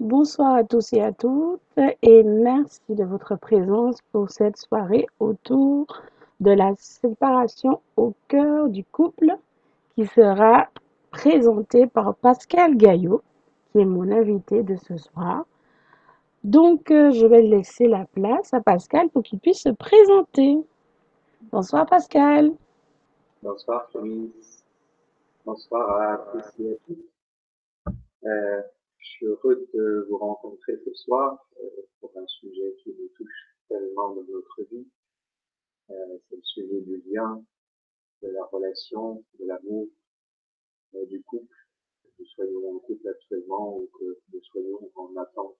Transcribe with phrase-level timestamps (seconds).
[0.00, 1.60] Bonsoir à tous et à toutes
[2.02, 5.86] et merci de votre présence pour cette soirée autour
[6.40, 9.36] de la séparation au cœur du couple
[9.94, 10.68] qui sera
[11.12, 13.22] présentée par Pascal Gaillot
[13.70, 15.46] qui est mon invité de ce soir.
[16.42, 20.58] Donc euh, je vais laisser la place à Pascal pour qu'il puisse se présenter.
[21.52, 22.50] Bonsoir Pascal.
[23.40, 24.32] Bonsoir Camille.
[25.46, 27.94] Bonsoir à tous et à toutes.
[28.26, 28.62] Euh,
[29.04, 31.68] je suis heureux de vous rencontrer ce soir euh,
[32.00, 34.88] pour un sujet qui nous touche tellement dans notre vie.
[35.90, 37.44] Euh, c'est le sujet du lien,
[38.22, 39.88] de la relation, de l'amour,
[40.94, 41.54] euh, du couple.
[42.02, 45.58] Que nous soyons en couple actuellement ou que nous soyons en attente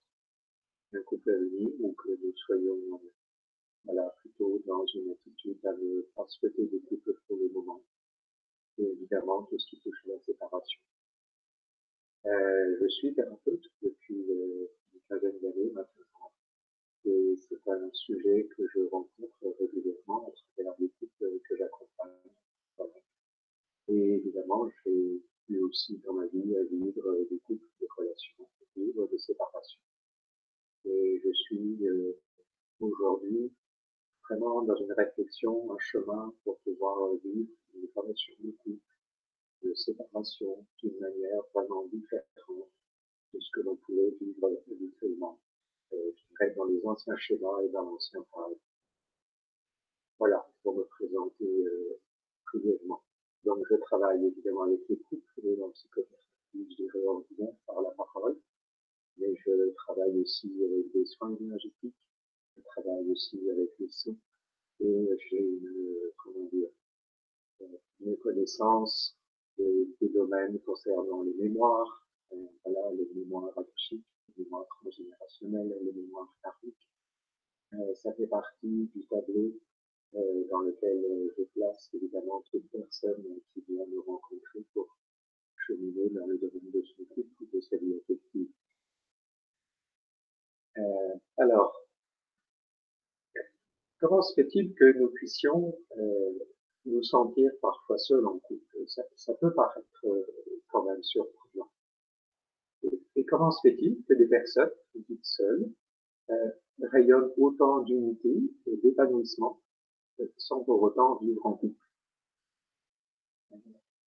[0.93, 3.03] d'un couple à venir ou que nous soyons
[3.85, 7.83] voilà, plutôt dans une attitude à ne pas souhaiter de couple pour le moment.
[8.79, 10.81] Et évidemment, tout ce qui touche à la séparation.
[12.27, 16.33] Euh, je suis thérapeute depuis euh, une quinzaine d'années maintenant.
[17.05, 22.33] Et c'est un sujet que je rencontre régulièrement à travers les couples que j'accompagne.
[23.89, 29.07] Et évidemment, j'ai eu aussi dans ma vie à vivre des couples, des relations, vivre
[29.09, 29.81] des séparations.
[30.87, 32.19] Et je suis euh,
[32.81, 33.53] aujourd'hui
[34.31, 38.94] vraiment dans une réflexion, un chemin pour pouvoir vivre une relation de couple
[39.65, 42.71] de séparation d'une manière vraiment différente
[43.33, 45.41] de ce que l'on pouvait vivre habituellement,
[45.93, 46.13] euh,
[46.57, 48.57] dans les anciens schémas et dans l'ancien travail.
[50.19, 52.01] Voilà, pour me présenter euh,
[52.53, 53.03] brièvement.
[53.45, 57.91] Donc je travaille évidemment avec les couples et dans psychothérapie, je dirais ordinaire par la
[57.91, 58.39] parole,
[59.17, 61.97] mais je travaille aussi avec des soins énergétiques,
[62.57, 64.17] je travaille aussi avec les sons
[64.81, 66.71] et j'ai une, comment dire,
[68.01, 69.17] une connaissance
[69.59, 74.05] des, des domaines concernant les mémoires, euh, voilà, les mémoires akashiques,
[74.37, 76.89] les mémoires transgénérationnelles, les mémoires karmiques.
[77.75, 79.53] Euh, ça fait partie du tableau
[80.15, 84.97] euh, dans lequel euh, je place évidemment toute personne qui vient me rencontrer pour
[85.67, 88.49] cheminer dans le domaine de son couple ou de sa vie affective.
[90.79, 91.87] Euh, alors,
[93.99, 96.39] comment se fait-il que nous puissions euh,
[96.87, 100.25] nous sentir parfois seuls en couple ça, ça, peut paraître euh,
[100.69, 101.71] quand même surprenant.
[103.17, 105.71] Et, comment se fait-il que des personnes dites seules
[106.31, 106.51] euh,
[106.83, 108.35] rayonnent autant d'unité
[108.67, 109.61] et d'épanouissement
[110.37, 111.81] sans pour autant vivre en couple?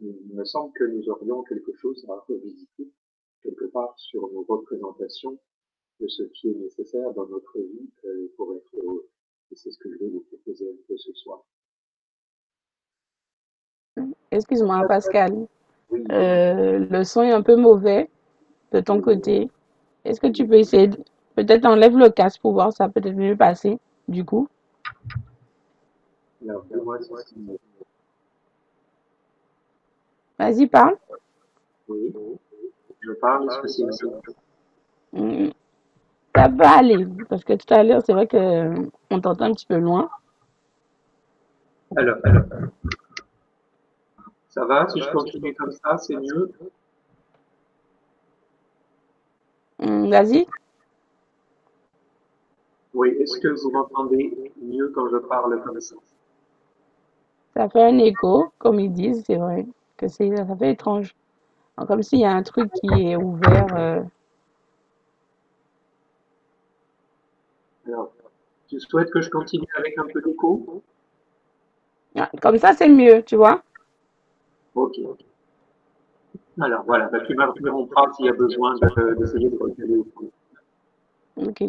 [0.02, 2.92] Il me semble que nous aurions quelque chose à revisiter
[3.42, 5.40] quelque part sur nos représentations
[6.00, 9.10] de ce qui est nécessaire dans notre vie euh, pour être heureux.
[9.52, 11.46] Et c'est ce que je vais vous proposer un peu ce soir.
[14.32, 15.48] Excuse-moi Pascal.
[16.12, 18.10] Euh, le son est un peu mauvais
[18.72, 19.50] de ton côté.
[20.04, 20.98] Est-ce que tu peux essayer de...
[21.36, 24.48] Peut-être enlève le casque pour voir ça peut-être mieux passer, du coup?
[30.40, 30.96] Vas-y, parle.
[31.88, 32.14] Oui,
[33.02, 33.48] je parle,
[35.14, 35.50] Mm,
[36.36, 38.74] Ça peut aller, parce que tout à l'heure, c'est vrai que
[39.10, 40.10] on t'entend un petit peu loin.
[41.96, 42.44] Alors, alors,
[44.56, 46.52] ça va Si je continue comme ça, c'est mieux
[49.80, 50.48] Mm, Vas-y.
[52.94, 55.96] Oui, est-ce que vous m'entendez mieux quand je parle comme ça?
[57.56, 59.66] Ça fait un écho, comme ils disent, c'est vrai
[59.98, 61.12] que c'est ça fait étrange.
[61.88, 63.76] Comme s'il y a un truc qui est ouvert.
[63.76, 64.02] euh,
[67.88, 68.14] Alors,
[68.68, 70.84] tu souhaites que je continue avec un peu d'écho?
[72.18, 73.64] Ah, Comme ça, c'est mieux, tu vois?
[74.76, 75.00] Ok.
[76.62, 78.76] Alors voilà, bah, tu m'interrompras s'il y a besoin
[79.18, 80.32] d'essayer de, de reculer au fond.
[81.38, 81.64] Ok.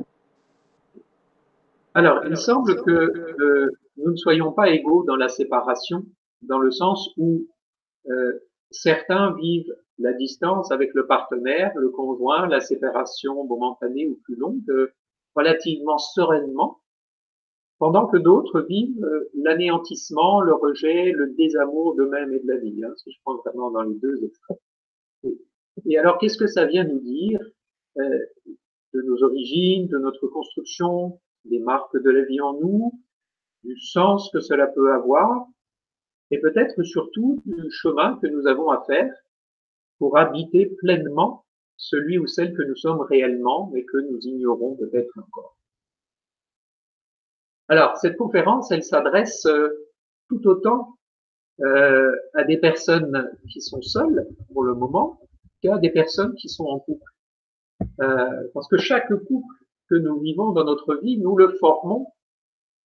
[1.95, 6.05] Alors, il semble que euh, nous ne soyons pas égaux dans la séparation,
[6.43, 7.47] dans le sens où
[8.11, 8.33] euh,
[8.71, 14.61] certains vivent la distance avec le partenaire, le conjoint, la séparation momentanée ou plus longue,
[14.69, 14.93] euh,
[15.35, 16.81] relativement sereinement,
[17.79, 22.85] pendant que d'autres vivent euh, l'anéantissement, le rejet, le désamour d'eux-mêmes et de la vie,
[22.85, 24.57] hein, si je prends vraiment dans les deux extrêmes.
[25.85, 27.41] Et, alors, qu'est-ce que ça vient nous dire
[27.99, 28.19] euh,
[28.95, 32.93] de nos origines, de notre construction, des marques de la vie en nous,
[33.63, 35.47] du sens que cela peut avoir,
[36.31, 39.13] et peut-être surtout du chemin que nous avons à faire
[39.99, 41.45] pour habiter pleinement
[41.77, 45.57] celui ou celle que nous sommes réellement, mais que nous ignorons peut-être encore?
[47.69, 49.89] Alors, cette conférence, elle s'adresse euh,
[50.29, 50.97] tout autant
[51.61, 55.21] euh, à des personnes qui sont seules pour le moment
[55.63, 57.11] qu'à des personnes qui sont en couple.
[58.01, 59.55] Euh, parce que chaque couple
[59.89, 62.13] que nous vivons dans notre vie, nous le formons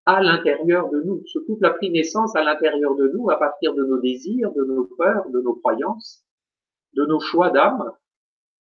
[0.05, 1.21] à l'intérieur de nous.
[1.27, 4.63] Ce couple a pris naissance à l'intérieur de nous à partir de nos désirs, de
[4.63, 6.25] nos peurs, de nos croyances,
[6.93, 7.91] de nos choix d'âme,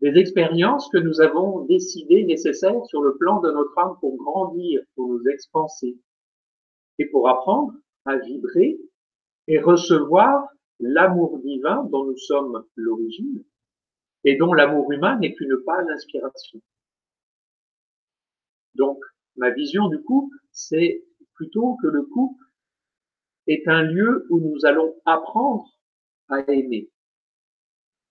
[0.02, 4.82] des expériences que nous avons décidées nécessaires sur le plan de notre âme pour grandir,
[4.94, 5.96] pour nous expanser
[7.00, 7.72] et pour apprendre
[8.04, 8.78] à vibrer
[9.48, 10.46] et recevoir
[10.80, 13.42] l'amour divin dont nous sommes l'origine
[14.24, 16.60] et dont l'amour humain n'est qu'une pâle inspiration.
[18.74, 19.02] Donc,
[19.36, 21.02] ma vision du couple, c'est
[21.34, 22.44] plutôt que le couple
[23.46, 25.70] est un lieu où nous allons apprendre
[26.28, 26.90] à aimer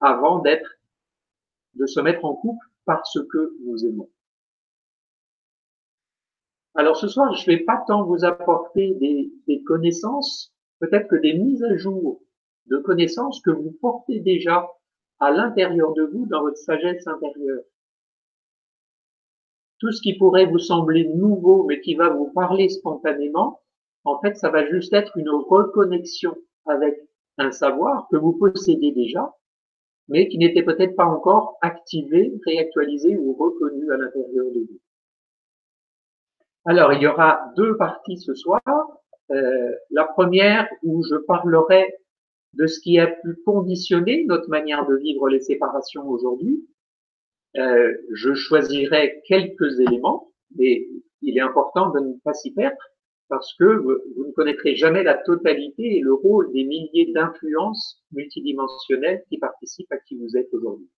[0.02, 0.80] avant d'être,
[1.76, 4.10] de se mettre en couple parce que nous aimons.
[6.80, 11.34] Alors ce soir, je ne vais pas tant vous apporter des, connaissances, peut-être que des
[11.34, 12.22] mises à jour
[12.68, 14.66] de connaissances que vous portez déjà
[15.20, 17.64] à l'intérieur de vous dans votre sagesse intérieure.
[19.80, 23.60] Tout ce qui pourrait vous sembler nouveau, mais qui va vous parler spontanément,
[24.06, 26.34] en fait, ça va juste être une reconnexion
[26.66, 26.96] avec
[27.40, 29.36] un savoir que vous possédez déjà,
[30.08, 34.80] mais qui n'était peut-être pas encore activé, réactualisé ou reconnu à l'intérieur de vous.
[36.66, 38.62] Alors, il y aura deux parties ce soir.
[39.32, 41.96] Euh, la première où je parlerai
[42.54, 46.68] de ce qui a pu conditionner notre manière de vivre les séparations aujourd'hui.
[47.58, 50.88] Euh, je choisirai quelques éléments, mais
[51.22, 52.78] il est important de ne pas s'y perdre
[53.28, 59.24] parce que vous, ne connaîtrez jamais la totalité et le rôle des milliers d'influences multidimensionnelles
[59.30, 60.90] qui participent à qui vous êtes aujourd'hui.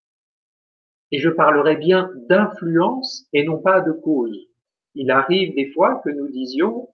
[1.12, 4.48] Et je parlerai bien d'influence et non pas de cause.
[4.96, 6.90] Il arrive des fois que nous disions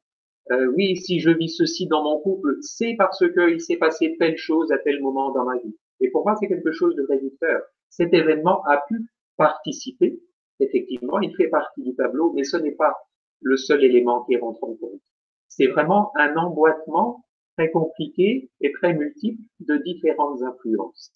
[0.51, 4.37] euh, oui, si je vis ceci dans mon couple, c'est parce qu'il s'est passé telle
[4.37, 5.75] chose à tel moment dans ma vie.
[5.99, 7.61] Et pour moi, c'est quelque chose de réducteur.
[7.89, 10.19] Cet événement a pu participer.
[10.59, 12.95] Effectivement, il fait partie du tableau, mais ce n'est pas
[13.41, 15.01] le seul élément qui rentre en compte.
[15.49, 17.25] C'est vraiment un emboîtement
[17.57, 21.11] très compliqué et très multiple de différentes influences.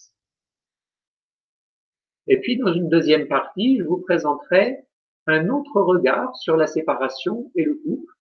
[2.27, 4.85] Et puis, dans une deuxième partie, je vous présenterai
[5.27, 8.13] un autre regard sur la séparation et le couple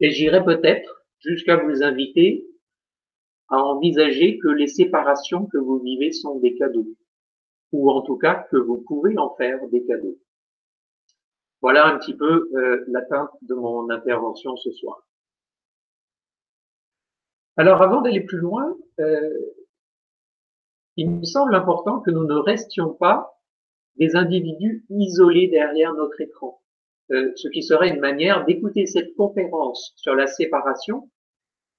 [0.00, 2.46] et j'irai peut-être jusqu'à vous inviter
[3.48, 6.88] à envisager que les séparations que vous vivez sont des cadeaux,
[7.72, 10.18] ou en tout cas que vous pouvez en faire des cadeaux.
[11.60, 15.06] Voilà un petit peu euh, l'atteinte de mon intervention ce soir.
[17.56, 19.38] Alors avant d'aller plus loin, euh,
[20.96, 23.39] il me semble important que nous ne restions pas
[24.00, 26.60] des individus isolés derrière notre écran.
[27.12, 31.10] Euh, ce qui serait une manière d'écouter cette conférence sur la séparation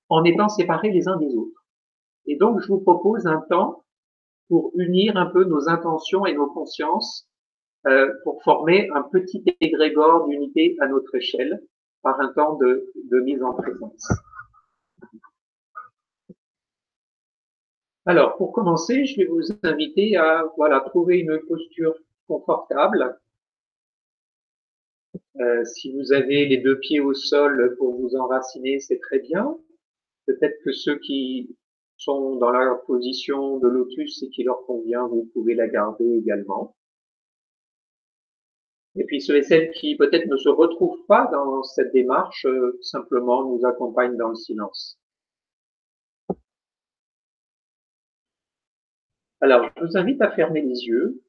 [0.09, 1.65] en étant séparés les uns des autres.
[2.27, 3.83] Et donc, je vous propose un temps
[4.49, 7.27] pour unir un peu nos intentions et nos consciences
[7.87, 11.63] euh, pour former un petit égrégore d'unité à notre échelle
[12.03, 14.07] par un temps de, de mise en présence.
[18.05, 21.95] Alors, pour commencer, je vais vous inviter à voilà trouver une posture
[22.31, 23.19] confortable
[25.39, 29.57] euh, si vous avez les deux pieds au sol pour vous enraciner, c'est très bien.
[30.27, 31.55] Peut-être que ceux qui
[31.97, 36.75] sont dans la position de lotus et qui leur convient, vous pouvez la garder également.
[38.95, 42.77] Et puis ceux et celles qui peut-être ne se retrouvent pas dans cette démarche, euh,
[42.81, 44.99] simplement nous accompagnent dans le silence.
[49.39, 51.21] Alors, je vous invite à fermer les yeux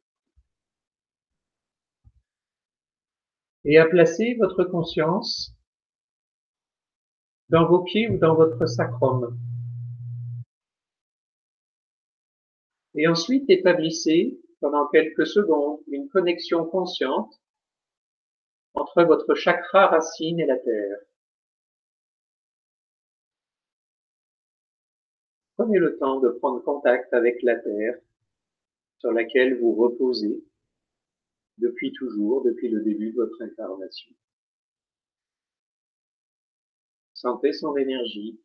[3.64, 5.54] et à placer votre conscience
[7.48, 9.38] dans vos pieds ou dans votre sacrum.
[12.94, 17.40] Et ensuite établissez pendant quelques secondes une connexion consciente
[18.74, 20.98] entre votre chakra racine et la terre.
[25.56, 27.98] Prenez le temps de prendre contact avec la terre
[28.98, 30.42] sur laquelle vous reposez
[31.58, 34.12] depuis toujours, depuis le début de votre incarnation.
[37.14, 38.40] Sentez son énergie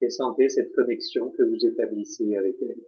[0.00, 2.84] et sentez cette connexion que vous établissez avec elle.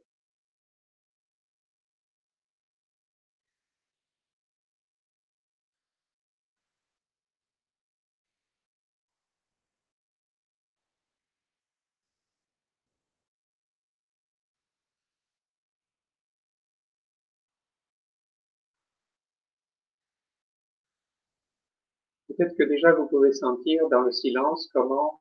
[22.38, 25.21] peut-être que déjà vous pouvez sentir dans le silence comment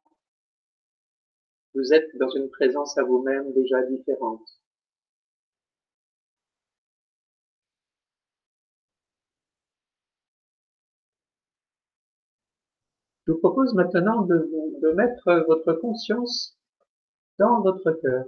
[1.73, 4.47] vous êtes dans une présence à vous-même déjà différente.
[13.25, 14.49] Je vous propose maintenant de,
[14.81, 16.57] de mettre votre conscience
[17.39, 18.25] dans votre cœur.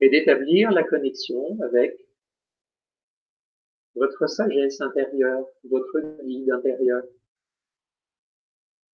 [0.00, 2.03] et d'établir la connexion avec
[3.94, 7.02] votre sagesse intérieure, votre guide intérieur,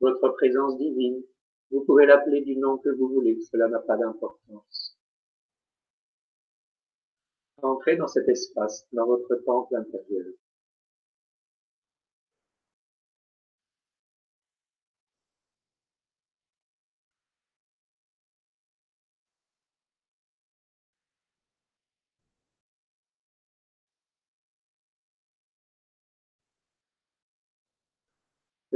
[0.01, 1.23] votre présence divine.
[1.71, 4.99] Vous pouvez l'appeler du nom que vous voulez, cela n'a pas d'importance.
[7.63, 10.27] Entrez dans cet espace, dans votre temple intérieur.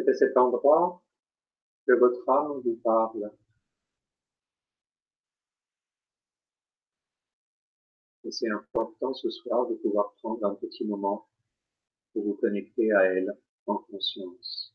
[0.05, 1.03] C'est à cet endroit
[1.87, 3.31] que votre âme vous parle.
[8.25, 11.27] Et c'est important ce soir de pouvoir prendre un petit moment
[12.13, 13.33] pour vous connecter à elle
[13.67, 14.75] en conscience.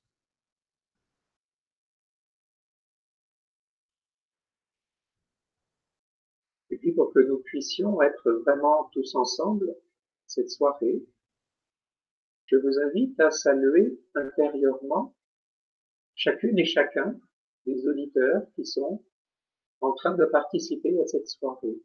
[6.71, 9.75] Et puis pour que nous puissions être vraiment tous ensemble
[10.25, 11.05] cette soirée,
[12.45, 15.13] je vous invite à saluer intérieurement
[16.19, 17.17] chacune et chacun
[17.65, 19.01] des auditeurs qui sont
[19.79, 21.81] en train de participer à cette soirée.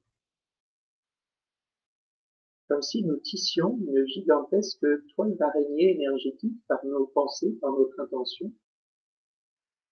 [2.68, 8.52] Comme si nous tissions une gigantesque toile d'araignée énergétique par nos pensées, par notre intention,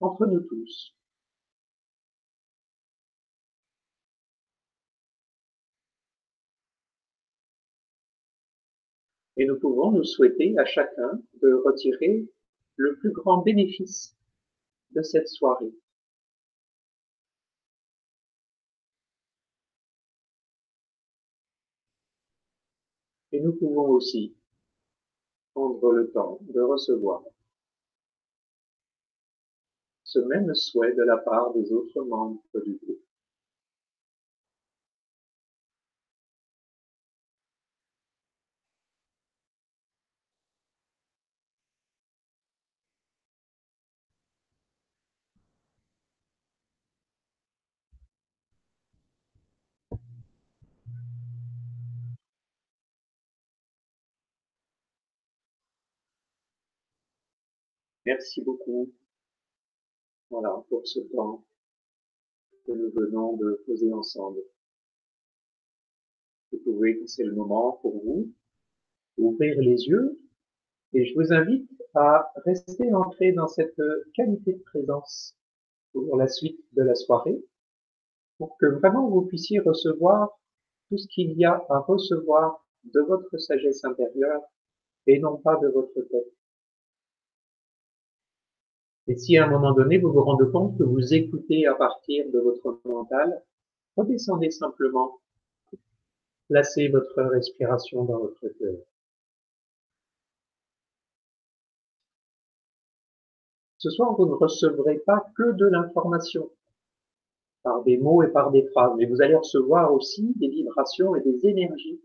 [0.00, 0.96] entre nous tous.
[9.36, 12.28] Et nous pouvons nous souhaiter à chacun de retirer
[12.76, 14.16] le plus grand bénéfice
[14.94, 15.72] de cette soirée.
[23.32, 24.36] Et nous pouvons aussi
[25.54, 27.22] prendre le temps de recevoir
[30.04, 33.11] ce même souhait de la part des autres membres du groupe.
[58.04, 58.90] Merci beaucoup.
[60.30, 61.44] Voilà, pour ce temps
[62.66, 64.40] que nous venons de poser ensemble.
[66.50, 68.32] Vous pouvez, c'est le moment pour vous,
[69.16, 70.18] ouvrir les yeux
[70.94, 73.80] et je vous invite à rester ancré dans cette
[74.14, 75.36] qualité de présence
[75.92, 77.42] pour la suite de la soirée
[78.38, 80.40] pour que vraiment vous puissiez recevoir
[80.88, 84.42] tout ce qu'il y a à recevoir de votre sagesse intérieure
[85.06, 86.32] et non pas de votre tête.
[89.08, 92.24] Et si à un moment donné, vous vous rendez compte que vous écoutez à partir
[92.30, 93.42] de votre mental,
[93.96, 95.20] redescendez simplement.
[96.48, 98.76] Placez votre respiration dans votre cœur.
[103.78, 106.50] Ce soir, vous ne recevrez pas que de l'information
[107.64, 111.20] par des mots et par des phrases, mais vous allez recevoir aussi des vibrations et
[111.22, 112.00] des énergies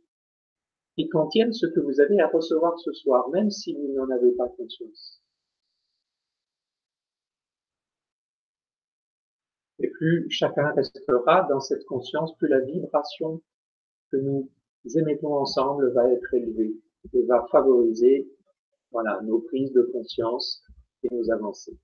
[0.95, 4.31] qui contiennent ce que vous avez à recevoir ce soir, même si vous n'en avez
[4.31, 5.21] pas conscience.
[9.87, 13.41] Et plus chacun restera dans cette conscience, plus la vibration
[14.11, 14.49] que nous
[14.95, 16.75] émettons ensemble va être élevée
[17.13, 18.29] et va favoriser
[18.91, 20.61] voilà, nos prises de conscience
[21.03, 21.77] et nos avancées.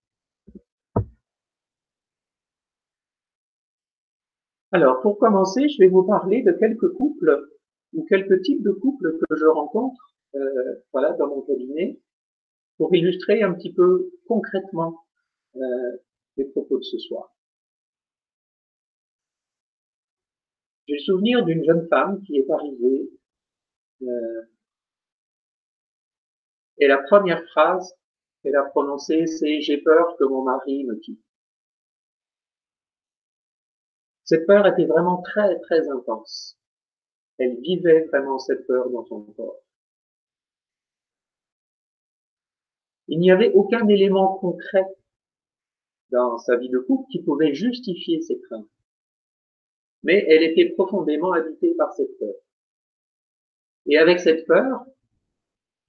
[4.73, 7.47] Alors, pour commencer, je vais vous parler de quelques couples
[7.93, 12.01] ou quelques types de couples que je rencontre euh, voilà, dans mon cabinet
[12.75, 15.05] pour illustrer un petit peu concrètement
[15.55, 15.61] euh,
[16.35, 17.32] les propos de ce soir.
[20.87, 23.09] J'ai le souvenir d'une jeune femme qui est arrivée
[24.01, 24.41] euh,
[26.77, 27.95] et la première phrase
[28.41, 31.21] qu'elle a prononcée, c'est J'ai peur que mon mari me quitte.
[34.25, 36.57] Cette peur était vraiment très très intense.
[37.37, 39.59] Elle vivait vraiment cette peur dans son corps.
[43.07, 44.85] Il n'y avait aucun élément concret
[46.09, 48.72] dans sa vie de couple qui pouvait justifier ses craintes
[50.03, 52.35] mais elle était profondément habitée par cette peur.
[53.85, 54.85] Et avec cette peur,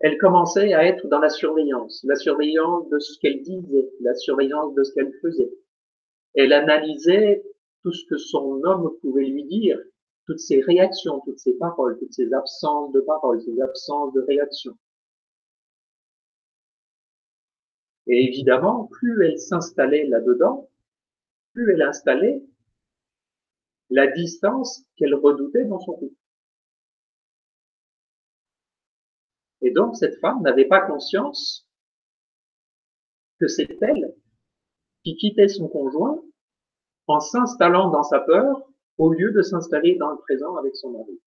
[0.00, 4.74] elle commençait à être dans la surveillance, la surveillance de ce qu'elle disait, la surveillance
[4.74, 5.52] de ce qu'elle faisait.
[6.34, 7.42] Elle analysait
[7.82, 9.78] tout ce que son homme pouvait lui dire,
[10.26, 14.76] toutes ses réactions, toutes ses paroles, toutes ses absences de paroles, ses absences de réactions.
[18.06, 20.68] Et évidemment, plus elle s'installait là-dedans,
[21.52, 22.42] plus elle installait
[23.90, 26.16] la distance qu'elle redoutait dans son couple.
[29.62, 31.66] Et donc, cette femme n'avait pas conscience
[33.40, 34.14] que c'est elle
[35.02, 36.22] qui quittait son conjoint
[37.06, 38.62] en s'installant dans sa peur
[38.98, 41.20] au lieu de s'installer dans le présent avec son mari.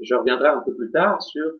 [0.00, 1.52] Je reviendrai un peu plus tard sur,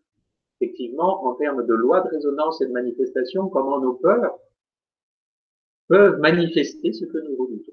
[0.61, 4.39] effectivement, en termes de loi de résonance et de manifestation, comment nos peurs
[5.88, 7.73] peuvent manifester ce que nous redoutons.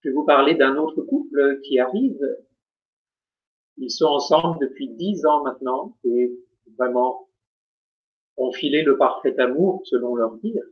[0.00, 2.20] Je vais vous parler d'un autre couple qui arrive.
[3.78, 6.32] Ils sont ensemble depuis dix ans maintenant et
[6.78, 7.28] vraiment
[8.36, 10.62] ont filé le parfait amour selon leur dire.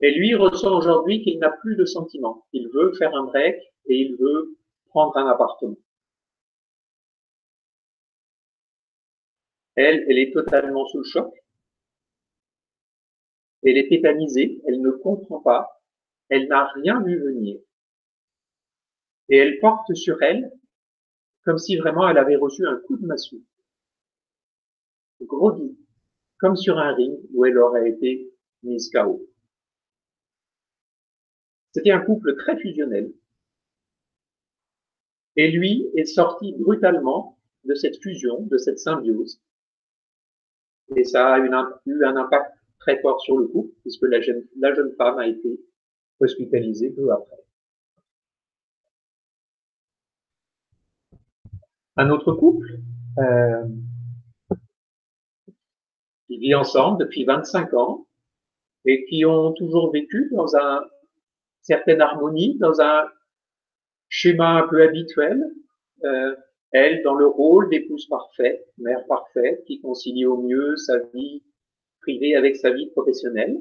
[0.00, 2.44] Et lui ressent aujourd'hui qu'il n'a plus de sentiments.
[2.52, 4.56] Il veut faire un break et il veut
[4.88, 5.76] prendre un appartement.
[9.76, 11.34] Elle, elle est totalement sous le choc.
[13.62, 15.82] Elle est tétanisée, elle ne comprend pas,
[16.28, 17.58] elle n'a rien vu venir.
[19.30, 20.52] Et elle porte sur elle
[21.44, 23.42] comme si vraiment elle avait reçu un coup de massue.
[25.20, 25.74] Gros
[26.38, 28.30] comme sur un ring où elle aurait été
[28.62, 29.26] mise KO.
[31.72, 33.12] C'était un couple très fusionnel.
[35.36, 39.40] Et lui est sorti brutalement de cette fusion, de cette symbiose.
[40.96, 45.18] Et ça a eu un impact très fort sur le couple, puisque la jeune, femme
[45.18, 45.60] a été
[46.20, 47.36] hospitalisée peu après.
[51.96, 52.78] Un autre couple
[53.18, 53.66] euh,
[56.26, 58.06] qui vit ensemble depuis 25 ans
[58.84, 60.84] et qui ont toujours vécu dans un
[61.62, 63.08] certaine harmonie, dans un
[64.08, 65.42] schéma un peu habituel.
[66.04, 66.36] Euh,
[66.74, 71.42] elle, dans le rôle d'épouse parfaite, mère parfaite, qui concilie au mieux sa vie
[72.00, 73.58] privée avec sa vie professionnelle.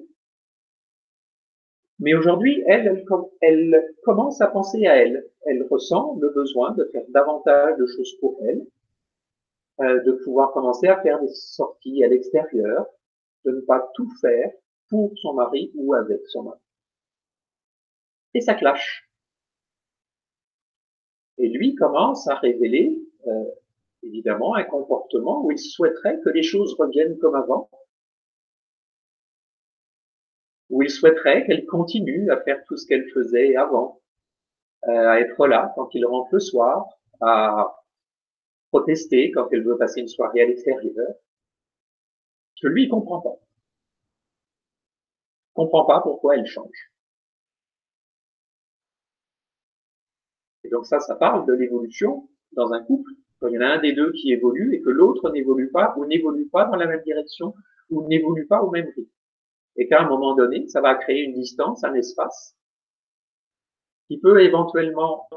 [2.00, 3.06] Mais aujourd'hui, elle,
[3.42, 5.26] elle, commence à penser à elle.
[5.46, 8.66] Elle ressent le besoin de faire davantage de choses pour elle,
[9.80, 12.86] euh, de pouvoir commencer à faire des sorties à l'extérieur,
[13.46, 14.52] de ne pas tout faire
[14.90, 16.60] pour son mari ou avec son mari
[18.34, 19.08] et ça clash.
[21.38, 23.46] Et lui commence à révéler, euh,
[24.04, 27.70] évidemment, un comportement où il souhaiterait que les choses reviennent comme avant,
[30.70, 34.02] où il souhaiterait qu'elle continue à faire tout ce qu'elle faisait avant,
[34.88, 36.88] euh, à être là quand il rentre le soir,
[37.22, 37.78] à
[38.72, 41.14] protester quand elle veut passer une soirée à l'extérieur,
[42.62, 43.36] que lui, il comprend pas.
[45.50, 46.93] Il comprend pas pourquoi elle change.
[50.74, 53.80] Donc ça, ça parle de l'évolution dans un couple, quand il y en a un
[53.80, 57.04] des deux qui évolue et que l'autre n'évolue pas ou n'évolue pas dans la même
[57.04, 57.54] direction
[57.92, 59.12] ou n'évolue pas au même rythme.
[59.76, 62.56] Et qu'à un moment donné, ça va créer une distance, un espace
[64.08, 65.28] qui peut éventuellement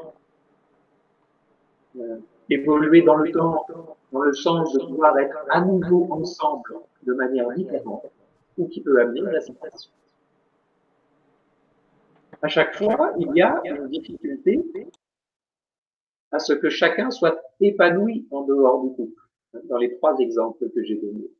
[1.99, 2.17] euh,
[2.49, 3.63] évoluer dans le temps,
[4.11, 6.73] dans le sens de pouvoir être à nouveau ensemble
[7.03, 8.05] de manière différente,
[8.57, 9.91] ou qui peut amener à la séparation.
[12.41, 14.63] À chaque fois, il y a une difficulté
[16.31, 19.21] à ce que chacun soit épanoui en dehors du couple,
[19.65, 21.31] dans les trois exemples que j'ai donnés.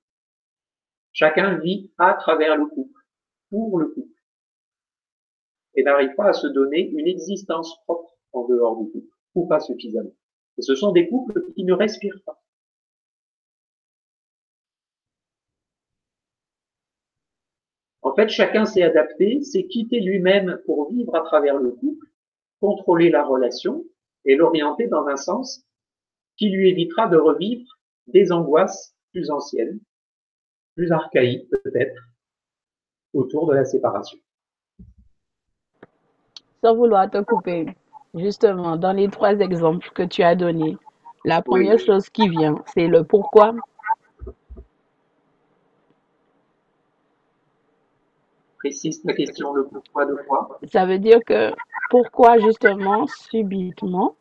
[1.12, 3.02] Chacun vit à travers le couple,
[3.50, 4.22] pour le couple,
[5.76, 9.60] et n'arrive pas à se donner une existence propre en dehors du couple, ou pas
[9.60, 10.14] suffisamment.
[10.58, 12.42] Et ce sont des couples qui ne respirent pas.
[18.02, 22.08] En fait, chacun s'est adapté, s'est quitté lui-même pour vivre à travers le couple,
[22.60, 23.86] contrôler la relation,
[24.28, 25.64] et l'orienter dans un sens
[26.36, 27.68] qui lui évitera de revivre
[28.06, 29.80] des angoisses plus anciennes,
[30.76, 32.00] plus archaïques peut-être,
[33.14, 34.20] autour de la séparation.
[36.64, 37.68] Sans vouloir te couper,
[38.14, 40.78] justement, dans les trois exemples que tu as donnés,
[41.26, 43.56] la première chose qui vient, c'est le pourquoi.
[48.68, 51.54] Précise ta question, le pourquoi de quoi Ça veut dire que
[51.90, 54.18] pourquoi justement, subitement,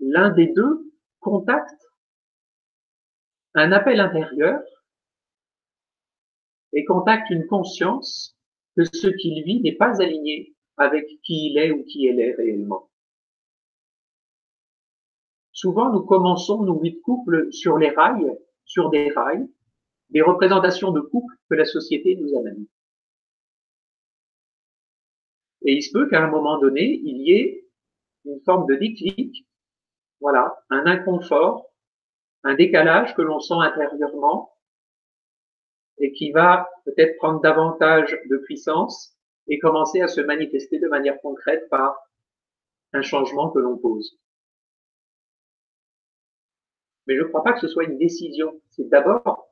[0.00, 1.80] l'un des deux contacte
[3.54, 4.60] un appel intérieur
[6.72, 8.36] et contacte une conscience
[8.76, 12.34] que ce qu'il vit n'est pas aligné avec qui il est ou qui elle est
[12.34, 12.88] réellement.
[15.52, 19.46] Souvent, nous commençons nos vies de couple sur les rails, sur des rails,
[20.08, 22.66] des représentations de couple que la société nous amène.
[25.62, 27.68] Et il se peut qu'à un moment donné, il y ait
[28.24, 29.46] une forme de déclic,
[30.20, 31.66] voilà, un inconfort,
[32.44, 34.52] un décalage que l'on sent intérieurement
[36.00, 39.16] et qui va peut-être prendre davantage de puissance
[39.48, 41.96] et commencer à se manifester de manière concrète par
[42.92, 44.18] un changement que l'on pose.
[47.06, 48.60] Mais je ne crois pas que ce soit une décision.
[48.70, 49.48] C'est d'abord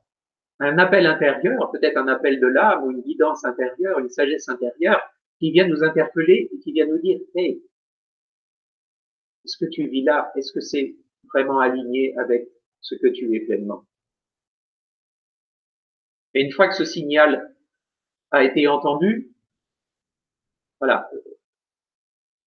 [0.59, 5.01] un appel intérieur, peut-être un appel de l'âme ou une guidance intérieure, une sagesse intérieure
[5.39, 7.63] qui vient nous interpeller et qui vient nous dire, hey,
[9.45, 10.95] ce que tu vis là, est-ce que c'est
[11.33, 12.49] vraiment aligné avec
[12.81, 13.85] ce que tu es pleinement?
[16.33, 17.55] Et une fois que ce signal
[18.31, 19.31] a été entendu,
[20.79, 21.09] voilà,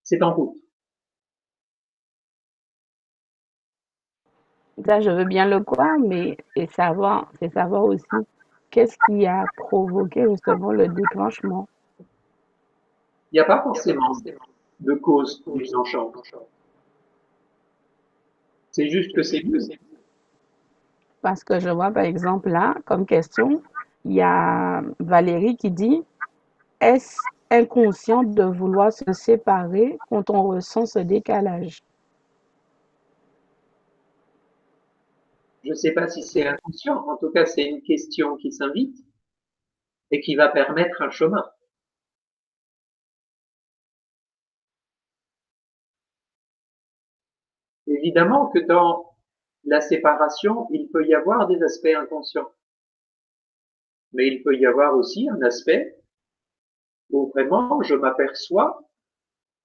[0.03, 0.57] c'est en route.
[4.87, 8.05] Ça, je veux bien le croire, mais c'est savoir, c'est savoir aussi
[8.71, 11.69] qu'est-ce qui a provoqué justement le déclenchement.
[13.31, 14.13] Il n'y a pas forcément
[14.81, 16.13] de cause du enchant.
[18.73, 19.43] C'est juste que c'est
[21.21, 23.63] Parce que je vois par exemple là, comme question,
[24.05, 26.03] il y a Valérie qui dit
[26.81, 27.17] Est-ce
[27.51, 31.83] inconscient de vouloir se séparer quand on ressent ce décalage?
[35.65, 38.97] Je ne sais pas si c'est inconscient, en tout cas c'est une question qui s'invite
[40.11, 41.45] et qui va permettre un chemin.
[47.87, 49.13] Évidemment que dans
[49.65, 52.51] la séparation, il peut y avoir des aspects inconscients.
[54.13, 55.97] Mais il peut y avoir aussi un aspect
[57.11, 58.83] où vraiment je m'aperçois,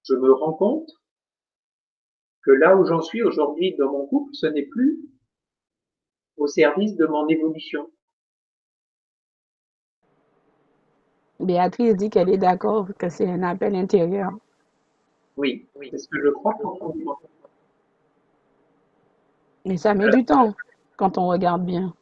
[0.08, 0.90] je me rends compte
[2.44, 5.00] que là où j'en suis aujourd'hui dans mon couple, ce n'est plus
[6.38, 7.90] au service de mon évolution.
[11.40, 14.32] Béatrice dit qu'elle est d'accord que c'est un appel intérieur.
[15.36, 17.20] Oui, oui, c'est ce que je crois profondément.
[19.66, 20.56] Mais ça met du temps
[20.96, 21.94] quand on regarde bien.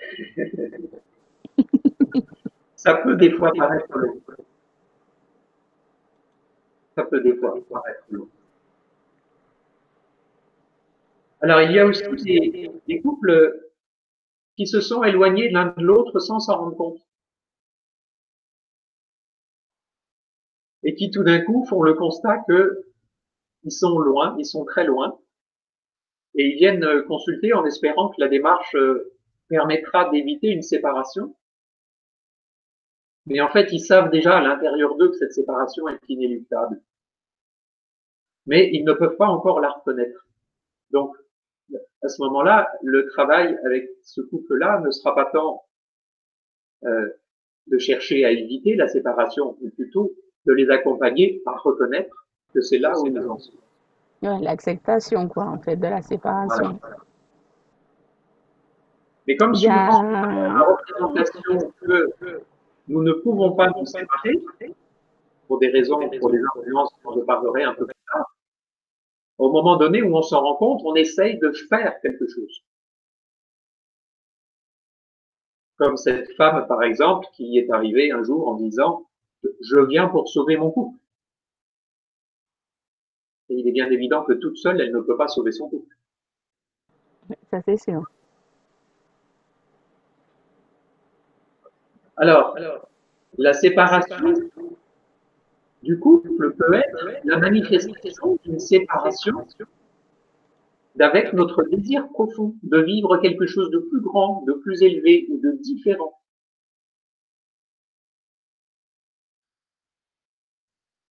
[2.86, 4.22] ça peut des fois paraître long.
[6.94, 8.28] Ça peut des fois paraître long.
[11.40, 13.60] Alors, il y a aussi des, couples
[14.56, 17.00] qui se sont éloignés l'un de l'autre sans s'en rendre compte.
[20.84, 22.84] Et qui tout d'un coup font le constat que
[23.64, 25.18] ils sont loin, ils sont très loin,
[26.36, 29.12] et ils viennent consulter en espérant que la démarche euh,
[29.48, 31.34] permettra d'éviter une séparation.
[33.26, 36.80] Mais en fait, ils savent déjà à l'intérieur d'eux que cette séparation est inéluctable.
[38.46, 40.26] Mais ils ne peuvent pas encore la reconnaître.
[40.90, 41.16] Donc,
[42.02, 45.64] à ce moment-là, le travail avec ce couple-là ne sera pas tant
[46.84, 47.08] euh,
[47.66, 50.12] de chercher à éviter la séparation, mais plutôt
[50.46, 53.52] de les accompagner à reconnaître que c'est là où ils en sont.
[54.22, 56.78] L'acceptation, quoi, en fait, de la séparation.
[59.26, 62.44] Mais comme souvent, la représentation que
[62.88, 64.42] nous ne pouvons pas nous séparer,
[65.46, 68.36] pour des raisons, pour des influences dont je parlerai un peu plus tard,
[69.38, 72.62] au moment donné où on s'en rend compte, on essaye de faire quelque chose.
[75.76, 79.06] Comme cette femme, par exemple, qui est arrivée un jour en disant,
[79.42, 80.98] je viens pour sauver mon couple.
[83.50, 85.94] Et il est bien évident que toute seule, elle ne peut pas sauver son couple.
[87.50, 88.02] Ça, c'est sûr.
[92.16, 92.56] Alors,
[93.36, 94.32] la séparation
[95.82, 99.46] du couple peut être la manifestation d'une séparation
[100.94, 105.38] d'avec notre désir profond de vivre quelque chose de plus grand, de plus élevé ou
[105.38, 106.18] de différent.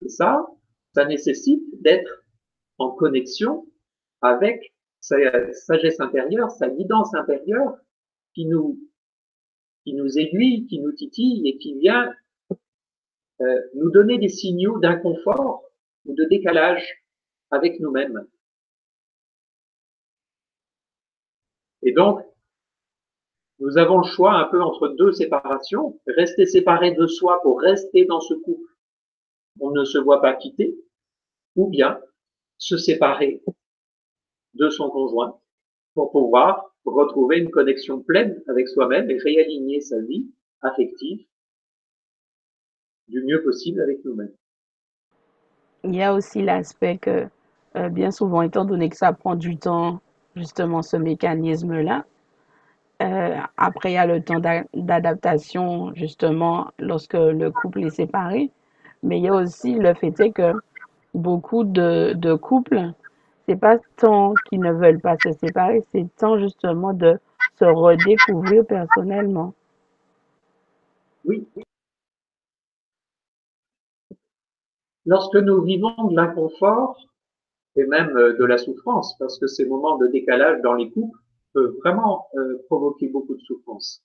[0.04, 0.48] Et ça,
[0.96, 2.24] ça nécessite d'être
[2.80, 3.68] en connexion
[4.22, 5.18] avec sa
[5.54, 7.76] sagesse intérieure, sa guidance intérieure
[8.34, 8.80] qui nous,
[9.86, 12.12] qui nous aiguille, qui nous titille et qui vient
[13.42, 15.64] euh, nous donner des signaux d'inconfort
[16.06, 17.04] ou de décalage
[17.52, 18.28] avec nous-mêmes.
[21.84, 22.26] Et donc,
[23.60, 26.00] nous avons le choix un peu entre deux séparations.
[26.08, 28.74] Rester séparé de soi pour rester dans ce couple.
[29.60, 30.76] On ne se voit pas quitter.
[31.56, 32.02] Ou bien
[32.58, 33.44] se séparer
[34.56, 35.40] de son conjoint
[35.94, 40.28] pour pouvoir retrouver une connexion pleine avec soi-même et réaligner sa vie
[40.62, 41.26] affective
[43.08, 44.34] du mieux possible avec nous-mêmes.
[45.86, 47.28] il y a aussi l'aspect que,
[47.76, 50.02] euh, bien souvent, étant donné que ça prend du temps,
[50.36, 52.06] justement, ce mécanisme-là,
[53.02, 58.52] euh, après, il y a le temps d'a- d'adaptation, justement, lorsque le couple est séparé.
[59.04, 60.54] Mais il y a aussi le fait que
[61.14, 62.94] beaucoup de couples,
[63.48, 67.20] c'est pas tant qu'ils ne veulent pas se séparer, c'est tant justement de
[67.60, 69.54] se redécouvrir personnellement.
[71.26, 71.48] Oui,
[75.06, 77.00] lorsque nous vivons de l'inconfort
[77.76, 81.18] et même euh, de la souffrance, parce que ces moments de décalage dans les couples
[81.54, 84.04] peuvent vraiment euh, provoquer beaucoup de souffrance.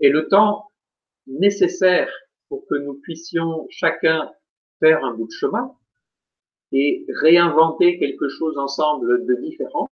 [0.00, 0.68] Et le temps
[1.26, 2.10] nécessaire
[2.48, 4.30] pour que nous puissions chacun
[4.80, 5.74] faire un bout de chemin
[6.74, 9.88] et réinventer quelque chose ensemble de différent,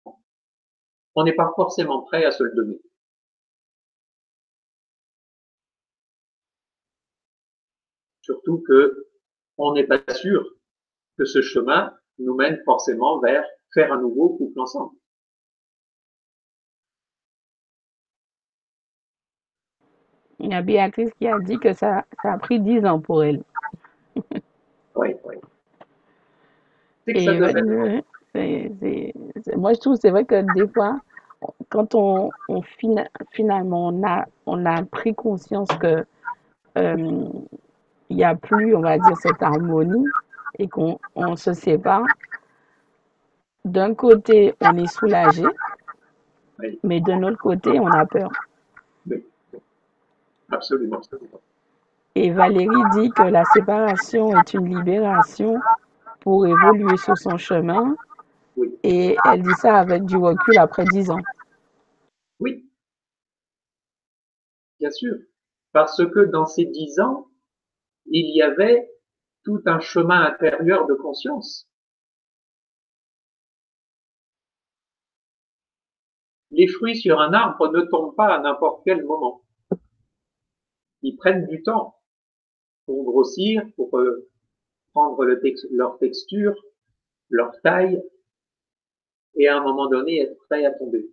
[1.15, 2.81] on n'est pas forcément prêt à se le donner.
[8.21, 9.07] Surtout que
[9.57, 10.43] on n'est pas sûr
[11.17, 14.95] que ce chemin nous mène forcément vers faire un nouveau couple ensemble.
[20.39, 23.23] Il y a Béatrice qui a dit que ça, ça a pris dix ans pour
[23.23, 23.43] elle.
[24.95, 25.35] Oui, oui.
[27.11, 27.67] C'est que ça Et devait être.
[27.83, 30.99] ouais, c'est, c'est- c'est- moi, je trouve, c'est vrai que des fois,
[31.69, 36.05] quand on, on fina- finalement, on a, on a pris conscience que
[36.77, 37.29] euh,
[38.09, 40.13] il n'y a plus, on va dire, cette harmonie
[40.59, 42.07] et qu'on on se sépare,
[43.65, 45.57] d'un côté, on est soulagé,
[46.59, 48.31] Oui, mais d'un autre côté, on a peur.
[49.07, 49.25] oui,
[50.51, 51.01] absolument.
[52.15, 55.63] Et Valérie dit que la séparation est une libération
[56.21, 57.95] pour évoluer sur son chemin
[58.83, 61.19] et elle dit ça avec du recul après dix ans.
[62.39, 62.69] oui,
[64.79, 65.15] bien sûr.
[65.73, 67.27] Parce que dans ces dix ans,
[68.05, 68.89] il y avait
[69.43, 71.67] tout un chemin intérieur de conscience.
[76.51, 79.41] Les fruits sur un arbre ne tombent pas à n'importe quel moment.
[81.01, 81.95] Ils prennent du temps
[82.85, 84.30] pour grossir, pour euh,
[84.93, 86.55] prendre le tex- leur texture,
[87.29, 88.01] leur taille,
[89.35, 91.09] et à un moment donné être prêts à tomber.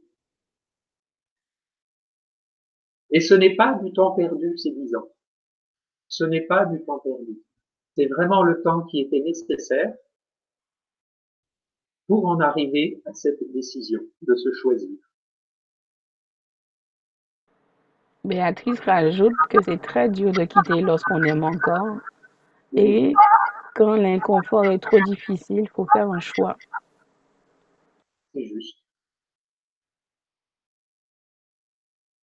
[3.11, 5.09] Et ce n'est pas du temps perdu ces dix ans.
[6.09, 7.39] Ce n'est pas du temps perdu.
[7.97, 9.95] C'est vraiment le temps qui était nécessaire
[12.07, 14.99] pour en arriver à cette décision de se choisir.
[18.25, 21.99] Béatrice rajoute que c'est très dur de quitter lorsqu'on aime encore
[22.75, 23.15] et
[23.79, 26.57] quand l'inconfort est trop difficile, il faut faire un choix.
[28.35, 28.77] c'est juste.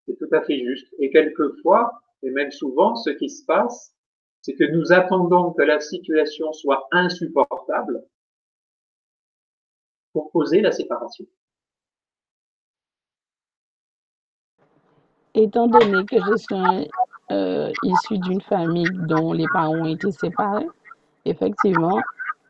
[0.06, 0.94] C'est tout à fait juste.
[1.00, 3.96] Et quelquefois, et même souvent, ce qui se passe,
[4.42, 8.06] c'est que nous attendons que la situation soit insupportable
[10.12, 11.26] pour poser la séparation.
[15.34, 16.90] Étant donné que je suis
[17.32, 20.68] euh, issue d'une famille dont les parents ont été séparés,
[21.26, 22.00] effectivement,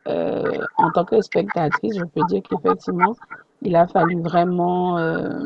[0.06, 3.16] euh, en tant que spectatrice, je peux dire qu'effectivement,
[3.62, 5.40] il a fallu vraiment, euh,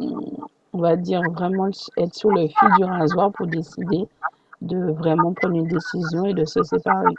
[0.72, 4.06] on va dire, vraiment être sur le fil du rasoir pour décider
[4.60, 7.14] de vraiment prendre une décision et de se séparer.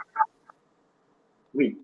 [1.54, 1.82] Oui.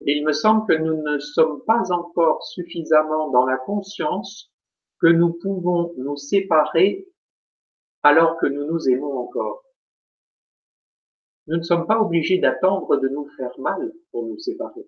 [0.00, 4.52] Il me semble que nous ne sommes pas encore suffisamment dans la conscience
[5.00, 7.06] que nous pouvons nous séparer
[8.02, 9.65] alors que nous nous aimons encore.
[11.46, 14.86] Nous ne sommes pas obligés d'attendre de nous faire mal pour nous séparer.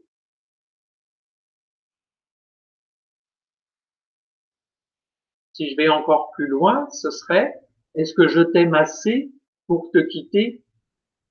[5.53, 7.61] Si je vais encore plus loin, ce serait
[7.94, 9.33] est-ce que je t'aime assez
[9.66, 10.64] pour te quitter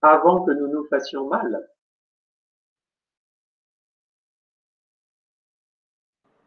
[0.02, 1.68] avant que nous nous fassions mal?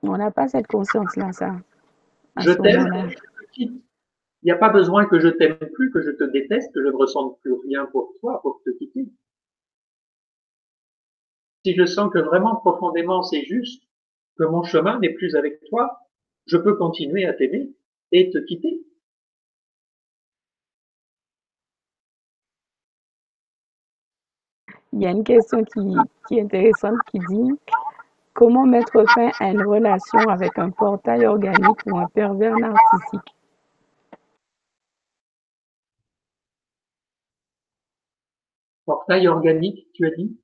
[0.02, 1.56] On n'a pas cette conscience-là, ça,
[2.38, 3.89] Je t'aime je te quitte.
[4.42, 6.88] Il n'y a pas besoin que je t'aime plus, que je te déteste, que je
[6.88, 9.06] ne ressente plus rien pour toi pour te quitter.
[11.64, 13.82] Si je sens que vraiment profondément c'est juste,
[14.38, 16.00] que mon chemin n'est plus avec toi,
[16.46, 17.70] je peux continuer à t'aimer
[18.12, 18.82] et te quitter.
[24.92, 25.94] Il y a une question qui,
[26.26, 27.52] qui est intéressante qui dit
[28.32, 33.34] comment mettre fin à une relation avec un portail organique ou un pervers narcissique?
[38.90, 40.36] Portail organique, tu as dit?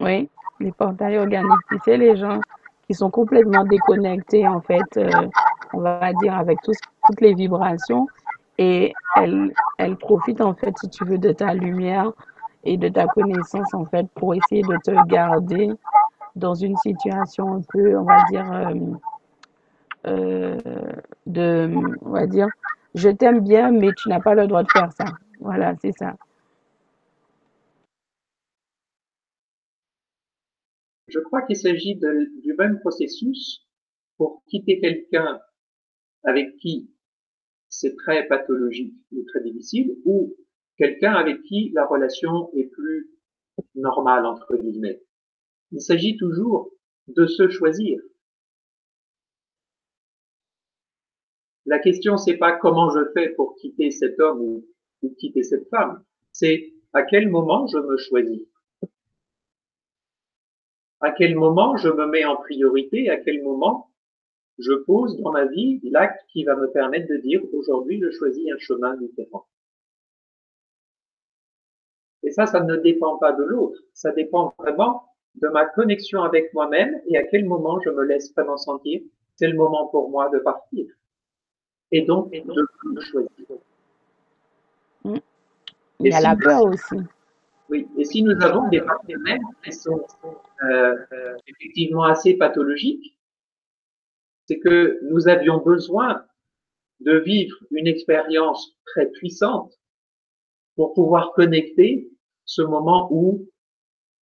[0.00, 0.28] Oui,
[0.58, 2.40] les portails organiques, tu sais, les gens
[2.88, 5.28] qui sont complètement déconnectés, en fait, euh,
[5.72, 8.08] on va dire, avec toutes les vibrations,
[8.58, 12.10] et elles, elles profitent, en fait, si tu veux, de ta lumière
[12.64, 15.70] et de ta connaissance, en fait, pour essayer de te garder
[16.34, 18.74] dans une situation un peu, on va dire, euh,
[20.08, 20.58] euh,
[21.26, 21.70] de,
[22.02, 22.48] on va dire,
[22.96, 25.04] je t'aime bien, mais tu n'as pas le droit de faire ça.
[25.38, 26.14] Voilà, c'est ça.
[31.08, 33.64] Je crois qu'il s'agit du même processus
[34.16, 35.40] pour quitter quelqu'un
[36.24, 36.90] avec qui
[37.68, 40.34] c'est très pathologique ou très difficile, ou
[40.78, 43.10] quelqu'un avec qui la relation est plus
[43.74, 45.02] normale, entre guillemets.
[45.72, 46.70] Il s'agit toujours
[47.08, 48.00] de se choisir.
[51.66, 54.66] La question, c'est pas comment je fais pour quitter cet homme ou,
[55.02, 58.42] ou quitter cette femme, c'est à quel moment je me choisis
[61.00, 63.90] à quel moment je me mets en priorité, à quel moment
[64.58, 68.50] je pose dans ma vie l'acte qui va me permettre de dire aujourd'hui je choisis
[68.50, 69.46] un chemin différent.
[72.22, 75.04] Et ça, ça ne dépend pas de l'autre, ça dépend vraiment
[75.36, 79.02] de ma connexion avec moi-même et à quel moment je me laisse vraiment sentir
[79.36, 80.86] c'est le moment pour moi de partir.
[81.92, 83.30] Et donc, de choisir.
[85.04, 85.16] Mm.
[86.00, 86.96] Il y a la peur aussi.
[87.68, 90.06] Oui, et si nous avons des partenaires qui sont
[90.62, 90.94] euh,
[91.48, 93.18] effectivement assez pathologiques,
[94.46, 96.24] c'est que nous avions besoin
[97.00, 99.72] de vivre une expérience très puissante
[100.76, 102.08] pour pouvoir connecter
[102.44, 103.48] ce moment où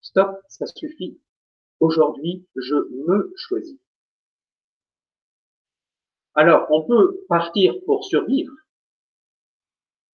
[0.01, 1.21] stop, ça suffit.
[1.81, 2.77] Aujourd'hui, je
[3.07, 3.79] me choisis.
[6.35, 8.53] Alors, on peut partir pour survivre,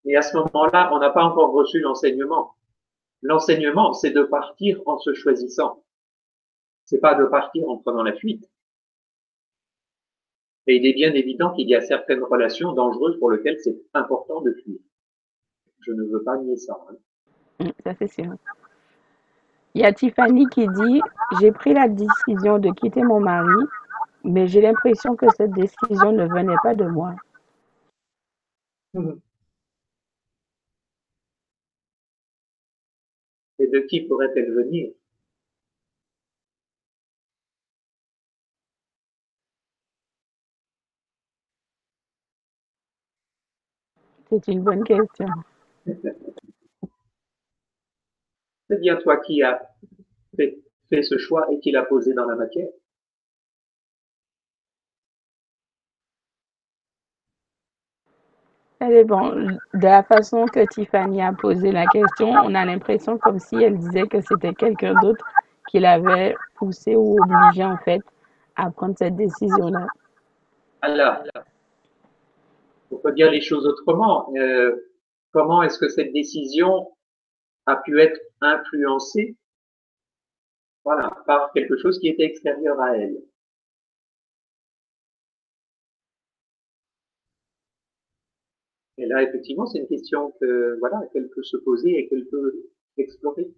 [0.04, 2.56] mais à ce moment-là, on n'a pas encore reçu l'enseignement.
[3.22, 5.84] L'enseignement, c'est de partir en se choisissant.
[6.86, 8.50] C'est pas de partir en prenant la fuite.
[10.68, 14.42] Et il est bien évident qu'il y a certaines relations dangereuses pour lesquelles c'est important
[14.42, 14.80] de fuir.
[15.82, 16.80] Je ne veux pas nier ça.
[16.90, 17.66] Hein.
[17.84, 18.36] Ça, c'est sûr.
[19.74, 21.02] Il y a Tiffany qui dit
[21.40, 23.66] J'ai pris la décision de quitter mon mari,
[24.24, 27.16] mais j'ai l'impression que cette décision ne venait pas de moi.
[28.94, 29.12] Mmh.
[33.60, 34.92] Et de qui pourrait-elle venir?
[44.30, 45.28] C'est une bonne question.
[48.70, 49.60] C'est bien toi qui as
[50.36, 52.70] fait, fait, ce choix et qui l'a posé dans la matière.
[58.80, 59.32] Ça dépend.
[59.32, 63.78] De la façon que Tiffany a posé la question, on a l'impression comme si elle
[63.78, 65.26] disait que c'était quelqu'un d'autre
[65.70, 68.02] qui l'avait poussé ou obligé en fait
[68.56, 69.88] à prendre cette décision-là.
[70.82, 71.24] Alors,
[72.92, 74.32] on peut dire les choses autrement.
[74.38, 74.90] Euh,
[75.34, 76.90] comment est-ce que cette décision
[77.66, 79.36] a pu être influencée
[80.86, 83.18] voilà, par quelque chose qui était extérieur à elle?
[89.00, 92.66] Et là, effectivement, c'est une question que voilà qu'elle peut se poser et qu'elle peut
[92.98, 93.50] explorer.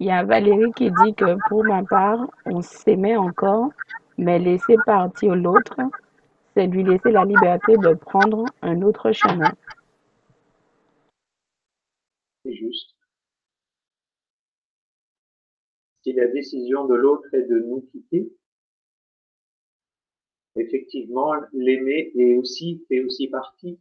[0.00, 3.70] Il y a Valérie qui dit que pour ma part, on s'aimait encore,
[4.16, 5.76] mais laisser partir l'autre,
[6.54, 9.52] c'est lui laisser la liberté de prendre un autre chemin.
[12.46, 12.96] C'est juste.
[16.02, 18.32] Si la décision de l'autre est de nous quitter,
[20.56, 23.78] effectivement, l'aimer est aussi, fait aussi partie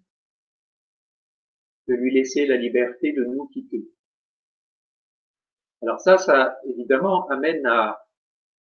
[1.87, 3.87] de lui laisser la liberté de nous quitter.
[5.81, 8.07] Alors ça, ça évidemment amène à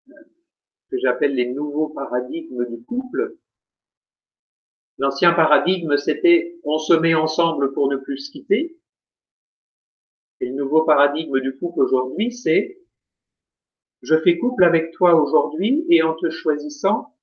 [0.06, 3.36] ce que j'appelle les nouveaux paradigmes du couple.
[4.98, 8.78] L'ancien paradigme, c'était on se met ensemble pour ne plus se quitter.
[10.40, 12.78] Et le nouveau paradigme du couple aujourd'hui, c'est
[14.02, 17.13] je fais couple avec toi aujourd'hui et en te choisissant,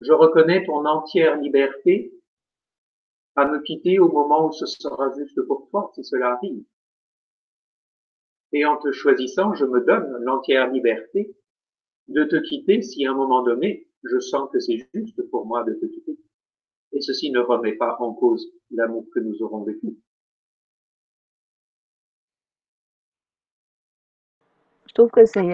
[0.00, 2.12] je reconnais ton entière liberté
[3.36, 6.64] à me quitter au moment où ce sera juste pour toi, si cela arrive.
[8.52, 11.34] Et en te choisissant, je me donne l'entière liberté
[12.08, 15.62] de te quitter si à un moment donné, je sens que c'est juste pour moi
[15.64, 16.18] de te quitter.
[16.92, 19.96] Et ceci ne remet pas en cause l'amour que nous aurons vécu.
[24.88, 25.44] Je trouve que c'est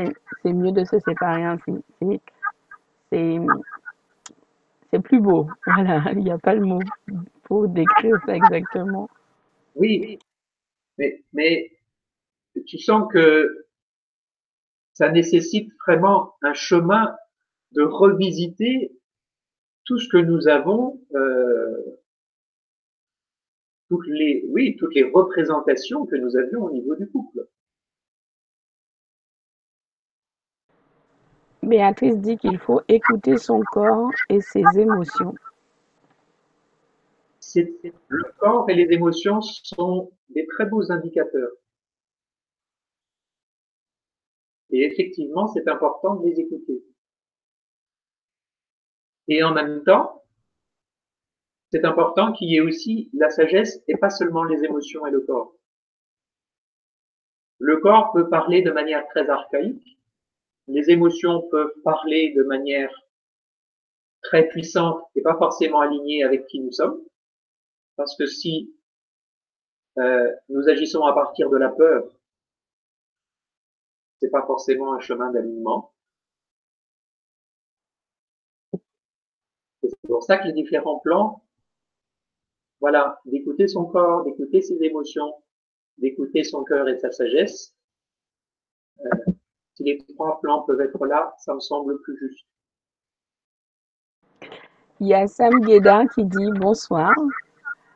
[0.46, 1.72] mieux de se séparer ainsi.
[3.10, 3.38] C'est
[4.90, 5.48] c'est plus beau.
[5.66, 6.80] Voilà, il n'y a pas le mot
[7.44, 9.08] pour décrire ça exactement.
[9.74, 10.18] Oui,
[11.32, 11.72] mais,
[12.66, 13.66] tu sens que
[14.94, 17.14] ça nécessite vraiment un chemin
[17.72, 18.92] de revisiter
[19.84, 21.96] tout ce que nous avons euh,
[23.90, 27.46] oui, toutes les représentations que nous avions au niveau du couple.
[31.66, 35.34] Béatrice dit qu'il faut écouter son corps et ses émotions.
[38.08, 41.50] Le corps et les émotions sont des très beaux indicateurs.
[44.70, 46.84] Et effectivement, c'est important de les écouter.
[49.26, 50.22] Et en même temps,
[51.72, 55.20] c'est important qu'il y ait aussi la sagesse et pas seulement les émotions et le
[55.20, 55.52] corps.
[57.58, 59.95] Le corps peut parler de manière très archaïque,
[60.68, 62.92] les émotions peuvent parler de manière
[64.22, 67.00] très puissante et pas forcément alignée avec qui nous sommes,
[67.96, 68.74] parce que si
[69.98, 72.04] euh, nous agissons à partir de la peur,
[74.20, 75.92] c'est pas forcément un chemin d'alignement.
[79.82, 81.46] C'est pour ça que les différents plans
[82.80, 85.34] voilà, d'écouter son corps, d'écouter ses émotions,
[85.98, 87.74] d'écouter son cœur et sa sagesse.
[89.04, 89.32] Euh,
[89.76, 92.46] si les trois plans peuvent être là, ça me semble plus juste.
[95.00, 97.14] Il y a Sam Guédin qui dit bonsoir.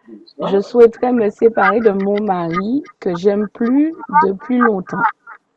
[0.06, 0.50] bonsoir.
[0.50, 3.94] Je souhaiterais me séparer de mon mari que j'aime plus
[4.26, 5.02] depuis longtemps,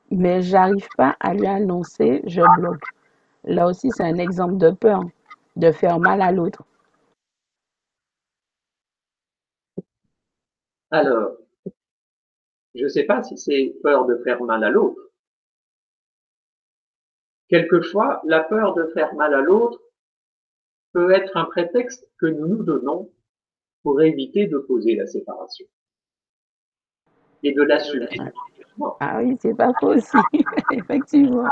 [0.09, 2.85] mais j'arrive pas à lui annoncer, je bloque.
[3.43, 5.01] Là aussi, c'est un exemple de peur,
[5.57, 6.63] de faire mal à l'autre.
[10.91, 11.33] Alors,
[12.75, 15.12] je ne sais pas si c'est peur de faire mal à l'autre.
[17.53, 19.79] Quelquefois, la peur de faire mal à l'autre
[20.91, 23.11] peut être un prétexte que nous nous donnons
[23.83, 25.67] pour éviter de poser la séparation
[27.43, 28.09] et de l'assumer.
[28.99, 30.17] Ah oui, c'est pas aussi,
[30.71, 31.47] effectivement.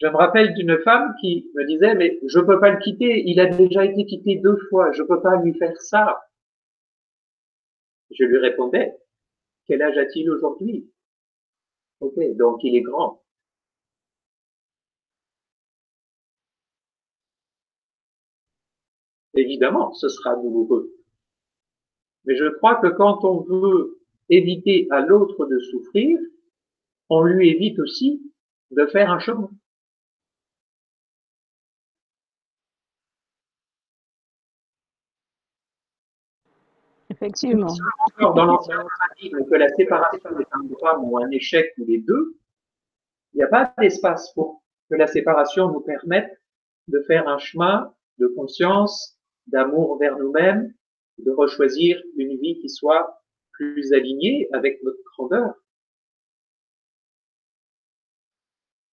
[0.00, 3.38] Je me rappelle d'une femme qui me disait, mais je peux pas le quitter, il
[3.38, 6.20] a déjà été quitté deux fois, je peux pas lui faire ça.
[8.10, 8.92] Je lui répondais,
[9.68, 10.90] quel âge a-t-il aujourd'hui?
[12.00, 13.21] Ok, donc il est grand.
[19.42, 20.94] Évidemment, ce sera douloureux.
[22.24, 26.16] Mais je crois que quand on veut éviter à l'autre de souffrir,
[27.08, 28.22] on lui évite aussi
[28.70, 29.50] de faire un chemin.
[37.10, 37.66] Effectivement.
[38.20, 38.84] Dans l'ancien
[39.18, 42.36] que la séparation est un drame ou un échec ou les deux,
[43.32, 46.40] il n'y a pas d'espace pour que la séparation nous permette
[46.86, 50.72] de faire un chemin de conscience, d'amour vers nous-mêmes,
[51.18, 53.22] de rechoisir une vie qui soit
[53.52, 55.54] plus alignée avec notre grandeur.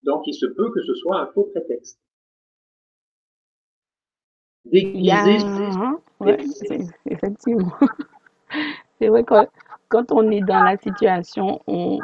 [0.03, 1.99] Donc il se peut que ce soit un faux prétexte.
[4.65, 5.37] Déguisé.
[6.19, 6.37] Ouais,
[7.05, 7.73] effectivement.
[8.99, 9.33] C'est vrai que
[9.87, 11.99] quand on est dans la situation, on,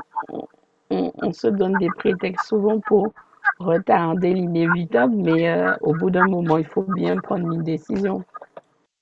[0.90, 3.12] on, on, se donne des prétextes souvent pour
[3.60, 8.24] retarder l'inévitable, mais euh, au bout d'un moment, il faut bien prendre une décision.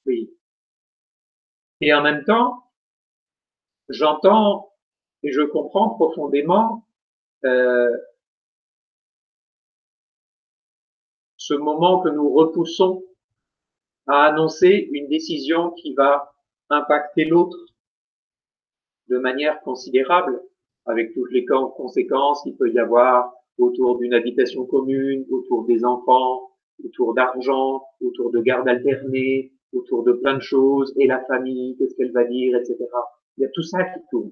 [0.05, 0.33] Oui.
[1.81, 2.63] Et en même temps,
[3.89, 4.73] j'entends
[5.23, 6.85] et je comprends profondément
[7.45, 7.95] euh,
[11.37, 13.03] ce moment que nous repoussons
[14.07, 16.33] à annoncer une décision qui va
[16.69, 17.57] impacter l'autre
[19.09, 20.41] de manière considérable,
[20.85, 26.51] avec toutes les conséquences qu'il peut y avoir autour d'une habitation commune, autour des enfants,
[26.83, 31.95] autour d'argent, autour de garde alternée, autour de plein de choses, et la famille, qu'est-ce
[31.95, 32.77] qu'elle va dire, etc.
[33.37, 34.31] Il y a tout ça qui tourne.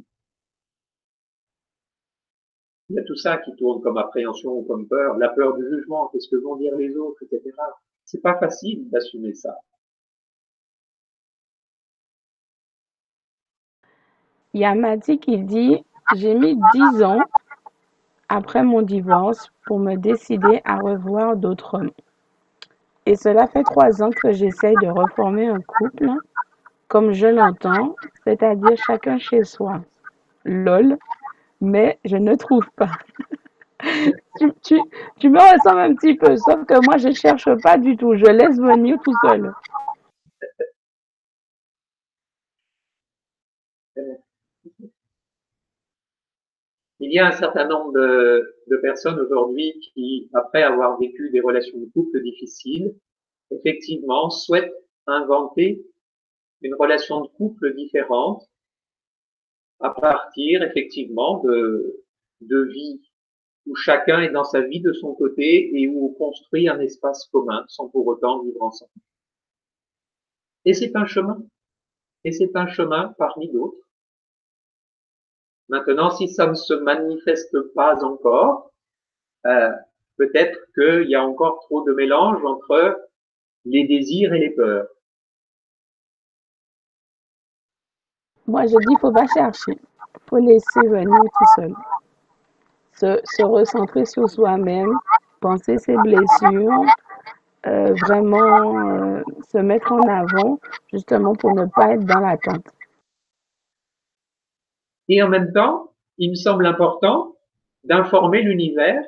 [2.89, 5.64] Il y a tout ça qui tourne comme appréhension ou comme peur, la peur du
[5.70, 7.56] jugement, qu'est-ce que vont dire les autres, etc.
[8.04, 9.58] C'est pas facile d'assumer ça.
[14.54, 15.86] Il qui dit
[16.16, 17.22] J'ai mis dix ans
[18.28, 21.92] après mon divorce pour me décider à revoir d'autres hommes.
[23.06, 26.10] Et cela fait trois ans que j'essaye de reformer un couple
[26.88, 27.95] comme je l'entends,
[28.26, 29.82] c'est-à-dire chacun chez soi.
[30.43, 30.97] Lol,
[31.62, 32.91] mais je ne trouve pas.
[34.38, 34.80] tu, tu,
[35.18, 38.26] tu, me ressembles un petit peu, sauf que moi je cherche pas du tout, je
[38.26, 39.54] laisse venir tout seul.
[47.04, 51.80] Il y a un certain nombre de, personnes aujourd'hui qui, après avoir vécu des relations
[51.80, 52.95] de couple difficiles,
[53.49, 54.72] effectivement souhaitent
[55.08, 55.84] inventer
[56.62, 58.47] une relation de couple différente
[59.80, 62.04] à partir effectivement de,
[62.41, 63.02] de vie
[63.66, 67.28] où chacun est dans sa vie de son côté et où on construit un espace
[67.32, 68.91] commun sans pour autant vivre ensemble.
[70.66, 71.41] Et c'est un chemin.
[72.24, 73.88] et c'est un chemin parmi d'autres.
[75.72, 78.72] Maintenant, si ça ne se manifeste pas encore,
[79.48, 79.72] euh,
[80.18, 83.08] peut-être qu'il y a encore trop de mélange entre
[83.64, 84.88] les désirs et les peurs.
[88.48, 89.80] Moi, je dis, faut pas chercher.
[90.30, 91.74] Faut laisser venir tout seul.
[92.92, 94.94] Se, se recentrer sur soi-même,
[95.40, 96.84] penser ses blessures,
[97.66, 100.60] euh, vraiment euh, se mettre en avant,
[100.92, 102.66] justement pour ne pas être dans l'attente.
[105.12, 107.38] Et en même temps, il me semble important
[107.84, 109.03] d'informer l'univers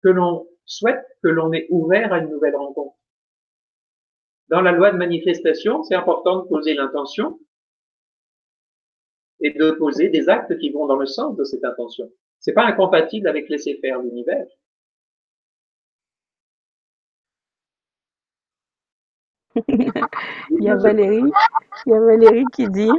[0.00, 2.94] que l'on souhaite que l'on est ouvert à une nouvelle rencontre.
[4.46, 7.40] Dans la loi de manifestation, c'est important de poser l'intention
[9.40, 12.08] et de poser des actes qui vont dans le sens de cette intention.
[12.38, 14.46] C'est pas incompatible avec laisser faire l'univers.
[19.66, 21.32] il y a Valérie,
[21.86, 22.92] il y a Valérie qui dit,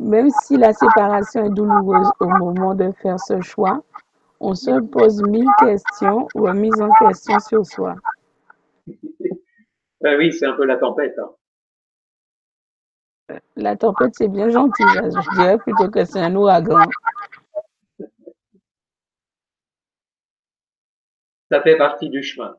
[0.00, 3.84] même si la séparation est douloureuse au moment de faire ce choix,
[4.40, 7.96] on se pose mille questions ou mise en question sur soi.
[10.00, 11.14] Ben oui, c'est un peu la tempête.
[11.18, 13.38] Hein.
[13.56, 14.82] La tempête, c'est bien gentil.
[14.94, 16.88] Je dirais plutôt que c'est un ouragan.
[21.50, 22.56] Ça fait partie du chemin.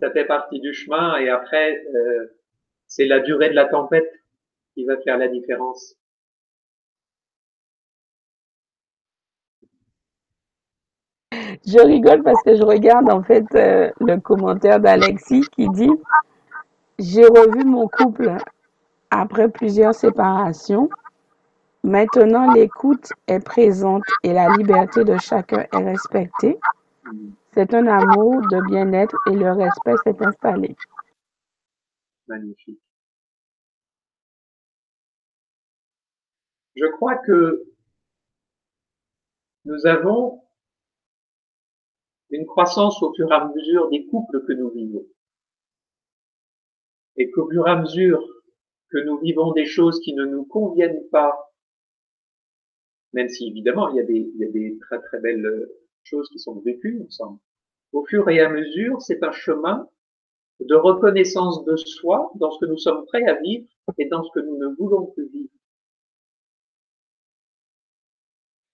[0.00, 2.36] Ça fait partie du chemin et après, euh,
[2.86, 4.17] c'est la durée de la tempête
[4.78, 5.96] qui va faire la différence.
[11.66, 15.90] Je rigole parce que je regarde en fait euh, le commentaire d'Alexis qui dit
[17.00, 18.36] J'ai revu mon couple
[19.10, 20.88] après plusieurs séparations.
[21.82, 26.56] Maintenant, l'écoute est présente et la liberté de chacun est respectée.
[27.52, 30.76] C'est un amour de bien-être et le respect s'est installé.
[32.28, 32.80] Magnifique.
[36.78, 37.64] Je crois que
[39.64, 40.42] nous avons
[42.30, 45.04] une croissance au fur et à mesure des couples que nous vivons.
[47.16, 48.22] Et qu'au fur et à mesure
[48.90, 51.52] que nous vivons des choses qui ne nous conviennent pas,
[53.12, 55.68] même si évidemment il y a des, très très belles
[56.04, 57.40] choses qui sont vécues ensemble,
[57.92, 59.88] au fur et à mesure, c'est un chemin
[60.60, 63.66] de reconnaissance de soi dans ce que nous sommes prêts à vivre
[63.96, 65.57] et dans ce que nous ne voulons plus vivre.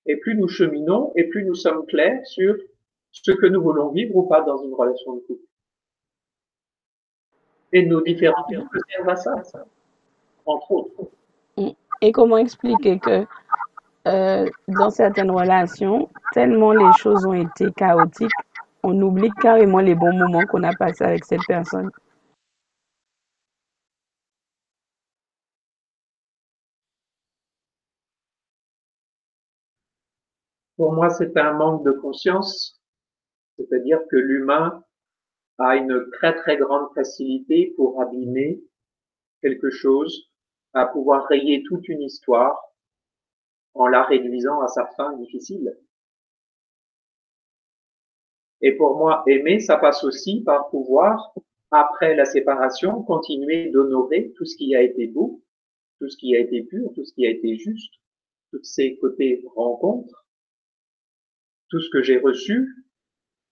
[0.06, 2.56] Et plus nous cheminons, et plus nous sommes clairs sur
[3.10, 5.42] ce que nous voulons vivre ou pas dans une relation de couple.
[7.72, 9.64] Et nos différents servent à ça,
[10.46, 11.10] entre autres.
[12.00, 13.24] Et comment expliquer que
[14.06, 18.30] euh, dans certaines relations, tellement les choses ont été chaotiques,
[18.82, 21.90] on oublie carrément les bons moments qu'on a passés avec cette personne?
[30.76, 32.80] Pour moi, c'est un manque de conscience
[33.56, 34.84] c'est-à-dire que l'humain
[35.58, 38.60] a une très très grande facilité pour abîmer
[39.42, 40.30] quelque chose,
[40.72, 42.60] à pouvoir rayer toute une histoire
[43.74, 45.78] en la réduisant à sa fin difficile.
[48.60, 51.34] Et pour moi, aimer, ça passe aussi par pouvoir,
[51.70, 55.42] après la séparation, continuer d'honorer tout ce qui a été beau,
[56.00, 57.94] tout ce qui a été pur, tout ce qui a été juste,
[58.50, 60.23] tous ces côtés rencontres,
[61.74, 62.72] tout ce que j'ai reçu,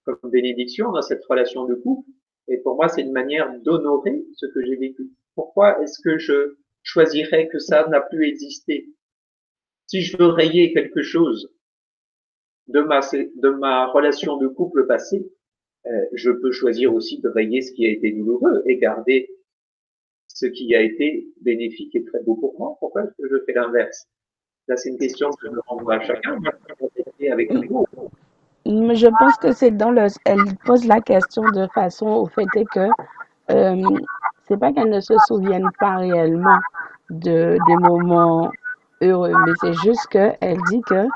[0.05, 2.09] comme bénédiction dans cette relation de couple.
[2.47, 5.11] Et pour moi, c'est une manière d'honorer ce que j'ai vécu.
[5.35, 8.87] Pourquoi est-ce que je choisirais que ça n'a plus existé?
[9.89, 11.53] Si je veux rayer quelque chose
[12.69, 15.29] de ma, relation de couple passée,
[15.87, 19.31] euh, je peux choisir aussi de rayer ce qui a été douloureux et garder
[20.29, 22.77] ce qui a été bénéfique et très beau pour moi.
[22.79, 24.07] Pourquoi est-ce que je fais l'inverse?
[24.69, 26.39] Là, c'est une question que je renvoie à chacun.
[27.31, 27.51] Avec
[28.95, 30.07] je pense que c'est dans le.
[30.25, 32.89] Elle pose la question de façon au fait que
[33.51, 33.99] euh,
[34.47, 36.59] c'est pas qu'elle ne se souvienne pas réellement
[37.11, 38.51] de des moments
[39.01, 41.07] heureux, mais c'est juste qu'elle dit que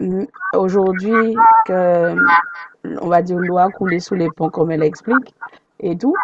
[0.00, 2.14] mm, aujourd'hui que
[3.00, 5.34] on va dire l'eau a coulé sous les ponts comme elle explique
[5.80, 6.14] et tout.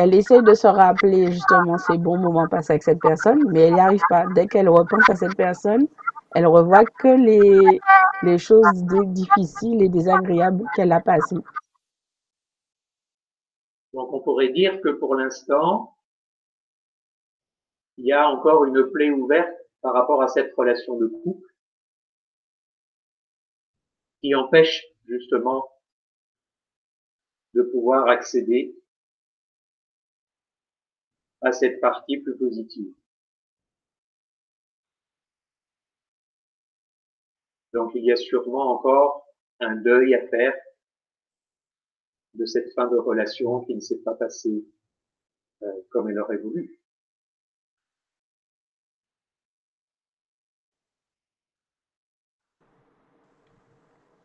[0.00, 3.74] Elle essaie de se rappeler justement ces bons moments passés avec cette personne, mais elle
[3.74, 4.26] n'y arrive pas.
[4.32, 5.88] Dès qu'elle repense à cette personne,
[6.36, 7.80] elle revoit que les,
[8.22, 11.42] les choses difficiles et désagréables qu'elle a passées.
[13.92, 15.96] Donc on pourrait dire que pour l'instant,
[17.96, 21.48] il y a encore une plaie ouverte par rapport à cette relation de couple
[24.20, 25.68] qui empêche justement
[27.54, 28.77] de pouvoir accéder
[31.42, 32.92] à cette partie plus positive.
[37.72, 39.26] Donc il y a sûrement encore
[39.60, 40.54] un deuil à faire
[42.34, 44.64] de cette fin de relation qui ne s'est pas passée
[45.62, 46.78] euh, comme elle aurait voulu.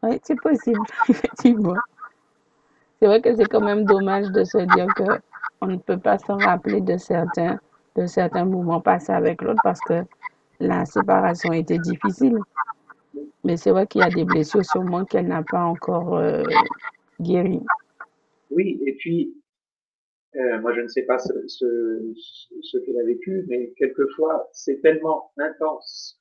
[0.04, 1.76] Oui, c'est possible, effectivement.
[3.00, 5.04] C'est vrai que c'est quand même dommage de se dire que
[5.64, 7.60] on ne peut pas s'en rappeler de certains,
[7.96, 10.04] de certains moments passés avec l'autre parce que
[10.60, 12.38] la séparation était difficile.
[13.44, 16.44] Mais c'est vrai qu'il y a des blessures sûrement qu'elle n'a pas encore euh.
[18.50, 19.34] Oui, et puis,
[20.36, 26.20] euh, moi je ne sais pas ce qu'elle a vécu, mais quelquefois c'est tellement intense,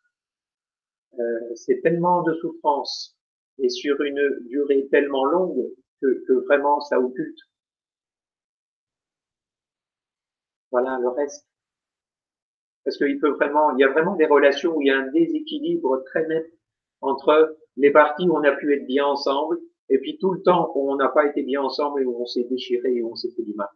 [1.18, 3.16] euh, c'est tellement de souffrance,
[3.58, 5.66] et sur une durée tellement longue
[6.00, 7.38] que, que vraiment ça occulte.
[10.72, 11.46] Voilà le reste.
[12.84, 15.06] Parce qu'il peut vraiment, il y a vraiment des relations où il y a un
[15.12, 16.50] déséquilibre très net
[17.00, 20.72] entre les parties où on a pu être bien ensemble et puis tout le temps
[20.74, 23.14] où on n'a pas été bien ensemble et où on s'est déchiré et où on
[23.14, 23.68] s'est fait du mal.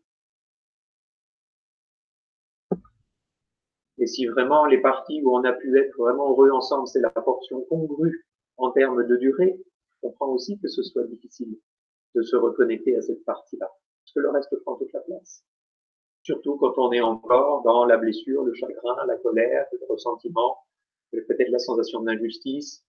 [3.99, 7.11] Et si vraiment les parties où on a pu être vraiment heureux ensemble, c'est la
[7.11, 8.27] portion congrue
[8.57, 9.59] en termes de durée,
[10.03, 11.59] on comprend aussi que ce soit difficile
[12.15, 15.43] de se reconnecter à cette partie-là, parce que le reste prend toute la place.
[16.27, 20.59] Surtout quand on est encore dans la blessure, le chagrin, la colère, le ressentiment,
[21.13, 22.85] peut-être la sensation d'injustice,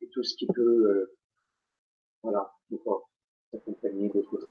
[0.00, 1.14] et tout ce qui peut, euh,
[2.22, 2.50] voilà,
[3.50, 4.48] s'accompagner de choses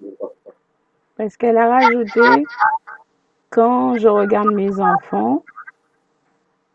[1.15, 2.45] Parce qu'elle a rajouté,
[3.49, 5.43] quand je regarde mes enfants,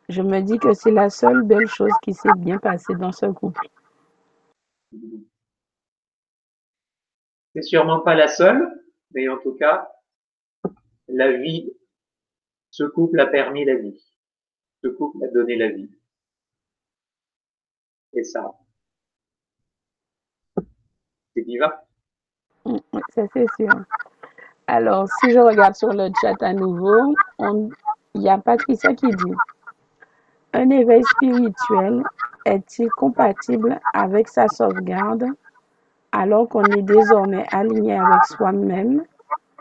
[0.09, 3.27] je me dis que c'est la seule belle chose qui s'est bien passée dans ce
[3.27, 3.69] couple.
[7.55, 8.69] C'est sûrement pas la seule,
[9.13, 9.89] mais en tout cas,
[11.09, 11.73] la vie,
[12.71, 14.01] ce couple a permis la vie.
[14.83, 15.91] Ce couple a donné la vie.
[18.13, 18.55] Et ça,
[21.35, 21.73] c'est divin.
[23.11, 23.71] Ça, c'est sûr.
[24.67, 27.15] Alors, si je regarde sur le chat à nouveau,
[28.15, 29.35] il y a Patricia qui dit
[30.53, 32.03] Un éveil spirituel
[32.45, 35.27] est-il compatible avec sa sauvegarde
[36.13, 39.05] alors qu'on est désormais aligné avec soi-même,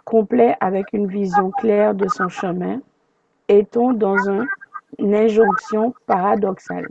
[0.06, 2.80] complet avec une vision claire de son chemin
[3.48, 4.46] Est-on dans un-
[4.98, 6.88] une injonction paradoxale?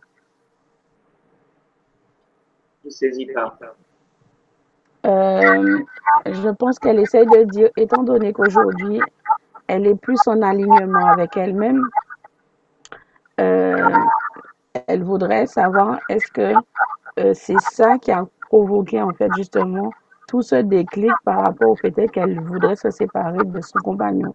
[2.84, 3.56] Je saisis pas.
[5.06, 5.78] Euh,
[6.26, 9.00] je pense qu'elle essaye de dire, étant donné qu'aujourd'hui,
[9.66, 11.82] elle est plus en alignement avec elle-même,
[13.40, 13.90] euh,
[14.86, 16.54] elle voudrait savoir est-ce que
[17.18, 19.90] euh, c'est ça qui a provoqué en fait justement
[20.28, 24.32] tout ce déclic par rapport au fait qu'elle voudrait se séparer de son compagnon.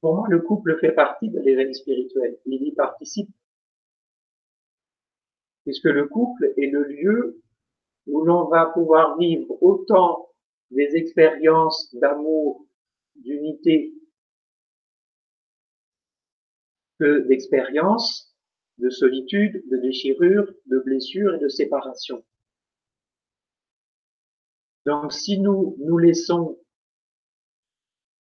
[0.00, 2.38] Pour moi, le couple fait partie de l'éveil spirituel?
[2.44, 3.30] Il y participe.
[5.64, 7.40] Puisque le couple est le lieu
[8.06, 10.28] où l'on va pouvoir vivre autant
[10.70, 12.66] des expériences d'amour,
[13.16, 13.94] d'unité,
[16.98, 18.33] que d'expériences
[18.78, 22.24] de solitude, de déchirure, de blessure et de séparation.
[24.86, 26.58] Donc si nous nous laissons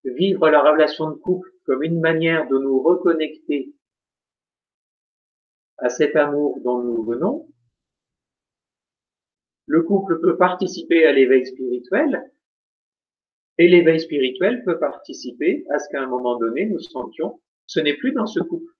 [0.05, 3.73] vivre la relation de couple comme une manière de nous reconnecter
[5.79, 7.49] à cet amour dont nous venons,
[9.67, 12.31] le couple peut participer à l'éveil spirituel
[13.59, 17.97] et l'éveil spirituel peut participer à ce qu'à un moment donné nous sentions ce n'est
[17.97, 18.72] plus dans ce couple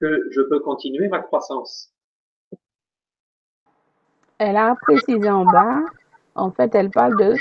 [0.00, 1.92] que je peux continuer ma croissance.
[4.38, 5.80] Elle a précisé en bas,
[6.34, 7.34] en fait, elle parle de,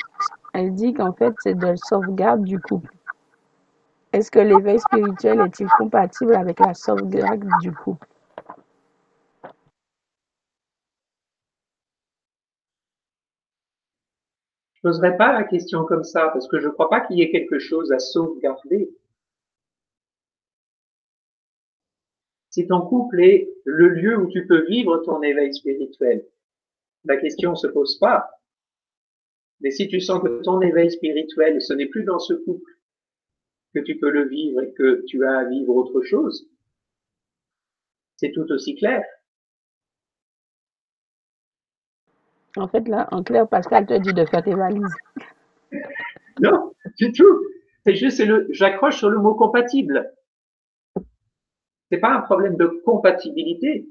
[0.53, 2.91] elle dit qu'en fait, c'est de sauvegarde du couple.
[4.13, 8.07] Est-ce que l'éveil spirituel est-il compatible avec la sauvegarde du couple?
[14.73, 17.21] Je poserai pas la question comme ça parce que je ne crois pas qu'il y
[17.21, 18.89] ait quelque chose à sauvegarder.
[22.57, 26.25] Si ton couple est le lieu où tu peux vivre ton éveil spirituel,
[27.05, 28.31] la question se pose pas.
[29.61, 32.71] Mais si tu sens que ton éveil spirituel, ce n'est plus dans ce couple
[33.75, 36.49] que tu peux le vivre et que tu as à vivre autre chose,
[38.15, 39.05] c'est tout aussi clair.
[42.55, 44.95] En fait, là, en clair, Pascal te dit de faire tes valises.
[46.39, 47.39] Non, du tout.
[47.85, 50.11] C'est juste, c'est le, j'accroche sur le mot compatible.
[51.91, 53.87] C'est pas un problème de compatibilité.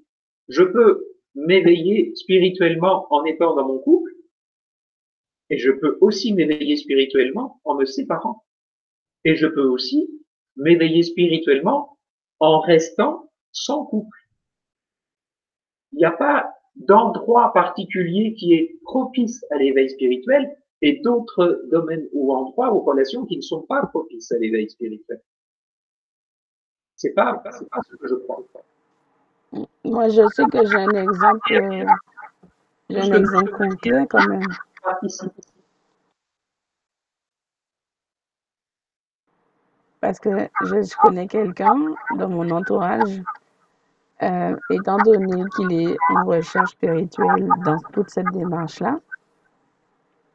[0.49, 4.11] Je peux m'éveiller spirituellement en étant dans mon couple,
[5.49, 8.44] Et je peux aussi m'éveiller spirituellement en me séparant.
[9.24, 10.11] Et je peux aussi
[10.57, 11.99] m'éveiller spirituellement
[12.40, 14.18] en restant sans couple.
[15.92, 22.07] Il n'y a pas d'endroit particulier qui est propice à l'éveil spirituel et d'autres domaines
[22.12, 25.22] ou endroits ou relations qui ne sont pas propices à l'éveil spirituel.
[26.97, 28.42] C'est pas, c'est pas ce que je crois.
[29.84, 31.84] Moi, je sais que j'ai un exemple, euh,
[32.90, 34.42] j'ai un exemple concret quand même.
[40.01, 41.76] Parce que je, je connais quelqu'un
[42.11, 43.22] dans mon entourage,
[44.22, 49.01] euh, étant donné qu'il est en recherche spirituelle dans toute cette démarche-là,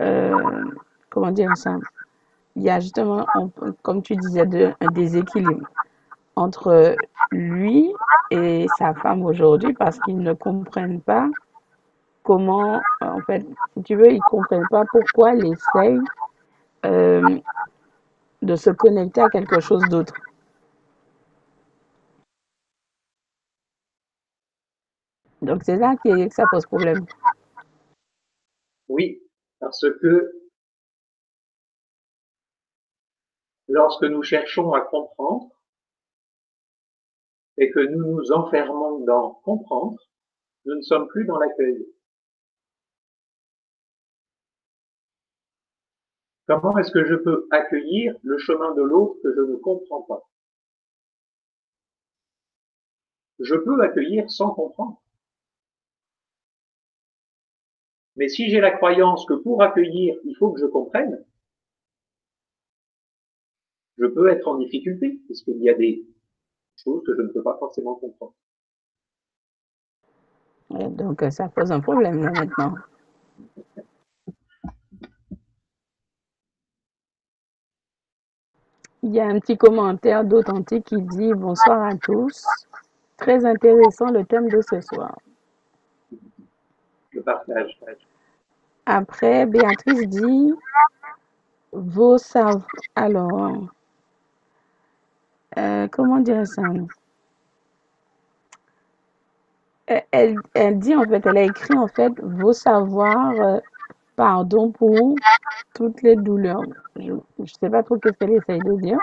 [0.01, 0.66] euh,
[1.09, 1.78] comment dire ça?
[2.55, 3.51] Il y a justement, on-
[3.82, 5.68] comme tu disais, de, un déséquilibre
[6.36, 6.96] entre
[7.32, 7.94] lui
[8.30, 11.30] et sa femme aujourd'hui parce qu'ils ne comprennent pas
[12.24, 16.00] comment, en fait, si tu veux, ils comprennent pas pourquoi elle essaye
[16.86, 17.40] euh,
[18.42, 20.14] de se connecter à quelque chose d'autre.
[25.42, 27.06] Donc c'est là que ça pose problème.
[28.90, 29.22] Oui,
[29.60, 30.32] parce que
[33.68, 35.50] lorsque nous cherchons à comprendre
[37.58, 39.99] et que nous nous enfermons dans comprendre,
[40.66, 41.86] nous ne sommes plus dans l'accueil.
[46.47, 50.28] Comment est-ce que je peux accueillir le chemin de l'autre que je ne comprends pas?
[53.39, 55.02] Je peux accueillir sans comprendre.
[58.16, 61.26] Mais si j'ai la croyance que pour accueillir, il faut que je comprenne,
[63.97, 66.06] je peux être en difficulté, puisqu'il y a des
[66.84, 68.34] que je ne peux pas forcément comprendre.
[70.80, 72.76] Et donc euh, ça pose un problème là maintenant.
[79.04, 82.46] Il y a un petit commentaire d'Authentique qui dit Bonsoir à tous.
[83.18, 85.18] Très intéressant le thème de ce soir.
[87.12, 87.80] Je partage.
[88.86, 90.54] Après, Béatrice dit
[91.72, 92.64] Vos sav...
[92.96, 93.72] Alors,
[95.58, 96.64] euh, comment dire ça
[99.88, 103.60] elle, elle, elle dit en fait, elle a écrit en fait Vos savoirs, euh,
[104.16, 105.16] pardon pour
[105.74, 106.62] toutes les douleurs.
[106.95, 108.99] Je ne sais pas trop qu'est-ce qu'elle essaye de dire.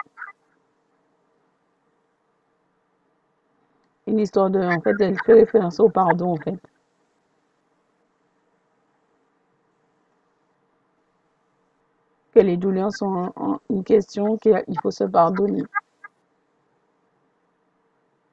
[4.06, 4.60] Une histoire de.
[4.60, 6.58] En fait, elle fait référence au pardon en fait.
[12.34, 13.32] Que les douleurs sont
[13.68, 15.62] une question qu'il faut se pardonner.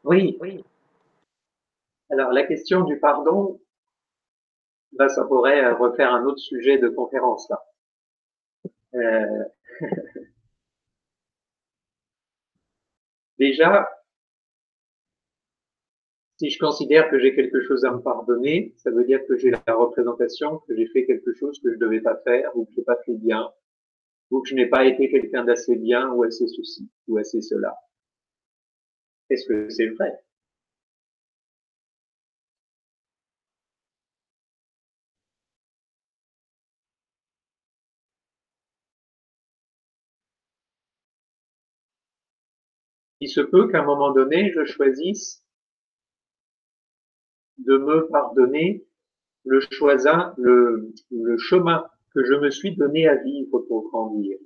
[0.05, 0.63] Oui, oui.
[2.09, 3.59] Alors la question du pardon,
[4.93, 7.63] là, ça pourrait euh, refaire un autre sujet de conférence là.
[8.93, 9.43] Euh,
[13.39, 13.89] déjà,
[16.37, 19.51] si je considère que j'ai quelque chose à me pardonner, ça veut dire que j'ai
[19.51, 22.83] la représentation que j'ai fait quelque chose que je devais pas faire ou que j'ai
[22.83, 23.51] pas fait bien
[24.31, 27.75] ou que je n'ai pas été quelqu'un d'assez bien ou assez ceci ou assez cela.
[29.29, 30.11] Est-ce que c'est vrai?
[43.19, 45.43] Il se peut qu'à un moment donné, je choisisse
[47.57, 48.85] de me pardonner
[49.45, 49.59] le
[51.11, 54.37] le chemin que je me suis donné à vivre pour grandir.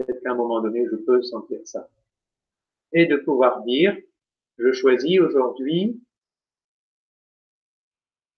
[0.00, 1.86] Peut-être qu'à un moment donné, je peux sentir ça.
[2.92, 3.94] Et de pouvoir dire,
[4.56, 6.02] je choisis aujourd'hui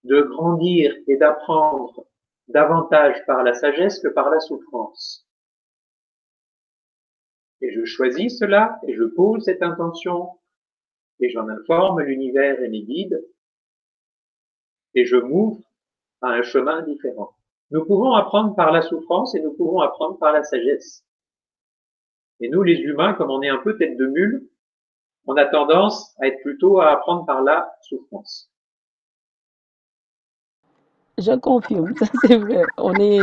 [0.02, 2.04] de grandir et d'apprendre
[2.48, 5.24] davantage par la sagesse que par la souffrance.
[7.60, 10.30] Et je choisis cela et je pose cette intention
[11.20, 13.24] et j'en informe l'univers et mes guides
[14.94, 15.62] et je m'ouvre
[16.22, 17.36] à un chemin différent.
[17.70, 21.04] Nous pouvons apprendre par la souffrance et nous pouvons apprendre par la sagesse.
[22.42, 24.48] Et nous, les humains, comme on est un peu tête de mule,
[25.26, 28.50] on a tendance à être plutôt à apprendre par la souffrance.
[31.18, 32.64] Je confirme, ça c'est vrai.
[32.78, 33.20] On est,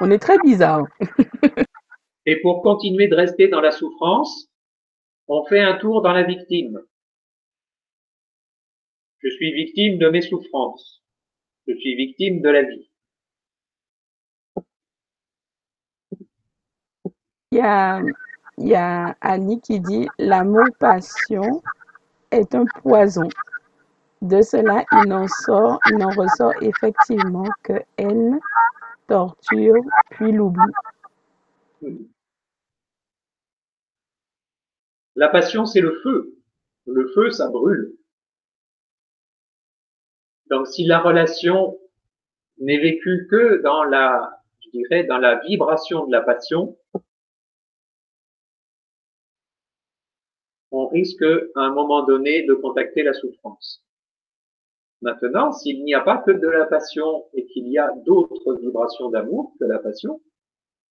[0.00, 0.86] on est très bizarre.
[2.26, 4.48] Et pour continuer de rester dans la souffrance,
[5.28, 6.80] on fait un tour dans la victime.
[9.18, 11.02] Je suis victime de mes souffrances.
[11.66, 12.88] Je suis victime de la vie.
[17.50, 18.00] Il y a,
[18.62, 21.62] il y a Annie qui dit L'amour-passion
[22.30, 23.28] est un poison.
[24.20, 28.38] De cela, il n'en sort, il n'en ressort effectivement que haine,
[29.08, 30.62] torture, puis l'oubli.
[35.16, 36.38] La passion, c'est le feu.
[36.86, 37.96] Le feu, ça brûle.
[40.50, 41.76] Donc, si la relation
[42.58, 46.76] n'est vécue que dans la, je dirais, dans la vibration de la passion,
[50.72, 53.84] on risque à un moment donné de contacter la souffrance.
[55.02, 59.10] Maintenant, s'il n'y a pas que de la passion et qu'il y a d'autres vibrations
[59.10, 60.20] d'amour que la passion,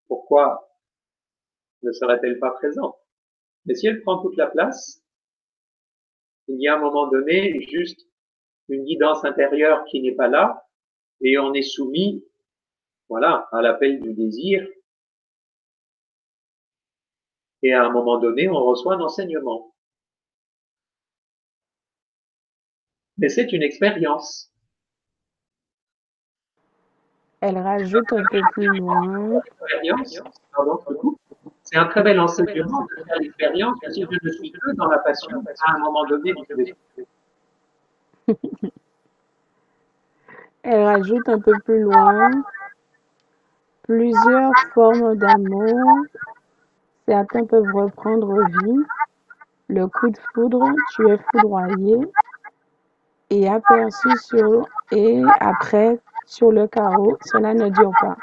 [0.07, 0.69] pourquoi
[1.81, 2.97] ne serait-elle pas présente?
[3.65, 5.03] Mais si elle prend toute la place,
[6.47, 8.07] il y a un moment donné juste
[8.67, 10.67] une guidance intérieure qui n'est pas là
[11.21, 12.25] et on est soumis,
[13.09, 14.67] voilà, à l'appel du désir.
[17.63, 19.71] Et à un moment donné, on reçoit un enseignement.
[23.17, 24.51] Mais c'est une expérience.
[27.39, 29.41] Elle rajoute un peu plus loin.
[31.63, 33.77] C'est un très bel enseignement de faire l'expérience.
[33.89, 36.75] Si je ne suis que dans la passion, à un moment donné, je vais
[40.63, 42.29] Elle rajoute un peu plus loin
[43.83, 46.05] plusieurs formes d'amour.
[47.11, 48.85] Certains peuvent reprendre vie.
[49.67, 51.97] Le coup de foudre, tu es foudroyé
[53.29, 58.15] et aperçu sur et après sur le carreau, cela ne dure pas.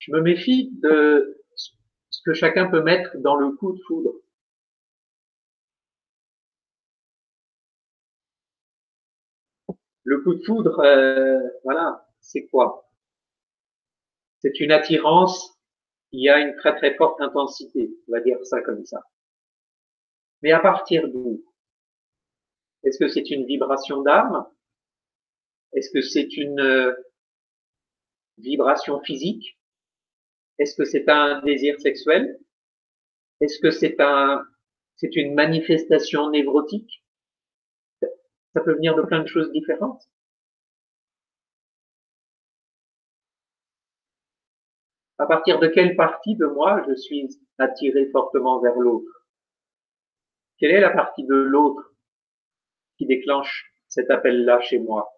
[0.00, 4.10] Je me méfie de ce que chacun peut mettre dans le coup de foudre.
[10.04, 12.88] Le coup de foudre, euh, voilà, c'est quoi?
[14.40, 15.58] C'est une attirance
[16.10, 19.00] qui a une très très forte intensité, on va dire ça comme ça.
[20.42, 21.42] Mais à partir d'où?
[22.84, 24.44] Est-ce que c'est une vibration d'âme?
[25.72, 26.92] Est-ce que c'est une euh,
[28.38, 29.58] vibration physique?
[30.58, 32.38] Est-ce que c'est un désir sexuel?
[33.40, 34.44] Est-ce que c'est un,
[34.96, 37.02] c'est une manifestation névrotique?
[38.54, 40.08] Ça peut venir de plein de choses différentes.
[45.18, 47.28] À partir de quelle partie de moi je suis
[47.58, 49.26] attiré fortement vers l'autre?
[50.58, 51.94] Quelle est la partie de l'autre
[52.98, 55.08] qui déclenche cet appel-là chez moi?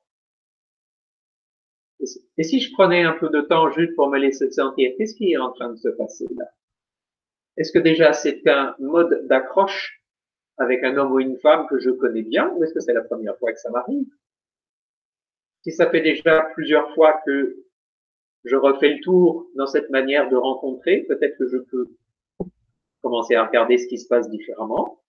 [2.37, 5.33] Et si je prenais un peu de temps juste pour me laisser sentir, qu'est-ce qui
[5.33, 6.45] est en train de se passer là?
[7.57, 10.04] Est-ce que déjà c'est un mode d'accroche
[10.59, 13.03] avec un homme ou une femme que je connais bien, ou est-ce que c'est la
[13.03, 14.07] première fois que ça m'arrive?
[15.63, 17.57] Si ça fait déjà plusieurs fois que
[18.45, 21.89] je refais le tour dans cette manière de rencontrer, peut-être que je peux
[23.03, 25.01] commencer à regarder ce qui se passe différemment.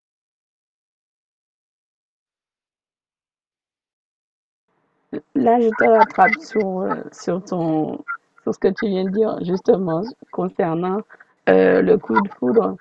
[5.34, 8.04] Là, je te rattrape sur, euh, sur, ton,
[8.44, 11.02] sur ce que tu viens de dire, justement, concernant
[11.48, 12.76] euh, le coup de foudre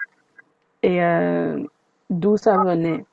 [0.83, 1.63] et euh,
[2.11, 3.05] d'où ça venait.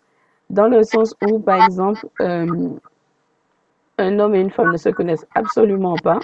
[0.49, 5.95] Dans le sens où, par exemple, un homme et une femme ne se connaissent absolument
[5.95, 6.19] pas.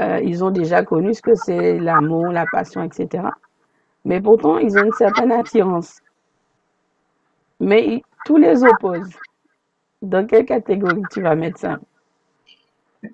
[0.00, 3.24] ils ont déjà connu ce que c'est l'amour, la passion, etc.
[4.04, 6.00] Mais pourtant, ils ont une certaine attirance.
[7.60, 9.16] Mais tous les opposent.
[10.02, 11.78] Dans quelle catégorie tu vas mettre ça?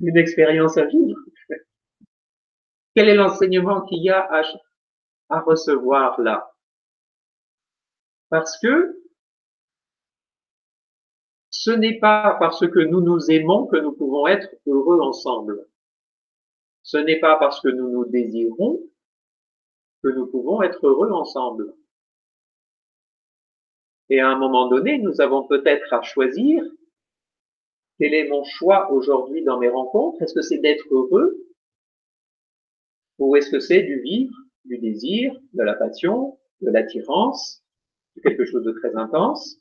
[0.00, 1.18] Une expérience à vivre.
[2.94, 4.42] Quel est l'enseignement qu'il y a à,
[5.28, 6.54] à recevoir là
[8.28, 9.02] Parce que
[11.50, 15.66] ce n'est pas parce que nous nous aimons que nous pouvons être heureux ensemble.
[16.82, 18.80] Ce n'est pas parce que nous nous désirons
[20.02, 21.74] que nous pouvons être heureux ensemble.
[24.08, 26.62] Et à un moment donné, nous avons peut-être à choisir
[27.98, 31.36] quel est mon choix aujourd'hui dans mes rencontres Est-ce que c'est d'être heureux
[33.18, 34.34] Ou est-ce que c'est du vivre,
[34.66, 37.62] du désir, de la passion, de l'attirance,
[38.22, 39.58] quelque chose de très intense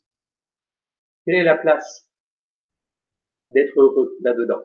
[1.25, 2.07] Quelle est la place
[3.51, 4.61] d'être heureux là-dedans?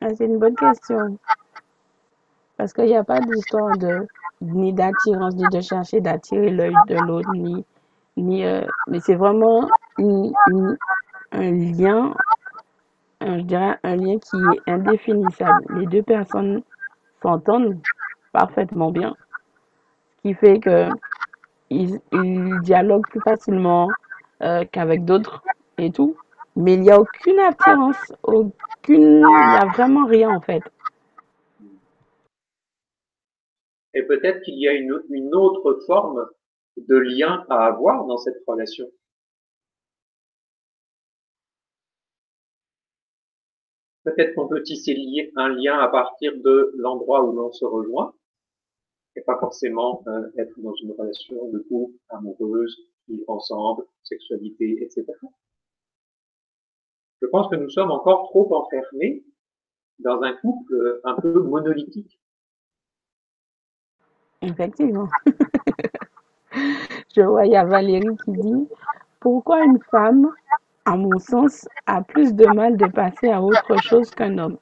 [0.00, 1.18] Ah, C'est une bonne question.
[2.56, 4.06] Parce qu'il n'y a pas d'histoire de
[4.40, 7.64] ni d'attirance, ni de chercher d'attirer l'œil de l'autre, ni,
[8.16, 9.68] ni euh, mais c'est vraiment
[9.98, 12.14] un lien,
[13.20, 15.80] je dirais un lien qui est indéfinissable.
[15.80, 16.62] Les deux personnes
[17.22, 17.80] s'entendent
[18.32, 19.16] parfaitement bien,
[20.16, 20.88] ce qui fait que
[21.70, 22.00] ils,
[22.62, 23.88] dialoguent plus facilement
[24.42, 25.42] euh, qu'avec d'autres
[25.78, 26.16] et tout,
[26.56, 28.52] mais il n'y a aucune attirance, aucune,
[28.88, 30.62] il n'y a vraiment rien en fait.
[33.94, 36.26] Et peut-être qu'il y a une, une autre forme
[36.76, 38.86] de lien à avoir dans cette relation.
[44.08, 44.96] Peut-être qu'on peut tisser
[45.36, 48.14] un lien à partir de l'endroit où l'on se rejoint,
[49.16, 52.78] et pas forcément euh, être dans une relation de couple, amoureuse,
[53.08, 55.04] vivre ensemble, sexualité, etc.
[57.20, 59.24] Je pense que nous sommes encore trop enfermés
[59.98, 62.18] dans un couple euh, un peu monolithique.
[64.40, 65.08] Effectivement.
[67.14, 68.68] Je vois, il y a Valérie qui dit
[69.20, 70.32] Pourquoi une femme,
[70.88, 74.56] à mon sens, a plus de mal de passer à autre chose qu'un homme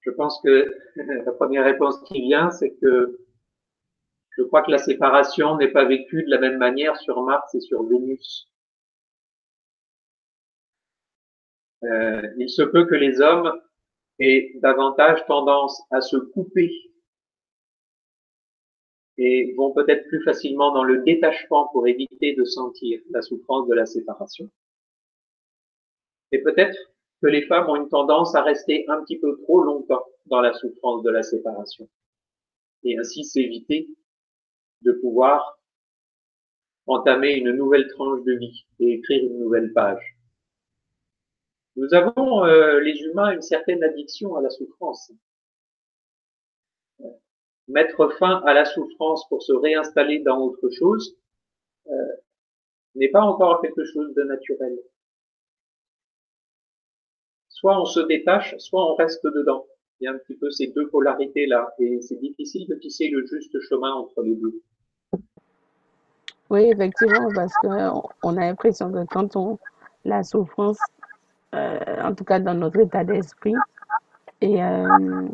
[0.00, 3.20] Je pense que la première réponse qui vient, c'est que
[4.36, 7.60] je crois que la séparation n'est pas vécue de la même manière sur Mars et
[7.60, 8.48] sur Vénus.
[11.84, 13.52] Euh, il se peut que les hommes
[14.18, 16.72] aient davantage tendance à se couper
[19.16, 23.74] et vont peut-être plus facilement dans le détachement pour éviter de sentir la souffrance de
[23.74, 24.48] la séparation.
[26.30, 26.76] Et peut-être
[27.20, 30.52] que les femmes ont une tendance à rester un petit peu trop longtemps dans la
[30.52, 31.88] souffrance de la séparation
[32.84, 33.88] et ainsi s'éviter
[34.82, 35.58] de pouvoir
[36.86, 40.17] entamer une nouvelle tranche de vie et écrire une nouvelle page.
[41.78, 45.12] Nous avons, euh, les humains, une certaine addiction à la souffrance.
[47.68, 51.16] Mettre fin à la souffrance pour se réinstaller dans autre chose
[51.86, 51.92] euh,
[52.96, 54.76] n'est pas encore quelque chose de naturel.
[57.48, 59.64] Soit on se détache, soit on reste dedans.
[60.00, 63.24] Il y a un petit peu ces deux polarités-là, et c'est difficile de tisser le
[63.24, 64.62] juste chemin entre les deux.
[66.50, 69.58] Oui, effectivement, parce qu'on a l'impression que quand on
[70.04, 70.78] la souffrance,
[71.52, 73.54] en tout cas dans notre état d'esprit,
[74.40, 75.28] est, euh,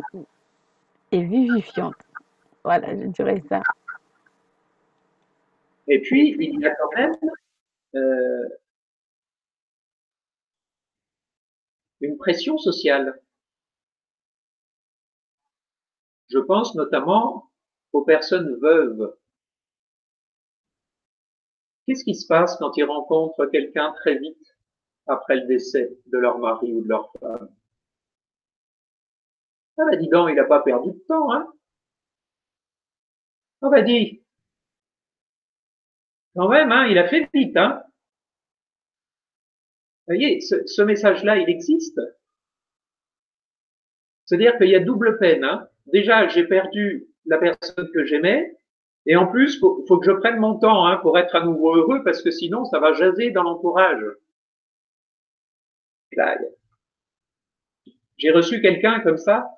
[1.12, 1.96] est vivifiante.
[2.64, 3.62] Voilà, je dirais ça.
[5.86, 7.14] Et puis, il y a quand même
[7.94, 8.48] euh,
[12.00, 13.20] une pression sociale.
[16.30, 17.50] Je pense notamment
[17.92, 19.14] aux personnes veuves.
[21.86, 24.53] Qu'est-ce qui se passe quand ils rencontrent quelqu'un très vite?
[25.07, 27.48] Après le décès de leur mari ou de leur femme.
[29.78, 31.52] Ah bah dis donc, il n'a pas perdu de temps, hein.
[33.62, 34.22] Ah bah dis,
[36.36, 37.82] quand même, hein, il a fait vite, hein.
[40.07, 42.00] Vous voyez, ce, message-là, il existe.
[44.24, 45.68] C'est-à-dire qu'il y a double peine, hein.
[45.86, 48.57] Déjà, j'ai perdu la personne que j'aimais,
[49.07, 51.76] et en plus, faut, faut que je prenne mon temps hein, pour être à nouveau
[51.76, 54.05] heureux, parce que sinon, ça va jaser dans l'entourage.
[58.16, 59.50] J'ai reçu quelqu'un comme ça.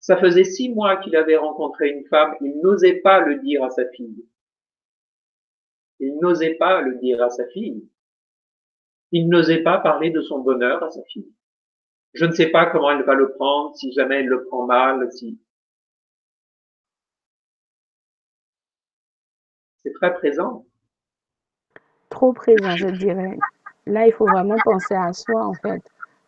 [0.00, 2.34] Ça faisait six mois qu'il avait rencontré une femme.
[2.40, 4.24] Il n'osait pas le dire à sa fille.
[5.98, 7.86] Il n'osait pas le dire à sa fille.
[9.12, 11.30] Il n'osait pas parler de son bonheur à sa fille.
[12.14, 15.10] Je ne sais pas comment elle va le prendre, si jamais elle le prend mal,
[15.12, 15.38] si.
[19.84, 20.66] C'est très présent.
[22.08, 23.38] Trop présent, je dirais.
[23.86, 25.82] Là, il faut vraiment penser à soi, en fait.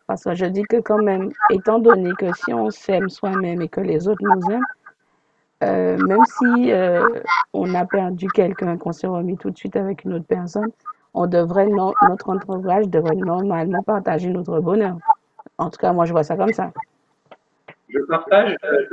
[0.07, 3.69] Parce que je dis que quand même, étant donné que si on s'aime soi-même et
[3.69, 4.65] que les autres nous aiment,
[5.63, 7.07] euh, même si euh,
[7.53, 10.71] on a perdu quelqu'un, qu'on s'est remis tout de suite avec une autre personne,
[11.13, 14.97] on devrait, notre entourage devrait normalement partager notre bonheur.
[15.57, 16.71] En tout cas, moi, je vois ça comme ça.
[17.87, 18.87] Je partage euh.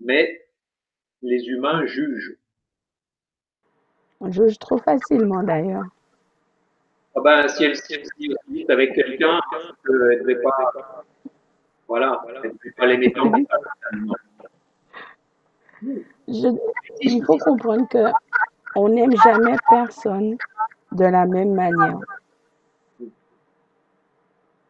[0.00, 0.46] Mais
[1.22, 2.36] les humains jugent.
[4.20, 5.84] On juge trop facilement, d'ailleurs.
[7.16, 8.02] Ah ben, si elle s'est
[8.48, 11.04] vite avec quelqu'un, elle ne devrait pas.
[11.88, 13.38] Voilà, elle ne devrait pas l'aimer tant que
[17.00, 18.12] il faut comprendre que
[18.76, 20.36] on n'aime jamais personne
[20.92, 21.98] de la même manière.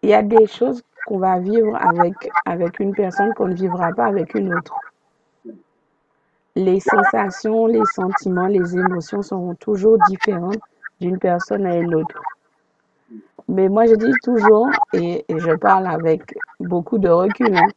[0.03, 2.15] Il y a des choses qu'on va vivre avec,
[2.47, 4.75] avec une personne qu'on ne vivra pas avec une autre.
[6.57, 10.59] Les sensations, les sentiments, les émotions seront toujours différentes
[11.01, 12.21] d'une personne à une autre.
[13.49, 17.69] Mais moi, je dis toujours, et, je parle avec beaucoup de recul, hein,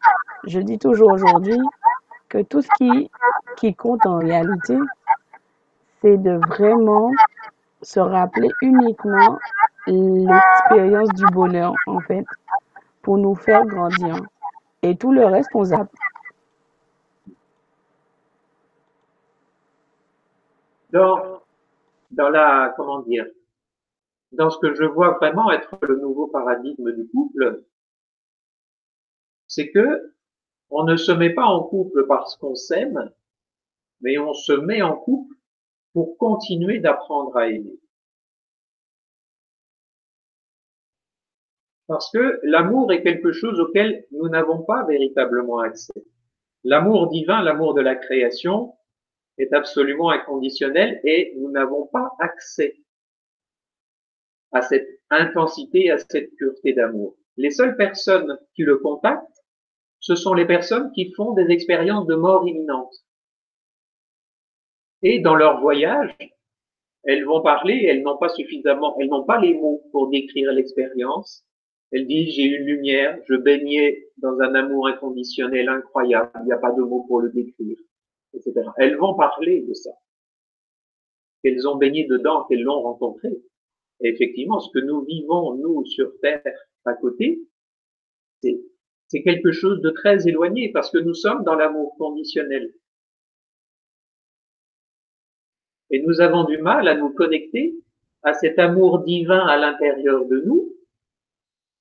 [0.45, 1.59] je dis toujours aujourd'hui
[2.29, 3.09] que tout ce qui,
[3.57, 4.77] qui compte en réalité,
[6.01, 7.11] c'est de vraiment
[7.81, 9.37] se rappeler uniquement
[9.87, 12.25] l'expérience du bonheur, en fait,
[13.01, 14.15] pour nous faire grandir.
[14.81, 15.89] Et tout le reste, on zappe.
[20.93, 21.41] Dans,
[22.11, 23.25] dans la, comment dire,
[24.31, 27.63] dans ce que je vois vraiment être le nouveau paradigme du couple,
[29.47, 30.13] c'est que
[30.69, 33.11] on ne se met pas en couple parce qu'on s'aime,
[34.01, 35.35] mais on se met en couple
[35.93, 37.79] pour continuer d'apprendre à aimer.
[41.87, 46.05] Parce que l'amour est quelque chose auquel nous n'avons pas véritablement accès.
[46.63, 48.75] L'amour divin, l'amour de la création
[49.37, 52.75] est absolument inconditionnel et nous n'avons pas accès
[54.51, 57.15] à cette intensité, à cette pureté d'amour.
[57.37, 59.43] Les seules personnes qui le contactent,
[59.99, 62.93] ce sont les personnes qui font des expériences de mort imminente.
[65.01, 66.15] Et dans leur voyage,
[67.03, 71.45] elles vont parler, elles n'ont pas suffisamment, elles n'ont pas les mots pour décrire l'expérience.
[71.91, 76.53] Elles disent, j'ai eu une lumière, je baignais dans un amour inconditionnel incroyable, il n'y
[76.53, 77.77] a pas de mots pour le décrire,
[78.77, 79.91] Elles vont parler de ça.
[81.43, 83.29] Qu'elles ont baigné dedans, qu'elles l'ont rencontré.
[84.01, 86.43] Et effectivement, ce que nous vivons, nous, sur Terre,
[86.85, 87.41] à côté,
[88.41, 92.73] c'est quelque chose de très éloigné parce que nous sommes dans l'amour conditionnel.
[95.91, 97.75] Et nous avons du mal à nous connecter
[98.23, 100.73] à cet amour divin à l'intérieur de nous,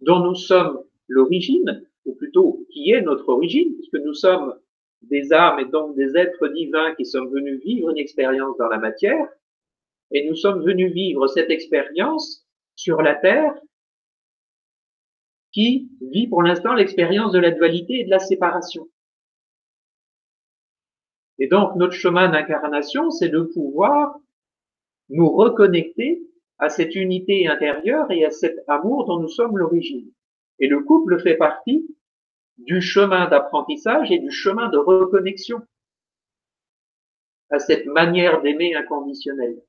[0.01, 4.55] dont nous sommes l'origine, ou plutôt qui est notre origine, puisque nous sommes
[5.03, 8.79] des âmes et donc des êtres divins qui sommes venus vivre une expérience dans la
[8.79, 9.29] matière,
[10.11, 13.55] et nous sommes venus vivre cette expérience sur la Terre
[15.53, 18.89] qui vit pour l'instant l'expérience de la dualité et de la séparation.
[21.39, 24.17] Et donc, notre chemin d'incarnation, c'est de pouvoir
[25.09, 26.23] nous reconnecter
[26.59, 30.11] à cette unité intérieure et à cet amour dont nous sommes l'origine.
[30.59, 31.87] Et le couple fait partie
[32.59, 35.61] du chemin d'apprentissage et du chemin de reconnexion
[37.51, 39.63] à cette manière d'aimer inconditionnelle.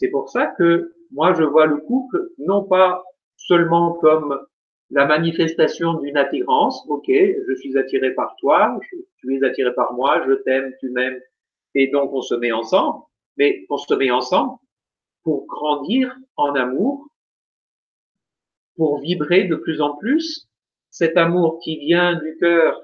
[0.00, 3.02] C'est pour ça que moi je vois le couple non pas
[3.36, 4.44] seulement comme
[4.90, 6.84] la manifestation d'une attirance.
[6.88, 8.78] Ok, je suis attiré par toi,
[9.18, 11.20] tu es attiré par moi, je t'aime, tu m'aimes,
[11.74, 13.02] et donc on se met ensemble.
[13.36, 14.56] Mais on se met ensemble
[15.24, 17.08] pour grandir en amour,
[18.76, 20.48] pour vibrer de plus en plus
[20.94, 22.80] cet amour qui vient du cœur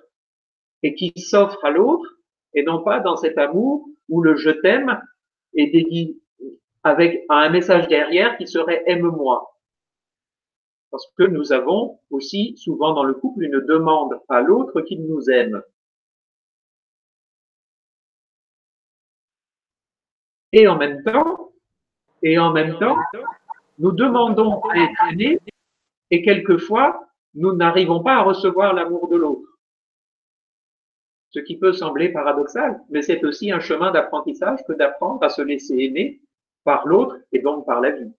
[0.83, 2.19] et qui s'offre à l'autre,
[2.55, 5.01] et non pas dans cet amour où le je t'aime
[5.55, 6.19] est dédié
[6.83, 9.57] avec un message derrière qui serait aime-moi.
[10.91, 15.31] Parce que nous avons aussi souvent dans le couple une demande à l'autre qu'il nous
[15.31, 15.63] aime.
[20.53, 21.53] Et en même temps,
[22.25, 22.97] et en même temps,
[23.79, 25.39] nous demandons à être aimés
[26.11, 29.59] et quelquefois, nous n'arrivons pas à recevoir l'amour de l'autre.
[31.31, 35.43] Ce qui peut sembler paradoxal, mais c'est aussi un chemin d'apprentissage que d'apprendre à se
[35.43, 36.21] laisser aimer
[36.65, 38.13] par l'autre et donc par la vie.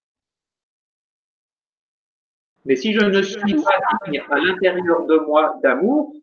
[2.63, 6.13] Mais si je ne suis pas digne à l'intérieur de moi d'amour,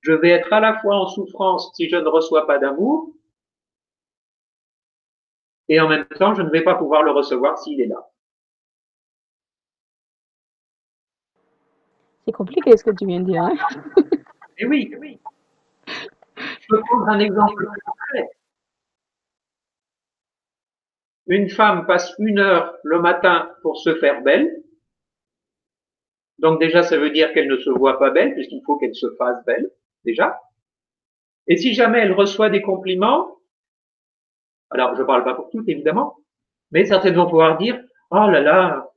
[0.00, 3.12] je vais être à la fois en souffrance si je ne reçois pas d'amour,
[5.68, 8.08] et en même temps, je ne vais pas pouvoir le recevoir s'il est là.
[12.26, 13.42] C'est compliqué ce que tu viens de dire.
[13.42, 13.56] Hein
[14.58, 15.20] et eh oui, oui.
[15.86, 17.68] Je peux prendre un exemple.
[21.28, 24.62] Une femme passe une heure le matin pour se faire belle.
[26.38, 29.10] Donc déjà, ça veut dire qu'elle ne se voit pas belle, puisqu'il faut qu'elle se
[29.16, 29.70] fasse belle,
[30.04, 30.40] déjà.
[31.46, 33.38] Et si jamais elle reçoit des compliments,
[34.70, 36.16] alors je ne parle pas pour toutes, évidemment,
[36.72, 37.80] mais certaines vont pouvoir dire,
[38.10, 38.92] oh là là,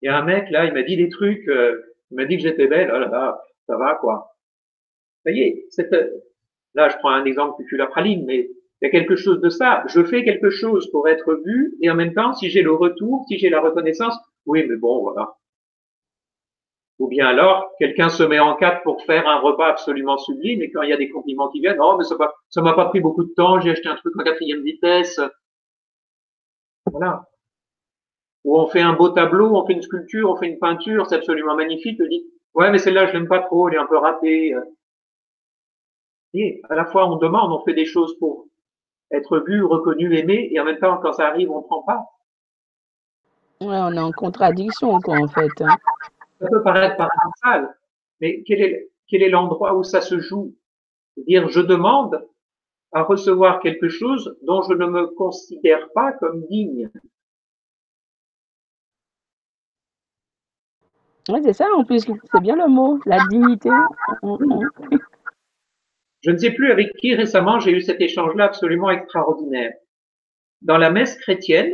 [0.00, 2.36] il y a un mec là, il m'a dit des trucs, euh, il m'a dit
[2.36, 4.34] que j'étais belle, oh là là, ça va quoi.
[5.24, 5.66] Ça y est,
[6.74, 9.40] là je prends un exemple que tu la praline, mais il y a quelque chose
[9.40, 9.82] de ça.
[9.88, 13.24] Je fais quelque chose pour être vu et en même temps, si j'ai le retour,
[13.28, 14.16] si j'ai la reconnaissance,
[14.46, 15.36] oui, mais bon, voilà.
[16.98, 20.70] Ou bien alors, quelqu'un se met en quatre pour faire un repas absolument sublime et
[20.70, 23.24] quand il y a des compliments qui viennent, oh, mais ça m'a pas pris beaucoup
[23.24, 25.20] de temps, j'ai acheté un truc en quatrième vitesse.
[26.86, 27.24] Voilà.
[28.48, 31.16] Ou on fait un beau tableau, on fait une sculpture, on fait une peinture, c'est
[31.16, 32.00] absolument magnifique.
[32.02, 34.54] On dit, ouais, mais celle-là, je l'aime pas trop, elle est un peu ratée.
[36.32, 38.46] Et à la fois, on demande, on fait des choses pour
[39.10, 42.06] être vu, reconnu, aimé, et en même temps, quand ça arrive, on ne prend pas.
[43.60, 45.52] Ouais, on est en contradiction, quoi, en fait.
[45.60, 45.76] Hein.
[46.40, 47.76] Ça peut paraître paradoxal,
[48.22, 50.54] mais quel est, quel est l'endroit où ça se joue?
[51.18, 52.26] Dire je demande
[52.92, 56.90] à recevoir quelque chose dont je ne me considère pas comme digne.
[61.28, 63.68] Oui, c'est ça, en plus, c'est bien le mot, la dignité.
[66.20, 69.74] Je ne sais plus avec qui récemment j'ai eu cet échange-là absolument extraordinaire.
[70.62, 71.72] Dans la messe chrétienne,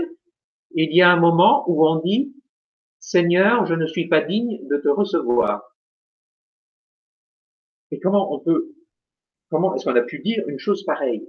[0.72, 2.34] il y a un moment où on dit
[3.00, 5.62] Seigneur, je ne suis pas digne de te recevoir.
[7.90, 8.74] Et comment on peut,
[9.50, 11.26] comment est-ce qu'on a pu dire une chose pareille?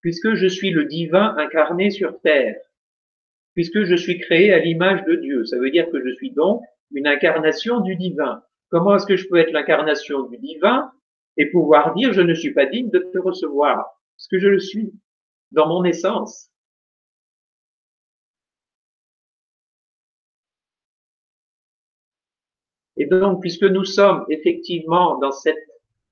[0.00, 2.56] Puisque je suis le divin incarné sur terre,
[3.54, 6.62] puisque je suis créé à l'image de Dieu, ça veut dire que je suis donc
[6.92, 8.42] une incarnation du divin.
[8.70, 10.90] Comment est-ce que je peux être l'incarnation du divin
[11.36, 13.76] et pouvoir dire je ne suis pas digne de te recevoir?
[14.16, 14.92] Parce que je le suis
[15.52, 16.50] dans mon essence.
[22.96, 25.58] Et donc, puisque nous sommes effectivement dans cette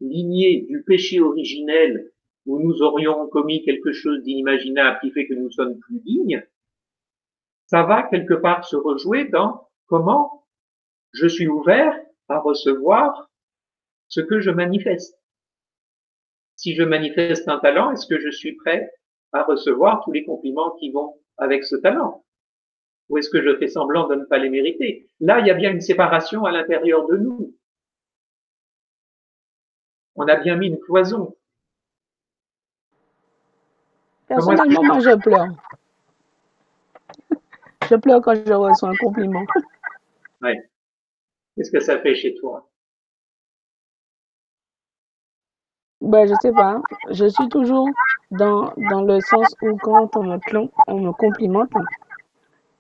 [0.01, 2.11] lignée du péché originel
[2.47, 6.47] où nous aurions commis quelque chose d'inimaginable qui fait que nous sommes plus dignes,
[7.67, 10.44] ça va quelque part se rejouer dans comment
[11.15, 13.31] je suis ouvert à recevoir
[14.09, 15.19] ce que je manifeste.
[16.57, 18.93] Si je manifeste un talent, est-ce que je suis prêt
[19.33, 22.25] à recevoir tous les compliments qui vont avec ce talent?
[23.09, 25.09] Ou est-ce que je fais semblant de ne pas les mériter?
[25.21, 27.55] Là, il y a bien une séparation à l'intérieur de nous.
[30.17, 31.37] On a bien mis une cloison.
[34.27, 35.49] Personnellement, moi, je pleure.
[37.91, 39.45] Je pleure quand je reçois un compliment.
[40.41, 40.55] Oui.
[41.57, 42.71] Qu'est-ce que ça fait chez toi?
[46.01, 46.81] Ben, Je sais pas.
[47.11, 47.89] Je suis toujours
[48.31, 50.39] dans, dans le sens où quand on me,
[50.87, 51.73] on me complimente,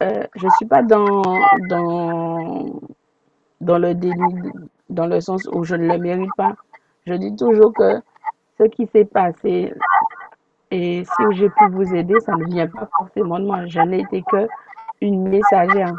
[0.03, 1.23] euh, je suis pas dans,
[1.69, 2.81] dans,
[3.61, 4.53] dans le délit,
[4.91, 6.55] dans le sens où je ne le mérite pas.
[7.07, 8.01] Je dis toujours que
[8.59, 9.73] ce qui s'est passé
[10.71, 13.67] et si j'ai pu vous aider, ça ne vient pas forcément de moi.
[13.67, 14.47] Je n'ai été que
[15.01, 15.95] une messagère.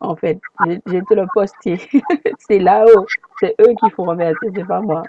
[0.00, 0.38] En fait,
[0.86, 1.78] j'étais le postier.
[2.38, 3.06] c'est là-haut.
[3.40, 5.02] C'est eux qui font remercier, c'est pas moi.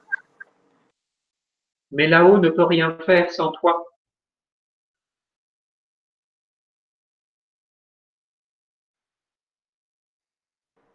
[1.92, 3.86] Mais là-haut ne peut rien faire sans toi.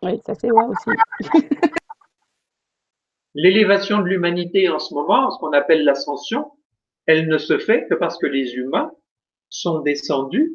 [0.03, 0.91] Oui, ça c'est vrai aussi.
[3.35, 6.53] L'élévation de l'humanité en ce moment, ce qu'on appelle l'ascension,
[7.07, 8.93] elle ne se fait que parce que les humains
[9.49, 10.53] sont descendus,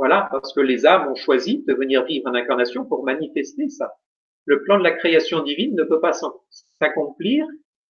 [0.00, 3.98] voilà, parce que les âmes ont choisi de venir vivre en incarnation pour manifester ça.
[4.46, 7.46] Le plan de la création divine ne peut pas s'accomplir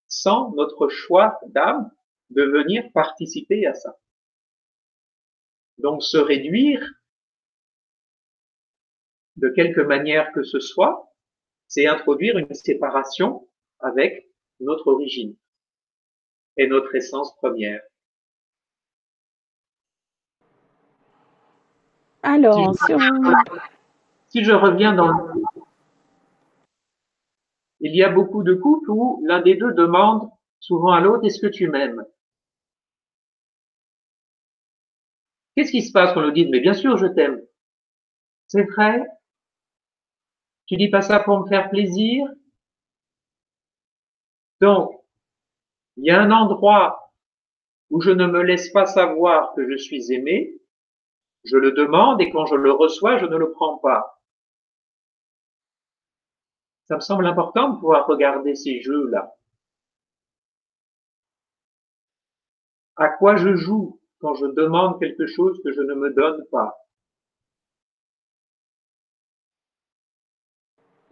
[0.08, 1.88] sans notre choix d'âme
[2.30, 3.96] de venir participer à ça.
[5.78, 6.84] Donc se réduire
[9.36, 11.14] de quelque manière que ce soit,
[11.68, 14.28] c'est introduire une séparation avec
[14.58, 15.36] notre origine
[16.56, 17.80] et notre essence première.
[22.22, 22.92] Alors, si,
[24.28, 25.42] si je reviens dans le...
[27.80, 31.40] Il y a beaucoup de couples où l'un des deux demande souvent à l'autre, est-ce
[31.40, 32.04] que tu m'aimes?
[35.56, 36.12] Qu'est-ce qui se passe?
[36.12, 37.40] Quand on nous dit, mais bien sûr, je t'aime.
[38.48, 39.06] C'est vrai,
[40.66, 42.28] tu dis pas ça pour me faire plaisir?
[44.60, 44.92] Donc,
[45.96, 47.12] il y a un endroit
[47.90, 50.52] où je ne me laisse pas savoir que je suis aimé,
[51.44, 54.20] je le demande et quand je le reçois, je ne le prends pas.
[56.86, 59.34] Ça me semble important de pouvoir regarder ces jeux-là.
[62.96, 66.76] À quoi je joue quand je demande quelque chose que je ne me donne pas?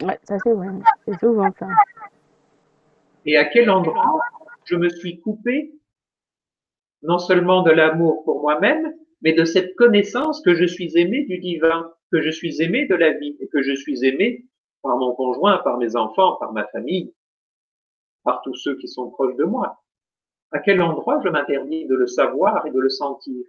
[0.03, 0.69] Ouais, ça c'est vrai.
[1.07, 1.67] C'est souvent ça.
[3.25, 4.21] Et à quel endroit
[4.65, 5.75] je me suis coupé?
[7.03, 11.39] Non seulement de l'amour pour moi-même, mais de cette connaissance que je suis aimé du
[11.39, 14.47] divin, que je suis aimé de la vie et que je suis aimé
[14.83, 17.13] par mon conjoint, par mes enfants, par ma famille,
[18.23, 19.83] par tous ceux qui sont proches de moi.
[20.53, 23.45] À quel endroit je m'interdis de le savoir et de le sentir?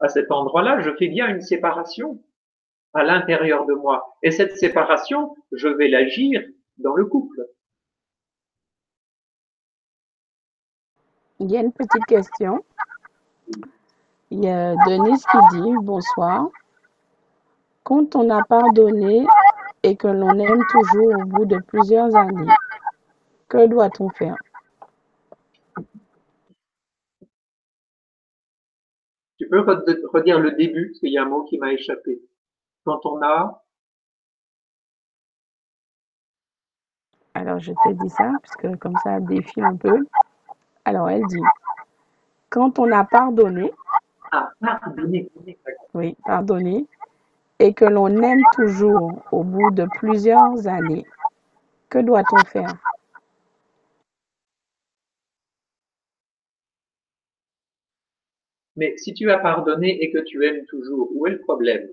[0.00, 2.22] À cet endroit-là, je fais bien une séparation
[2.92, 4.16] à l'intérieur de moi.
[4.22, 6.42] Et cette séparation, je vais l'agir
[6.78, 7.46] dans le couple.
[11.44, 12.64] Il y a une petite question.
[14.30, 16.48] Il y a Denise qui dit bonsoir.
[17.82, 19.26] Quand on a pardonné
[19.82, 22.50] et que l'on aime toujours au bout de plusieurs années,
[23.48, 24.36] que doit-on faire?
[29.36, 29.60] Tu peux
[30.14, 32.22] redire le début, parce qu'il y a un mot qui m'a échappé
[32.86, 33.62] quand on a
[37.34, 40.06] Alors, je te dis ça, puisque comme ça, défie un peu.
[40.84, 41.40] Alors, elle dit,
[42.50, 43.72] quand on a pardonné,
[44.32, 45.30] Ah, pardonnez.
[45.94, 46.86] oui, pardonné,
[47.58, 51.06] et que l'on aime toujours au bout de plusieurs années,
[51.88, 52.76] que doit-on faire?
[58.76, 61.88] Mais si tu as pardonné et que tu aimes toujours, où est le problème?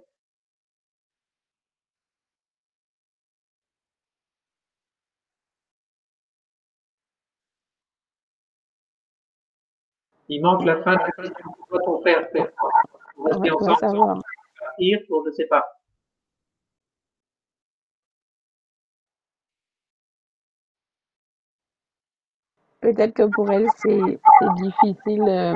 [10.34, 11.52] Il manque la fin de la question.
[11.58, 12.49] Pourquoi ton frère fait
[13.18, 14.22] rester ensemble,
[14.58, 15.78] partir pour je sais pas.
[22.80, 23.99] Peut-être que pour elle, c'est
[24.56, 25.53] difficile euh,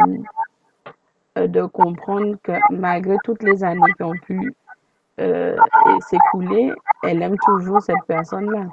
[1.37, 4.53] euh, de comprendre que malgré toutes les années qui ont pu
[5.21, 5.55] euh,
[6.01, 8.67] s'écouler, elle aime toujours cette personne-là.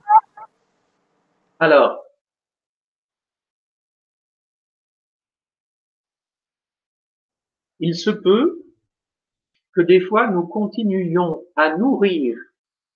[1.61, 2.03] Alors,
[7.83, 8.65] il se peut
[9.75, 12.39] que des fois nous continuions à nourrir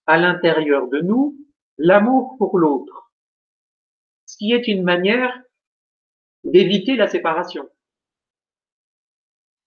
[0.07, 1.37] à l'intérieur de nous
[1.77, 3.13] l'amour pour l'autre,
[4.27, 5.43] ce qui est une manière
[6.45, 7.69] d'éviter la séparation.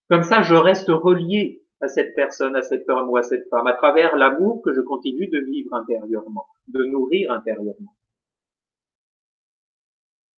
[0.10, 3.68] Comme ça, je reste relié à cette personne, à cet homme ou à cette femme,
[3.68, 7.94] à travers l'amour que je continue de vivre intérieurement, de nourrir intérieurement.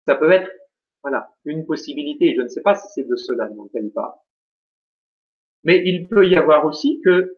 [0.09, 0.51] Ça peut être,
[1.03, 2.35] voilà, une possibilité.
[2.35, 4.15] Je ne sais pas si c'est de cela dont elle parle.
[5.65, 7.37] Mais il peut y avoir aussi que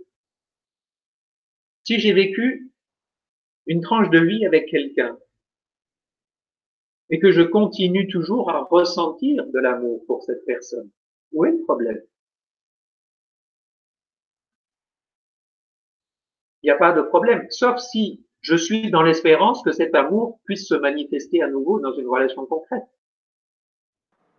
[1.85, 2.71] si j'ai vécu
[3.67, 5.19] une tranche de vie avec quelqu'un
[7.11, 10.91] et que je continue toujours à ressentir de l'amour pour cette personne,
[11.33, 12.01] où est le problème?
[16.63, 20.41] Il n'y a pas de problème, sauf si je suis dans l'espérance que cet amour
[20.45, 22.85] puisse se manifester à nouveau dans une relation concrète.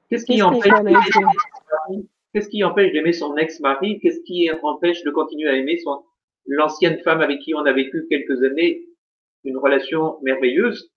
[0.09, 0.71] Qu'est-ce qui que empêche
[2.33, 3.99] Qu'est-ce qui empêche d'aimer son ex-mari?
[4.01, 6.03] Qu'est-ce qui empêche de continuer à aimer son
[6.45, 8.85] l'ancienne femme avec qui on a vécu quelques années?
[9.45, 10.91] Une relation merveilleuse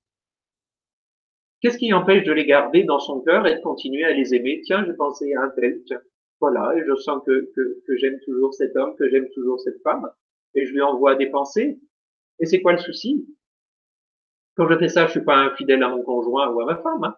[1.60, 4.62] Qu'est-ce qui empêche de les garder dans son cœur et de continuer à les aimer?
[4.64, 6.00] Tiens, je pensais à un tel, tiens,
[6.40, 9.80] voilà, et je sens que, que, que j'aime toujours cet homme, que j'aime toujours cette
[9.82, 10.08] femme,
[10.54, 11.78] et je lui envoie des pensées.
[12.40, 13.26] Et c'est quoi le souci?
[14.56, 17.04] Quand je fais ça, je suis pas infidèle à mon conjoint ou à ma femme.
[17.04, 17.16] hein.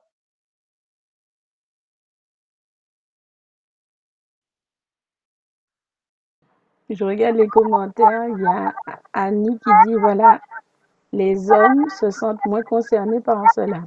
[6.90, 8.74] Je regarde les commentaires, il y a
[9.12, 10.40] Annie qui dit, voilà,
[11.12, 13.82] les hommes se sentent moins concernés par cela.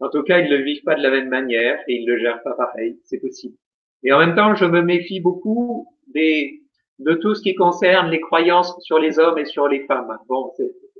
[0.00, 2.42] En tout cas, ils le vivent pas de la même manière et ils le gèrent
[2.42, 3.56] pas pareil, c'est possible.
[4.02, 8.74] Et en même temps, je me méfie beaucoup de tout ce qui concerne les croyances
[8.80, 10.16] sur les hommes et sur les femmes.
[10.28, 10.52] Bon,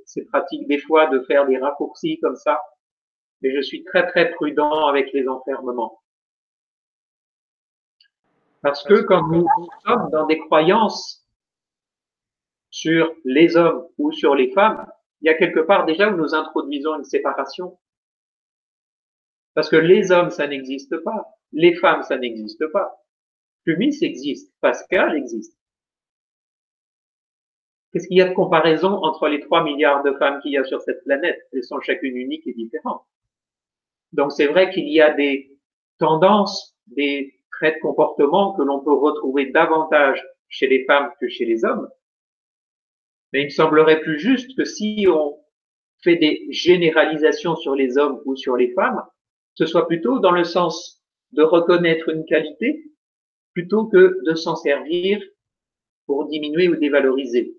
[0.05, 2.59] c'est pratique des fois de faire des raccourcis comme ça,
[3.41, 6.01] mais je suis très très prudent avec les enfermements.
[8.61, 9.47] Parce que quand nous
[9.85, 11.25] sommes dans des croyances
[12.69, 14.85] sur les hommes ou sur les femmes,
[15.21, 17.77] il y a quelque part déjà où nous introduisons une séparation.
[19.53, 21.37] Parce que les hommes, ça n'existe pas.
[21.51, 23.03] Les femmes, ça n'existe pas.
[23.63, 24.53] Plumis existe.
[24.61, 25.57] Pascal existe.
[27.91, 30.63] Qu'est-ce qu'il y a de comparaison entre les 3 milliards de femmes qu'il y a
[30.63, 31.39] sur cette planète?
[31.51, 33.03] Elles sont chacune uniques et différentes.
[34.13, 35.57] Donc c'est vrai qu'il y a des
[35.97, 41.45] tendances, des traits de comportement que l'on peut retrouver davantage chez les femmes que chez
[41.45, 41.87] les hommes.
[43.31, 45.37] Mais il me semblerait plus juste que si on
[46.01, 49.03] fait des généralisations sur les hommes ou sur les femmes,
[49.55, 51.03] ce soit plutôt dans le sens
[51.33, 52.85] de reconnaître une qualité
[53.53, 55.21] plutôt que de s'en servir
[56.05, 57.58] pour diminuer ou dévaloriser.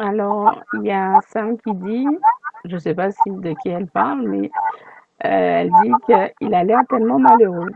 [0.00, 2.06] Alors, il y a Sam qui dit,
[2.64, 4.50] je ne sais pas si de qui elle parle, mais
[5.24, 5.92] euh, elle dit
[6.38, 7.70] qu'il a l'air tellement malheureux.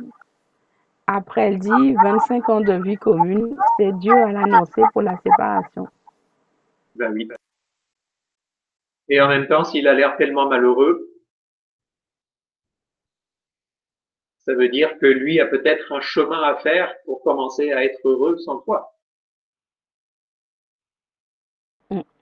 [1.06, 5.88] Après, elle dit 25 ans de vie commune, c'est Dieu à l'annoncer pour la séparation.
[6.94, 7.28] Ben oui.
[9.08, 11.08] Et en même temps, s'il a l'air tellement malheureux,
[14.44, 18.00] ça veut dire que lui a peut-être un chemin à faire pour commencer à être
[18.04, 18.91] heureux sans toi.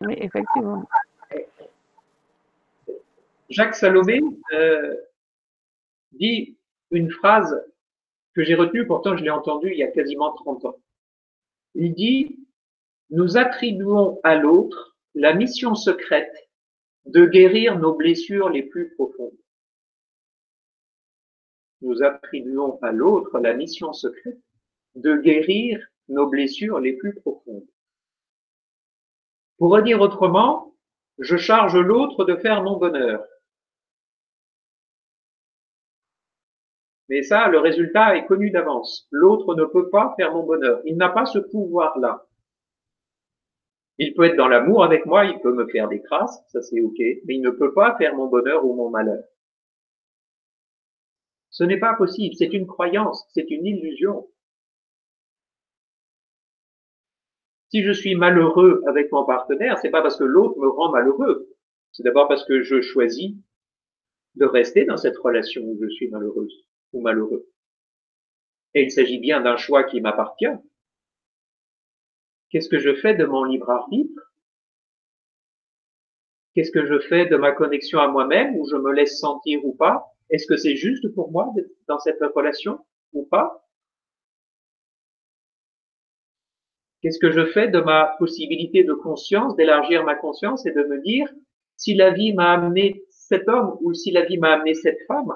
[0.01, 0.89] Oui, effectivement.
[3.49, 4.21] Jacques Salomé
[4.53, 4.97] euh,
[6.13, 6.57] dit
[6.91, 7.61] une phrase
[8.35, 10.77] que j'ai retenue, pourtant je l'ai entendue il y a quasiment 30 ans.
[11.75, 12.39] Il dit,
[13.11, 16.49] nous attribuons à l'autre la mission secrète
[17.07, 19.37] de guérir nos blessures les plus profondes.
[21.83, 24.39] nous attribuons à l'autre la mission secrète
[24.95, 27.67] de guérir nos blessures les plus profondes.
[29.61, 30.75] Pour redire autrement,
[31.19, 33.23] je charge l'autre de faire mon bonheur.
[37.11, 39.07] Mais ça, le résultat est connu d'avance.
[39.11, 40.81] L'autre ne peut pas faire mon bonheur.
[40.87, 42.27] Il n'a pas ce pouvoir-là.
[43.99, 46.81] Il peut être dans l'amour avec moi, il peut me faire des crasses, ça c'est
[46.81, 49.23] ok, mais il ne peut pas faire mon bonheur ou mon malheur.
[51.51, 54.27] Ce n'est pas possible, c'est une croyance, c'est une illusion.
[57.71, 61.49] Si je suis malheureux avec mon partenaire, c'est pas parce que l'autre me rend malheureux.
[61.93, 63.35] C'est d'abord parce que je choisis
[64.35, 67.49] de rester dans cette relation où je suis malheureuse ou malheureux.
[68.75, 70.47] Et il s'agit bien d'un choix qui m'appartient.
[72.51, 74.21] Qu'est-ce que je fais de mon libre arbitre?
[76.55, 79.73] Qu'est-ce que je fais de ma connexion à moi-même, où je me laisse sentir ou
[79.75, 80.05] pas?
[80.31, 83.70] Est-ce que c'est juste pour moi d'être dans cette relation ou pas?
[87.01, 91.01] Qu'est-ce que je fais de ma possibilité de conscience, d'élargir ma conscience et de me
[91.01, 91.29] dire,
[91.77, 95.33] si la vie m'a amené cet homme ou si la vie m'a amené cette femme,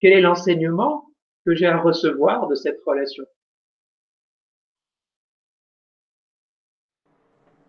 [0.00, 1.06] quel est l'enseignement
[1.46, 3.24] que j'ai à recevoir de cette relation?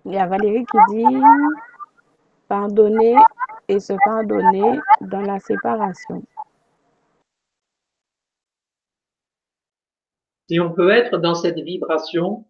[0.06, 1.22] Il y a Valérie qui dit
[2.48, 3.16] pardonner
[3.68, 6.24] et se pardonner dans la séparation.
[10.50, 12.46] Si on peut être dans cette vibration,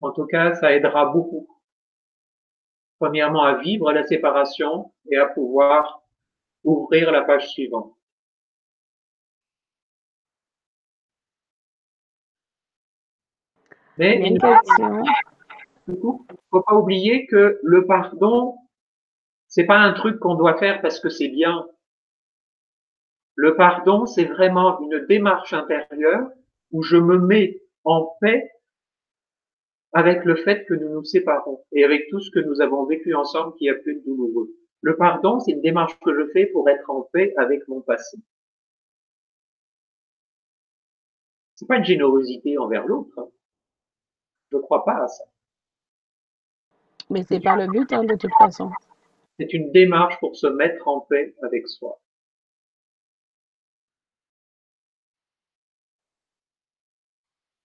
[0.00, 1.48] en tout cas, ça aidera beaucoup.
[2.98, 6.02] Premièrement, à vivre la séparation et à pouvoir
[6.64, 7.94] ouvrir la page suivante.
[13.96, 14.38] Mais Il.
[15.88, 18.56] Du coup, faut pas oublier que le pardon,
[19.46, 21.66] c'est pas un truc qu'on doit faire parce que c'est bien.
[23.34, 26.28] Le pardon, c'est vraiment une démarche intérieure
[26.72, 28.50] où je me mets en paix
[29.92, 33.14] avec le fait que nous nous séparons et avec tout ce que nous avons vécu
[33.14, 34.50] ensemble qui a pu être douloureux.
[34.82, 38.18] Le pardon, c'est une démarche que je fais pour être en paix avec mon passé.
[41.54, 43.18] C'est pas une générosité envers l'autre.
[43.18, 43.28] hein.
[44.52, 45.24] Je crois pas à ça.
[47.10, 48.70] Mais c'est pas le but, hein, de toute façon.
[49.38, 52.00] C'est une démarche pour se mettre en paix avec soi.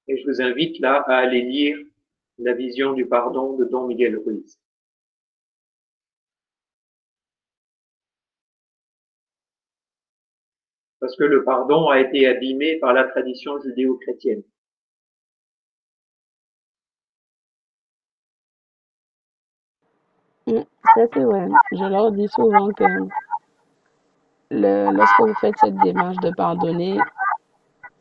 [0.08, 1.78] Et je vous invite là à aller lire
[2.38, 4.60] la vision du pardon de Don Miguel Ruiz.
[11.00, 14.42] Parce que le pardon a été abîmé par la tradition judéo-chrétienne.
[20.48, 20.62] Mm,
[20.96, 21.48] Ça, c'est vrai.
[21.74, 22.84] Je leur dis souvent que
[24.52, 26.98] lorsque vous faites cette démarche de pardonner,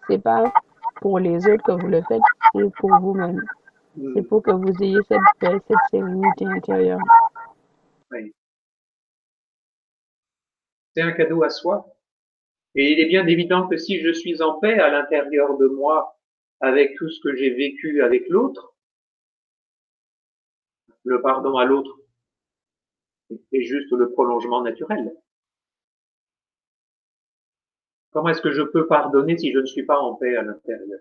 [0.06, 0.52] c'est pas
[1.00, 2.20] pour les autres que vous le faites,
[2.54, 3.40] c'est pour vous-même.
[3.94, 6.98] C'est pour que vous ayez cette paix, cette sérénité intérieure.
[8.10, 8.32] Oui.
[10.94, 11.86] C'est un cadeau à soi.
[12.74, 16.18] Et il est bien évident que si je suis en paix à l'intérieur de moi
[16.60, 18.74] avec tout ce que j'ai vécu avec l'autre,
[21.04, 21.98] le pardon à l'autre
[23.52, 25.14] est juste le prolongement naturel.
[28.12, 31.00] Comment est-ce que je peux pardonner si je ne suis pas en paix à l'intérieur?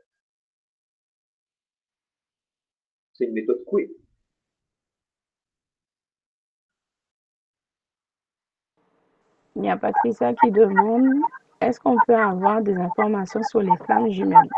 [3.21, 3.91] C'est une méthode couée.
[9.55, 11.21] Il y a Patricia qui demande
[11.61, 14.49] est-ce qu'on peut avoir des informations sur les flammes jumelles?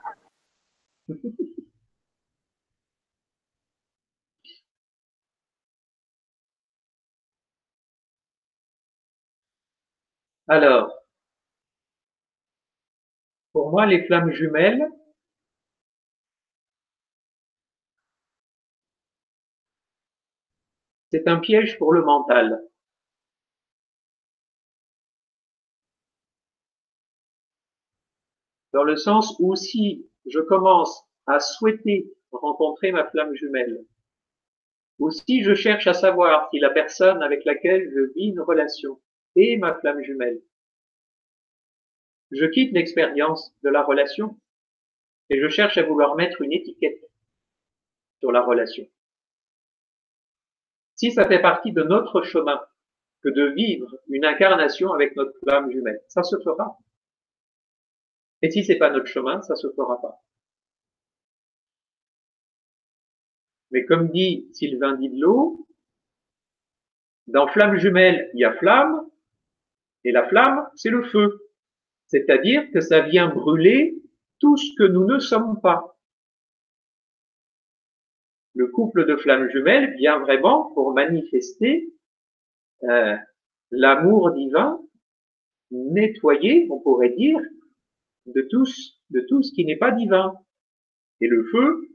[10.47, 10.89] Alors,
[13.51, 14.87] pour moi, les flammes jumelles,
[21.13, 22.59] c'est un piège pour le mental.
[28.73, 33.85] Dans le sens où si je commence à souhaiter rencontrer ma flamme jumelle,
[34.97, 38.99] ou si je cherche à savoir si la personne avec laquelle je vis une relation
[39.35, 40.41] est ma flamme jumelle,
[42.31, 44.39] je quitte l'expérience de la relation
[45.29, 47.07] et je cherche à vouloir mettre une étiquette
[48.19, 48.87] sur la relation.
[50.95, 52.61] Si ça fait partie de notre chemin
[53.21, 56.77] que de vivre une incarnation avec notre flamme jumelle, ça se fera.
[58.41, 60.21] Et si c'est pas notre chemin, ça se fera pas.
[63.71, 65.67] Mais comme dit Sylvain Didlot,
[67.27, 69.09] dans flamme jumelle, il y a flamme,
[70.03, 71.49] et la flamme, c'est le feu.
[72.07, 73.95] C'est-à-dire que ça vient brûler
[74.39, 75.92] tout ce que nous ne sommes pas.
[78.55, 81.89] Le couple de flammes jumelles vient vraiment pour manifester
[82.83, 83.15] euh,
[83.71, 84.79] l'amour divin,
[85.71, 87.39] nettoyer, on pourrait dire,
[88.27, 88.65] de tout,
[89.09, 90.33] de tout ce qui n'est pas divin.
[91.21, 91.89] Et le feu,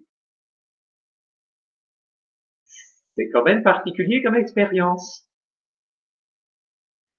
[3.16, 5.28] c'est quand même particulier comme expérience.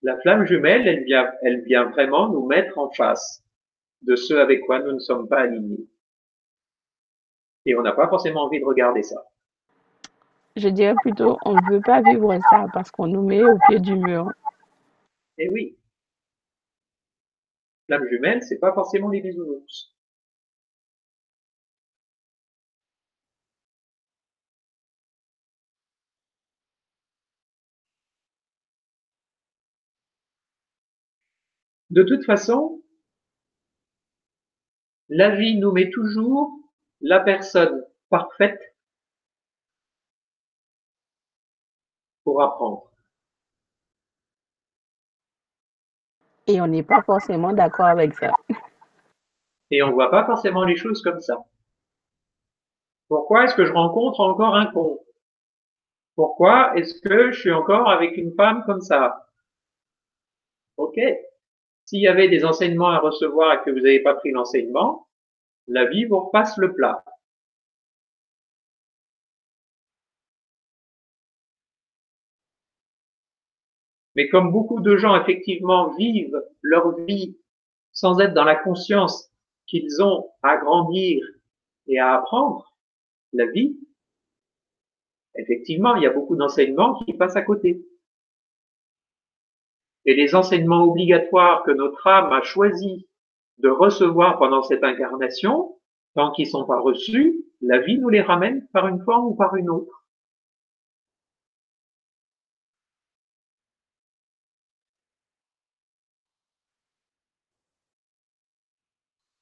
[0.02, 3.44] La flamme jumelle, elle vient, elle vient vraiment nous mettre en face
[4.02, 5.88] de ce avec quoi nous ne sommes pas alignés.
[7.70, 9.30] Et on n'a pas forcément envie de regarder ça.
[10.56, 13.80] Je dirais plutôt, on ne veut pas vivre ça parce qu'on nous met au pied
[13.80, 14.32] du mur.
[15.38, 15.78] Eh oui.
[17.86, 19.94] Flamme jumelle, c'est pas forcément les bisounours.
[31.92, 32.82] De toute façon,
[35.10, 36.59] la vie nous met toujours
[37.02, 38.60] la personne parfaite
[42.24, 42.92] pour apprendre.
[46.48, 48.32] Et on n'est pas forcément d'accord avec ça.
[49.72, 51.46] Et on voit pas forcément les choses comme ça.
[53.08, 55.00] Pourquoi est-ce que je rencontre encore un con?
[56.16, 59.28] Pourquoi est-ce que je suis encore avec une femme comme ça?
[60.78, 61.00] Ok,
[61.86, 65.09] s'il y avait des enseignements à recevoir et que vous n'avez pas pris l'enseignement,
[65.70, 67.04] la vie vous repasse le plat.
[74.16, 77.38] Mais comme beaucoup de gens effectivement vivent leur vie
[77.94, 79.32] sans être dans la conscience
[79.68, 81.26] qu'ils ont à grandir
[81.88, 82.76] et à apprendre,
[83.34, 83.78] la vie,
[85.36, 87.86] effectivement, il y a beaucoup d'enseignements qui passent à côté.
[90.06, 93.08] Et les enseignements obligatoires que notre âme a choisi
[93.60, 95.78] de recevoir pendant cette incarnation,
[96.16, 99.36] tant qu'ils ne sont pas reçus, la vie nous les ramène par une forme ou
[99.36, 100.06] par une autre.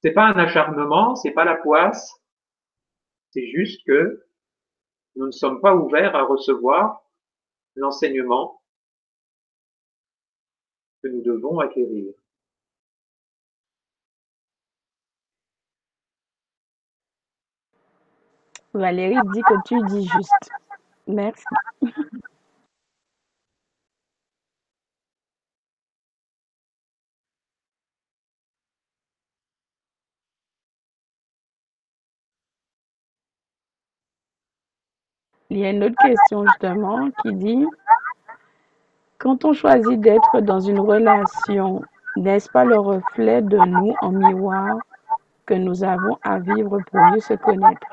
[0.02, 2.14] C'est pas un acharnement, c'est pas la poisse,
[3.30, 4.24] c'est juste que
[5.16, 7.02] nous ne sommes pas ouverts à recevoir
[7.74, 8.62] l'enseignement
[11.02, 12.14] que nous devons acquérir.
[18.78, 20.50] Valérie dit que tu dis juste.
[21.06, 21.44] Merci.
[35.50, 37.66] Il y a une autre question justement qui dit
[39.18, 41.82] quand on choisit d'être dans une relation,
[42.16, 44.78] n'est-ce pas le reflet de nous en miroir
[45.46, 47.86] que nous avons à vivre pour mieux se connaître?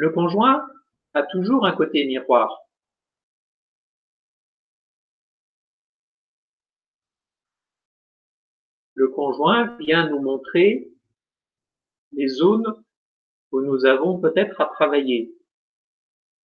[0.00, 0.66] Le conjoint
[1.12, 2.62] a toujours un côté miroir.
[8.94, 10.90] Le conjoint vient nous montrer
[12.12, 12.82] les zones
[13.52, 15.34] où nous avons peut-être à travailler.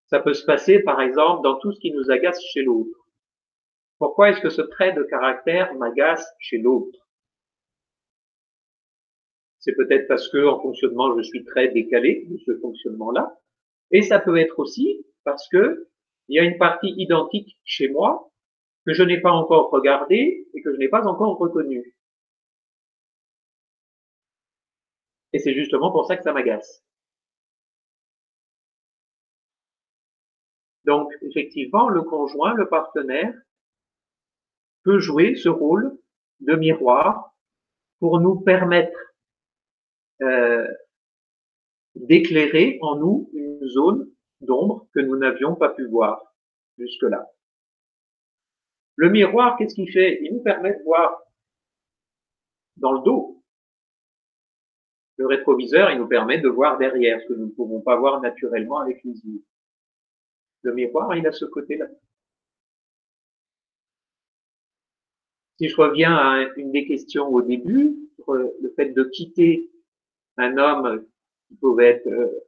[0.08, 3.08] Ça peut se passer, par exemple, dans tout ce qui nous agace chez l'autre.
[3.96, 7.08] Pourquoi est-ce que ce trait de caractère m'agace chez l'autre?
[9.60, 13.34] C'est peut-être parce que, en fonctionnement, je suis très décalé de ce fonctionnement-là.
[13.90, 15.88] Et ça peut être aussi parce que
[16.28, 18.30] il y a une partie identique chez moi
[18.84, 21.96] que je n'ai pas encore regardée et que je n'ai pas encore reconnue.
[25.32, 26.82] Et c'est justement pour ça que ça m'agace.
[30.84, 33.34] Donc, effectivement, le conjoint, le partenaire,
[34.84, 35.98] peut jouer ce rôle
[36.40, 37.34] de miroir
[37.98, 38.98] pour nous permettre
[40.22, 40.66] euh,
[41.96, 44.10] d'éclairer en nous une zone
[44.40, 46.34] d'ombre que nous n'avions pas pu voir
[46.78, 47.26] jusque-là.
[48.96, 50.18] Le miroir, qu'est-ce qu'il fait?
[50.22, 51.22] Il nous permet de voir
[52.76, 53.42] dans le dos.
[55.18, 58.20] Le rétroviseur, il nous permet de voir derrière, ce que nous ne pouvons pas voir
[58.20, 59.42] naturellement avec les yeux.
[60.62, 61.86] Le miroir, il a ce côté-là.
[65.58, 67.96] Si je reviens à une des questions au début,
[68.28, 69.70] le fait de quitter
[70.36, 71.06] un homme
[71.48, 72.46] qui pouvait être, euh,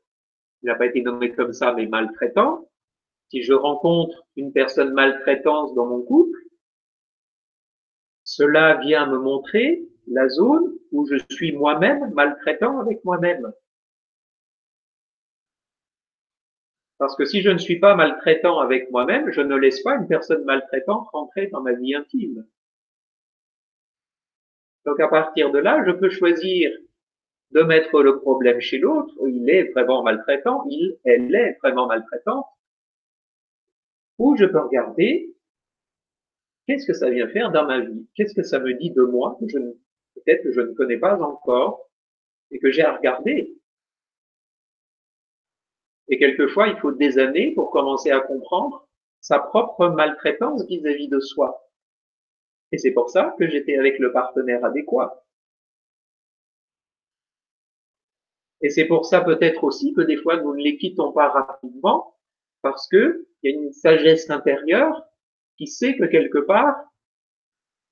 [0.63, 2.69] il n'a pas été nommé comme ça, mais maltraitant.
[3.31, 6.39] Si je rencontre une personne maltraitante dans mon couple,
[8.25, 13.53] cela vient me montrer la zone où je suis moi-même maltraitant avec moi-même.
[16.99, 20.09] Parce que si je ne suis pas maltraitant avec moi-même, je ne laisse pas une
[20.09, 22.45] personne maltraitante rentrer dans ma vie intime.
[24.85, 26.71] Donc à partir de là, je peux choisir
[27.53, 32.47] de mettre le problème chez l'autre, il est vraiment maltraitant, il, elle est vraiment maltraitante,
[34.19, 35.35] ou je peux regarder
[36.67, 39.37] qu'est-ce que ça vient faire dans ma vie, qu'est-ce que ça me dit de moi,
[39.41, 41.89] que je peut-être que je ne connais pas encore,
[42.51, 43.55] et que j'ai à regarder?
[46.09, 48.89] Et quelquefois, il faut des années pour commencer à comprendre
[49.21, 51.69] sa propre maltraitance vis-à-vis de soi.
[52.73, 55.25] Et c'est pour ça que j'étais avec le partenaire adéquat.
[58.61, 62.17] Et c'est pour ça peut-être aussi que des fois nous ne les quittons pas rapidement
[62.63, 65.05] parce que il y a une sagesse intérieure
[65.57, 66.77] qui sait que quelque part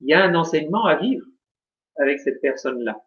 [0.01, 1.25] il y a un enseignement à vivre
[1.97, 3.03] avec cette personne-là.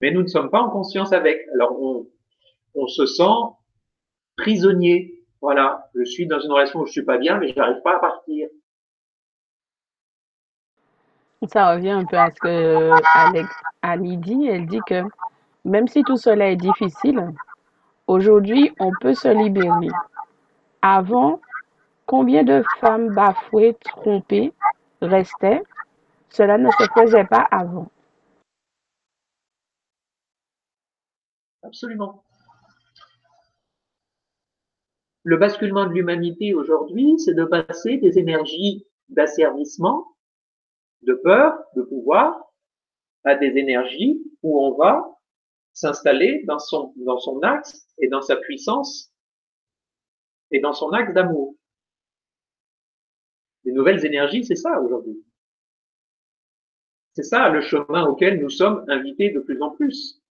[0.00, 1.46] Mais nous ne sommes pas en conscience avec.
[1.54, 2.10] Alors on,
[2.74, 3.22] on se sent
[4.36, 5.24] prisonnier.
[5.40, 7.96] Voilà, je suis dans une relation où je suis pas bien, mais je n'arrive pas
[7.96, 8.48] à partir.
[11.48, 13.48] Ça revient un peu à ce que Alex
[13.82, 14.46] Annie dit.
[14.46, 15.02] Elle dit que
[15.64, 17.32] même si tout cela est difficile,
[18.06, 19.88] aujourd'hui, on peut se libérer.
[20.82, 21.40] Avant,
[22.06, 24.52] combien de femmes bafouées, trompées
[25.02, 25.62] restaient?
[26.30, 27.88] Cela ne se faisait pas avant.
[31.62, 32.22] Absolument.
[35.24, 40.06] Le basculement de l'humanité aujourd'hui, c'est de passer des énergies d'asservissement,
[41.06, 42.52] de peur, de pouvoir,
[43.24, 45.16] à des énergies où on va
[45.72, 46.92] s'installer dans son,
[47.42, 49.12] axe et dans sa puissance
[50.50, 51.54] et dans son axe d'amour.
[53.64, 55.22] Les nouvelles énergies, c'est ça aujourd'hui.
[57.14, 60.22] C'est ça le chemin auquel nous sommes invités de plus en plus.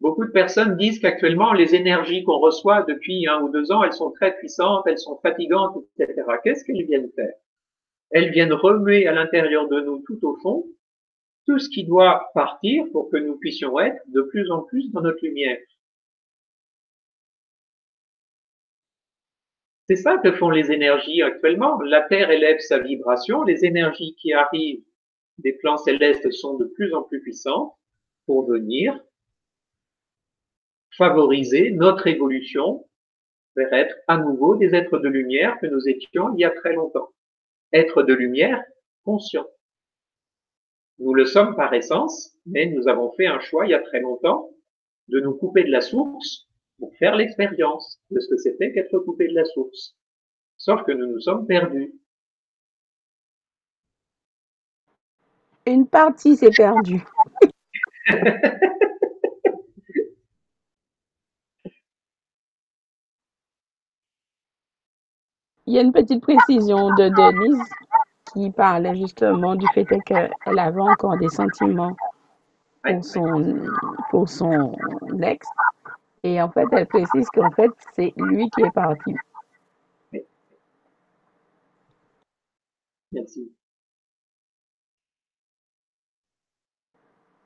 [0.00, 3.92] Beaucoup de personnes disent qu'actuellement, les énergies qu'on reçoit depuis un ou deux ans, elles
[3.92, 6.24] sont très puissantes, elles sont fatigantes, etc.
[6.42, 7.34] Qu'est-ce qu'elles viennent faire?
[8.12, 10.66] Elles viennent remuer à l'intérieur de nous, tout au fond,
[11.46, 15.00] tout ce qui doit partir pour que nous puissions être de plus en plus dans
[15.00, 15.58] notre lumière.
[19.88, 21.80] C'est ça que font les énergies actuellement.
[21.82, 24.84] La Terre élève sa vibration, les énergies qui arrivent
[25.38, 27.74] des plans célestes sont de plus en plus puissantes
[28.26, 28.98] pour venir
[30.96, 32.86] favoriser notre évolution
[33.56, 36.74] vers être à nouveau des êtres de lumière que nous étions il y a très
[36.74, 37.10] longtemps.
[37.72, 38.62] Être de lumière
[39.04, 39.46] conscient.
[40.98, 44.00] Nous le sommes par essence, mais nous avons fait un choix il y a très
[44.00, 44.50] longtemps
[45.08, 49.28] de nous couper de la source pour faire l'expérience de ce que c'était qu'être coupé
[49.28, 49.96] de la source.
[50.56, 51.92] Sauf que nous nous sommes perdus.
[55.66, 57.04] Une partie s'est perdue.
[65.66, 67.68] Il y a une petite précision de Denise
[68.32, 71.96] qui parlait justement du fait qu'elle avait encore des sentiments
[72.82, 73.56] pour son,
[74.10, 74.72] pour son
[75.22, 75.46] ex.
[76.24, 79.14] Et en fait, elle précise qu'en fait, c'est lui qui est parti.
[83.12, 83.52] Merci.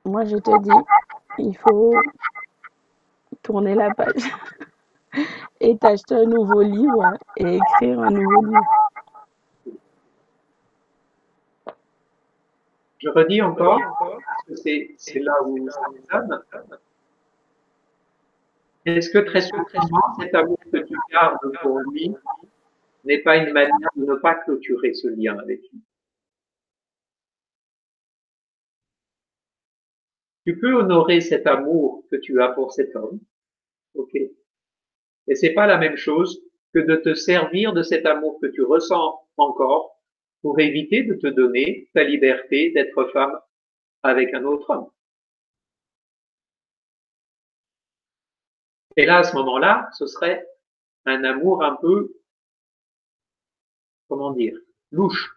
[0.05, 0.85] Moi, je te dis,
[1.39, 1.93] il faut
[3.43, 4.13] tourner la page
[5.59, 8.61] et t'acheter un nouveau livre et écrire un nouveau livre.
[12.99, 13.79] Je redis encore,
[14.47, 16.43] parce que c'est là où ça m'étonne.
[18.85, 22.15] Est-ce que très souvent, cet amour que tu gardes pour lui
[23.03, 25.81] n'est pas une manière de ne pas clôturer ce lien avec lui?
[30.45, 33.19] Tu peux honorer cet amour que tu as pour cet homme,
[33.95, 34.17] ok?
[35.27, 36.41] Et c'est pas la même chose
[36.73, 39.97] que de te servir de cet amour que tu ressens encore
[40.41, 43.39] pour éviter de te donner ta liberté d'être femme
[44.03, 44.89] avec un autre homme.
[48.95, 50.47] Et là, à ce moment-là, ce serait
[51.05, 52.13] un amour un peu,
[54.09, 54.57] comment dire,
[54.91, 55.33] louche.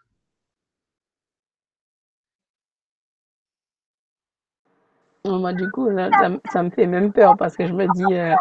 [5.26, 8.14] Moi, du coup, ça, ça, ça, me fait même peur parce que je me dis,
[8.14, 8.34] euh,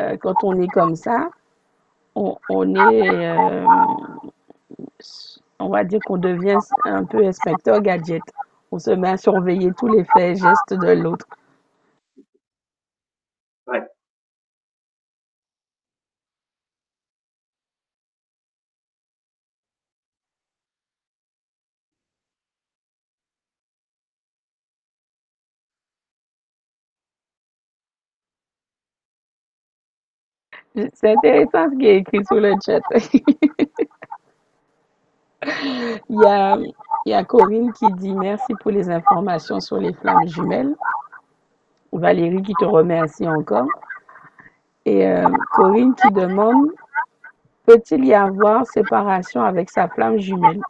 [0.00, 1.30] euh, quand on est comme ça,
[2.14, 2.36] on,
[2.74, 3.66] est, euh,
[5.60, 8.22] on va dire qu'on devient un peu inspecteur gadget.
[8.72, 11.26] On se met à surveiller tous les faits et gestes de l'autre.
[13.66, 13.88] Ouais.
[30.94, 32.80] C'est intéressant ce qui est écrit sur le chat.
[36.08, 36.72] il,
[37.06, 40.74] y a, Corinne qui dit merci pour les informations sur les flammes jumelles.
[41.92, 43.66] Valérie qui te remercie encore.
[44.84, 46.70] Et euh, Corinne qui demande
[47.66, 50.60] peut-il y avoir séparation avec sa flamme jumelle?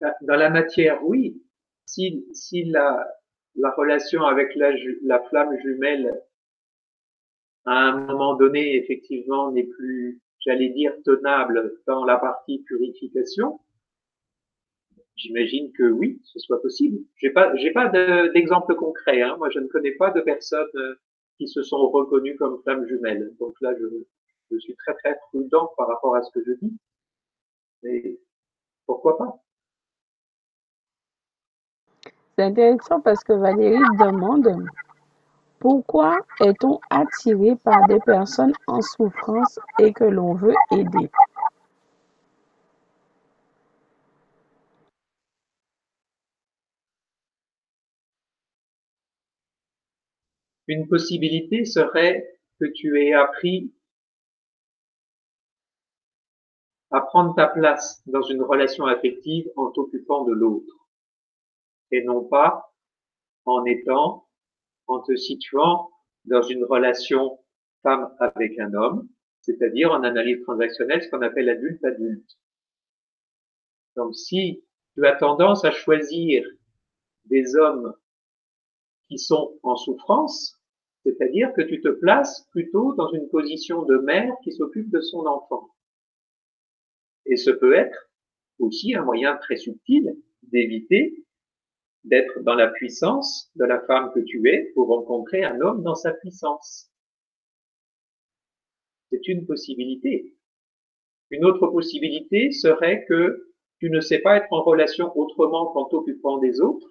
[0.00, 1.42] Dans la matière, oui.
[1.86, 2.72] Si, si
[3.56, 4.72] la relation avec la,
[5.02, 6.22] la flamme jumelle,
[7.64, 13.60] à un moment donné, effectivement, n'est plus, j'allais dire, tenable dans la partie purification,
[15.16, 16.98] j'imagine que oui, ce soit possible.
[17.16, 17.88] J'ai pas, j'ai pas
[18.28, 19.22] d'exemple concret.
[19.22, 19.36] Hein.
[19.38, 20.94] Moi, je ne connais pas de personnes euh,
[21.38, 23.34] qui se sont reconnues comme flammes jumelles.
[23.40, 23.86] Donc là, je,
[24.50, 26.76] je suis très très prudent par rapport à ce que je dis.
[27.82, 28.18] Mais
[28.86, 29.42] pourquoi pas?
[32.36, 34.66] C'est intéressant parce que Valérie demande
[35.58, 41.10] pourquoi est-on attiré par des personnes en souffrance et que l'on veut aider?
[50.68, 53.72] Une possibilité serait que tu aies appris
[56.90, 60.85] à prendre ta place dans une relation affective en t'occupant de l'autre
[61.90, 62.72] et non pas
[63.44, 64.26] en étant,
[64.86, 65.90] en te situant
[66.24, 67.38] dans une relation
[67.82, 69.08] femme avec un homme,
[69.40, 72.36] c'est-à-dire en analyse transactionnelle, ce qu'on appelle adulte-adulte.
[73.94, 74.64] Donc si
[74.94, 76.44] tu as tendance à choisir
[77.26, 77.94] des hommes
[79.08, 80.60] qui sont en souffrance,
[81.04, 85.24] c'est-à-dire que tu te places plutôt dans une position de mère qui s'occupe de son
[85.26, 85.70] enfant.
[87.26, 88.10] Et ce peut être
[88.58, 91.25] aussi un moyen très subtil d'éviter
[92.06, 95.94] d'être dans la puissance de la femme que tu es pour rencontrer un homme dans
[95.94, 96.90] sa puissance.
[99.10, 100.34] C'est une possibilité.
[101.30, 106.38] Une autre possibilité serait que tu ne sais pas être en relation autrement qu'en t'occupant
[106.38, 106.88] des autres.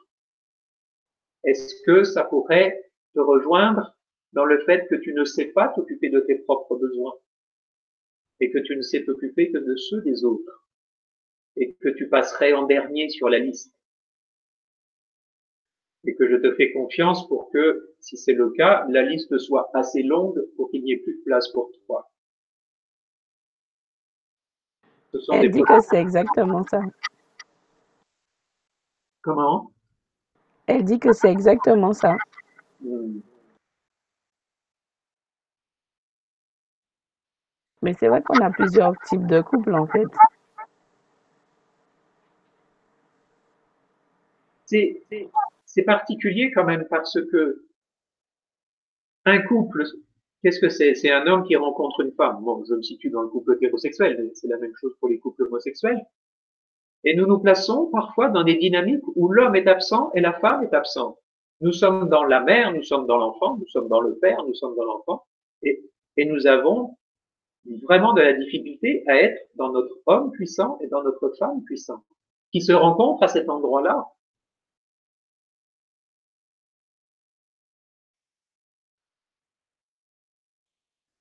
[1.43, 3.95] Est-ce que ça pourrait te rejoindre
[4.33, 7.13] dans le fait que tu ne sais pas t'occuper de tes propres besoins
[8.41, 10.67] et que tu ne sais t'occuper que de ceux des autres
[11.55, 13.74] et que tu passerais en dernier sur la liste?
[16.05, 19.69] Et que je te fais confiance pour que, si c'est le cas, la liste soit
[19.73, 22.09] assez longue pour qu'il n'y ait plus de place pour toi.
[25.31, 26.81] Elle dit que c'est exactement ça.
[29.21, 29.71] Comment?
[30.67, 32.17] Elle dit que c'est exactement ça.
[32.81, 33.19] Hmm.
[37.81, 40.07] Mais c'est vrai qu'on a plusieurs types de couples en fait.
[44.65, 45.03] C'est
[45.75, 47.65] c'est particulier quand même parce que
[49.25, 49.83] un couple,
[50.41, 50.95] qu'est-ce que c'est?
[50.95, 52.41] C'est un homme qui rencontre une femme.
[52.43, 55.19] Bon, je me situe dans le couple hétérosexuel, mais c'est la même chose pour les
[55.19, 56.01] couples homosexuels.
[57.03, 60.63] Et nous nous plaçons parfois dans des dynamiques où l'homme est absent et la femme
[60.63, 61.19] est absente.
[61.59, 64.55] Nous sommes dans la mère, nous sommes dans l'enfant, nous sommes dans le père, nous
[64.55, 65.25] sommes dans l'enfant,
[65.61, 65.83] et,
[66.15, 66.97] et nous avons
[67.83, 72.03] vraiment de la difficulté à être dans notre homme puissant et dans notre femme puissante,
[72.53, 74.05] qui se rencontrent à cet endroit-là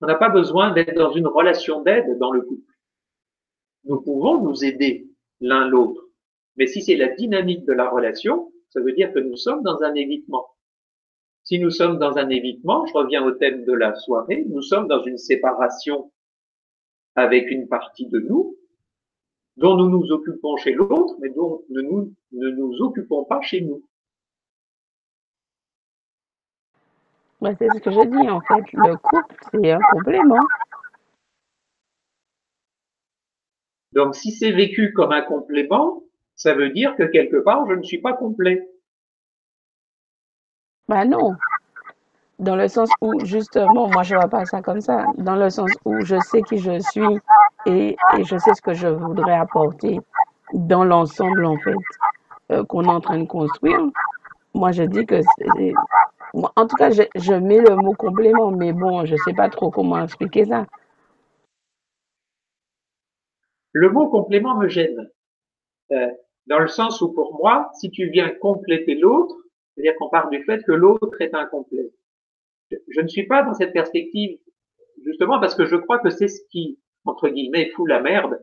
[0.05, 2.74] On n'a pas besoin d'être dans une relation d'aide dans le couple.
[3.85, 5.09] Nous pouvons nous aider
[5.40, 6.02] l'un l'autre.
[6.56, 9.82] Mais si c'est la dynamique de la relation, ça veut dire que nous sommes dans
[9.82, 10.44] un évitement.
[11.44, 14.89] Si nous sommes dans un évitement, je reviens au thème de la soirée, nous sommes
[14.89, 16.12] dans une séparation
[17.14, 18.59] avec une partie de nous
[19.56, 23.82] dont nous nous occupons chez l'autre, mais dont nous ne nous occupons pas chez nous.
[27.59, 28.65] C'est ce que je dis en fait.
[28.73, 30.47] Le couple, c'est un complément.
[33.93, 36.03] Donc, si c'est vécu comme un complément,
[36.35, 38.69] ça veut dire que quelque part, je ne suis pas complet.
[40.89, 41.37] Bah non.
[42.41, 45.07] Dans le sens où, justement, moi, je vois pas ça comme ça.
[45.16, 47.21] Dans le sens où je sais qui je suis
[47.66, 50.01] et, je sais ce que je voudrais apporter
[50.53, 51.77] dans l'ensemble, en fait,
[52.51, 53.81] euh, qu'on est en train de construire.
[54.55, 55.20] Moi, je dis que
[56.56, 60.02] en tout cas, je, mets le mot complément, mais bon, je sais pas trop comment
[60.02, 60.66] expliquer ça.
[63.72, 65.10] Le mot complément me gêne.
[65.93, 66.09] Euh,
[66.47, 69.35] dans le sens où pour moi, si tu viens compléter l'autre,
[69.74, 71.90] c'est-à-dire qu'on part du fait que l'autre est incomplet.
[72.70, 74.39] Je, je, ne suis pas dans cette perspective,
[75.05, 78.40] justement parce que je crois que c'est ce qui, entre guillemets, fout la merde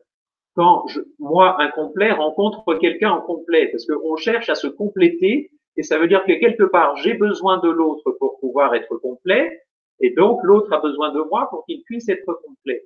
[0.55, 5.84] quand je, moi, incomplet, rencontre quelqu'un en complet, parce qu'on cherche à se compléter Et
[5.84, 9.64] ça veut dire que quelque part, j'ai besoin de l'autre pour pouvoir être complet,
[9.99, 12.85] et donc l'autre a besoin de moi pour qu'il puisse être complet.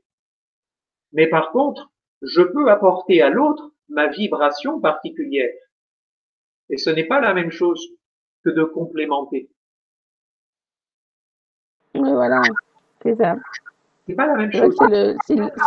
[1.14, 1.92] Mais par contre,
[2.22, 5.54] je peux apporter à l'autre ma vibration particulière.
[6.70, 7.88] Et ce n'est pas la même chose
[8.44, 9.50] que de complémenter.
[11.96, 12.42] Oui, voilà,
[13.02, 13.36] c'est ça.
[14.06, 14.76] C'est pas la même chose.
[14.78, 15.16] C'est le,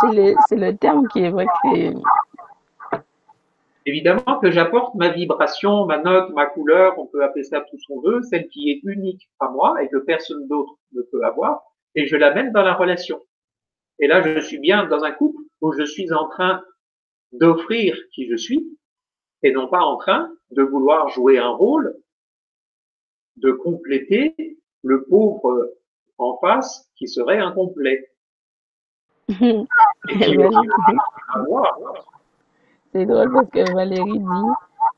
[0.03, 1.93] le, le, terme qui est vrai que
[3.89, 7.87] Évidemment que j'apporte ma vibration, ma note, ma couleur, on peut appeler ça tout ce
[7.87, 11.63] qu'on veut, celle qui est unique à moi et que personne d'autre ne peut avoir,
[11.95, 13.19] et je l'amène dans la relation.
[13.97, 16.63] Et là, je suis bien dans un couple où je suis en train
[17.31, 18.77] d'offrir qui je suis,
[19.41, 21.97] et non pas en train de vouloir jouer un rôle,
[23.37, 25.67] de compléter le pauvre
[26.19, 28.07] en face qui serait incomplet.
[32.91, 34.53] C'est drôle parce que Valérie dit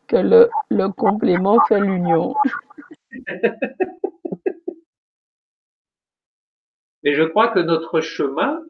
[0.07, 2.33] que le, le complément fait l'union.
[7.03, 8.63] Mais je crois que notre chemin,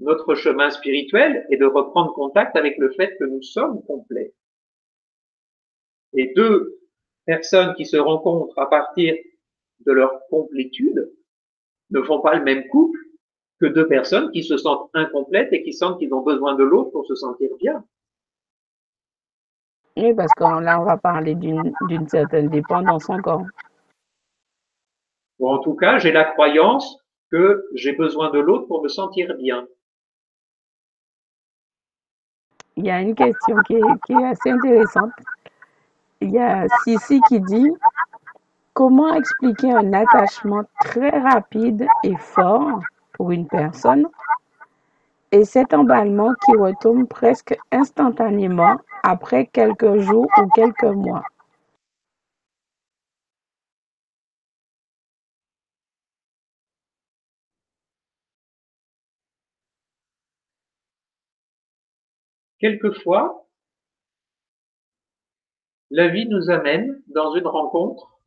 [0.00, 4.32] notre chemin spirituel est de reprendre contact avec le fait que nous sommes complets.
[6.14, 6.80] Et deux
[7.26, 9.14] personnes qui se rencontrent à partir
[9.84, 11.12] de leur complétude
[11.90, 12.98] ne font pas le même couple
[13.60, 16.90] que deux personnes qui se sentent incomplètes et qui sentent qu'ils ont besoin de l'autre
[16.90, 17.84] pour se sentir bien.
[19.98, 23.42] Oui, parce que là, on va parler d'une certaine dépendance encore.
[25.40, 26.98] Ou en tout cas, j'ai la croyance
[27.32, 29.66] que j'ai besoin de l'autre pour me sentir bien.
[32.76, 35.10] Il y a une question qui est, assez intéressante.
[36.20, 37.72] Il y a Sissi qui dit
[38.72, 42.80] Comment expliquer un attachement très rapide et fort
[43.14, 44.06] pour une personne
[45.32, 51.22] et cet emballement qui retombe presque instantanément après quelques jours ou quelques mois.
[62.58, 63.46] Quelquefois,
[65.90, 68.20] la vie nous amène dans une rencontre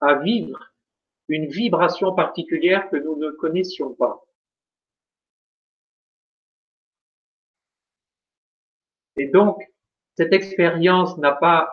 [0.00, 0.72] à vivre
[1.28, 4.23] une vibration particulière que nous ne connaissions pas.
[9.16, 9.62] Et donc,
[10.16, 11.72] cette expérience n'a pas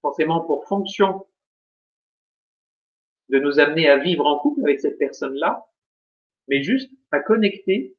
[0.00, 1.26] forcément pour fonction
[3.28, 5.66] de nous amener à vivre en couple avec cette personne-là,
[6.48, 7.96] mais juste à connecter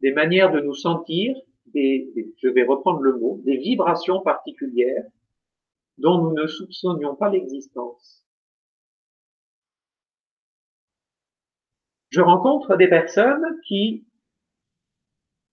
[0.00, 5.04] des manières de nous sentir, des, je vais reprendre le mot, des vibrations particulières
[5.98, 8.24] dont nous ne soupçonnions pas l'existence.
[12.10, 14.04] Je rencontre des personnes qui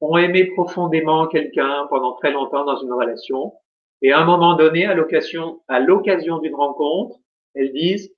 [0.01, 3.53] ont aimé profondément quelqu'un pendant très longtemps dans une relation,
[4.01, 7.17] et à un moment donné, à l'occasion, à l'occasion d'une rencontre,
[7.55, 8.13] elles disent,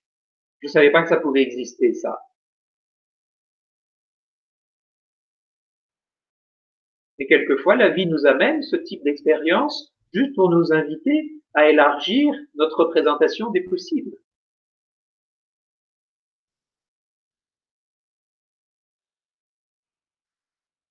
[0.61, 2.19] je savais pas que ça pouvait exister, ça.
[7.18, 12.34] Et quelquefois, la vie nous amène ce type d'expérience juste pour nous inviter à élargir
[12.56, 14.18] notre représentation des possibles.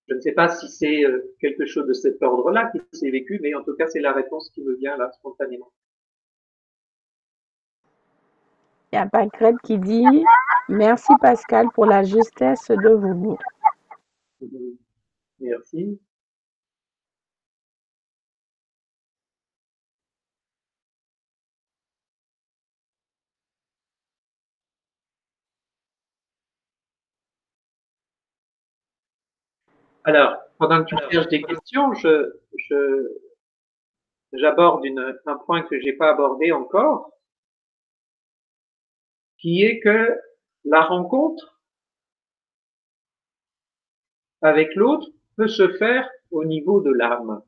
[0.08, 3.38] Je ne sais pas si c'est euh, quelque chose de cet ordre-là qui s'est vécu,
[3.42, 5.70] mais en tout cas, c'est la réponse qui me vient là spontanément.
[8.90, 10.06] Il y a Pacrette qui dit
[10.70, 13.38] Merci Pascal pour la justesse de vos mots.
[15.40, 16.00] Merci.
[30.08, 32.32] Alors, pendant que tu cherches des questions, je,
[34.32, 34.86] j'aborde
[35.26, 37.12] un point que j'ai pas abordé encore,
[39.36, 40.18] qui est que
[40.64, 41.60] la rencontre
[44.40, 47.42] avec l'autre peut se faire au niveau de l'âme.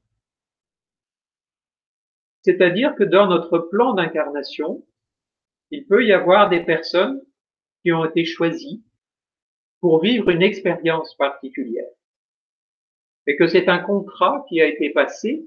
[2.42, 4.86] C'est-à-dire que dans notre plan d'incarnation,
[5.70, 7.22] il peut y avoir des personnes
[7.80, 8.84] qui ont été choisies
[9.80, 11.88] pour vivre une expérience particulière
[13.30, 15.46] et que c'est un contrat qui a été passé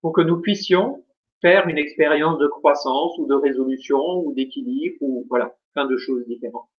[0.00, 1.04] pour que nous puissions
[1.40, 6.24] faire une expérience de croissance ou de résolution ou d'équilibre ou voilà, plein de choses
[6.28, 6.70] différentes.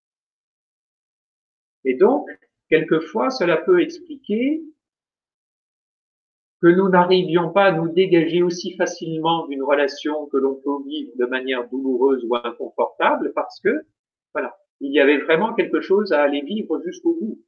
[1.83, 2.29] Et donc,
[2.69, 4.61] quelquefois, cela peut expliquer
[6.61, 11.11] que nous n'arrivions pas à nous dégager aussi facilement d'une relation que l'on peut vivre
[11.17, 13.85] de manière douloureuse ou inconfortable parce que,
[14.33, 17.41] voilà, il y avait vraiment quelque chose à aller vivre jusqu'au bout.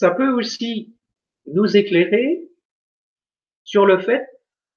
[0.00, 0.96] Ça peut aussi
[1.44, 2.48] nous éclairer
[3.64, 4.26] sur le fait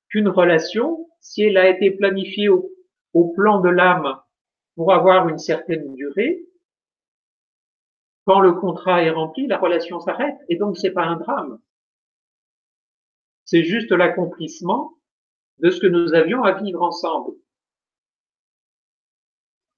[0.10, 2.70] qu'une relation, si elle a été planifiée au,
[3.34, 4.20] plan de l'âme
[4.76, 6.46] pour avoir une certaine durée,
[8.26, 11.58] quand le contrat est rempli, la relation s'arrête et donc c'est pas un drame.
[13.46, 14.98] C'est juste l'accomplissement
[15.60, 17.38] de ce que nous avions à vivre ensemble.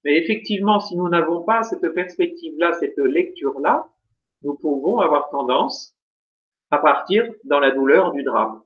[0.02, 3.88] Mais effectivement, si nous n'avons pas cette perspective-là, cette lecture-là,
[4.42, 5.94] nous pouvons avoir tendance
[6.70, 8.62] à partir dans la douleur du drame.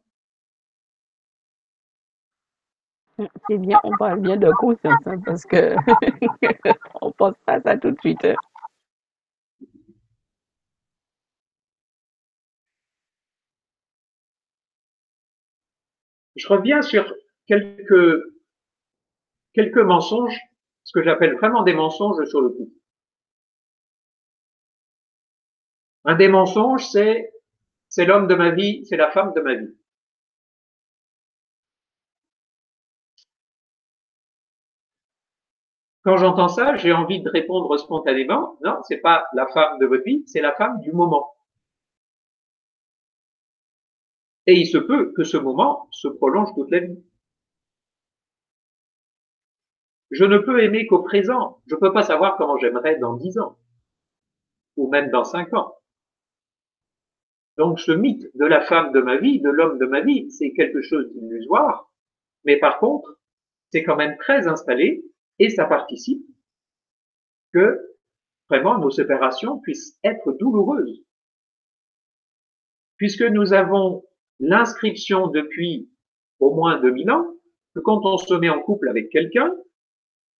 [3.48, 5.74] C'est bien, on parle bien de conscience, hein, parce que
[7.02, 8.24] on pense pas à ça tout de suite.
[8.24, 8.34] Hein.
[16.36, 17.12] Je reviens sur
[17.46, 18.22] quelques,
[19.52, 20.38] quelques mensonges,
[20.84, 22.72] ce que j'appelle vraiment des mensonges sur le coup.
[26.04, 27.32] Un des mensonges, c'est
[27.88, 29.74] c'est l'homme de ma vie, c'est la femme de ma vie.
[36.04, 40.04] Quand j'entends ça, j'ai envie de répondre spontanément, non, c'est pas la femme de votre
[40.04, 41.32] vie, c'est la femme du moment.
[44.46, 47.02] Et il se peut que ce moment se prolonge toute la vie.
[50.10, 51.62] Je ne peux aimer qu'au présent.
[51.66, 53.56] Je ne peux pas savoir comment j'aimerais dans dix ans.
[54.76, 55.79] Ou même dans cinq ans.
[57.60, 60.52] Donc ce mythe de la femme de ma vie, de l'homme de ma vie, c'est
[60.52, 61.92] quelque chose d'illusoire.
[62.46, 63.20] Mais par contre,
[63.70, 65.04] c'est quand même très installé
[65.38, 66.24] et ça participe
[67.52, 67.78] que
[68.48, 71.04] vraiment nos séparations puissent être douloureuses.
[72.96, 74.06] Puisque nous avons
[74.38, 75.90] l'inscription depuis
[76.38, 77.26] au moins 2000 ans
[77.74, 79.54] que quand on se met en couple avec quelqu'un,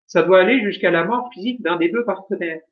[0.07, 2.63] ça doit aller jusqu'à la mort physique d'un des deux partenaires.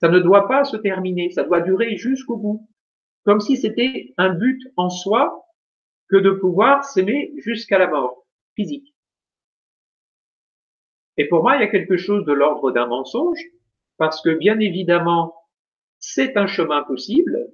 [0.00, 2.66] Ça ne doit pas se terminer, ça doit durer jusqu'au bout.
[3.24, 5.44] Comme si c'était un but en soi
[6.08, 8.26] que de pouvoir s'aimer jusqu'à la mort
[8.56, 8.94] physique.
[11.16, 13.40] Et pour moi, il y a quelque chose de l'ordre d'un mensonge,
[13.98, 15.34] parce que bien évidemment,
[15.98, 17.52] c'est un chemin possible.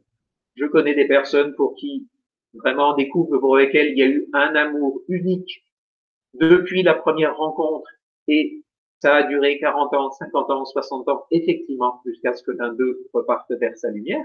[0.55, 2.09] Je connais des personnes pour qui
[2.55, 5.65] vraiment des couples pour lesquels il y a eu un amour unique
[6.35, 7.89] depuis la première rencontre
[8.29, 8.63] et
[9.01, 13.07] ça a duré 40 ans, 50 ans, 60 ans, effectivement, jusqu'à ce que l'un d'eux
[13.13, 14.25] reparte vers sa lumière.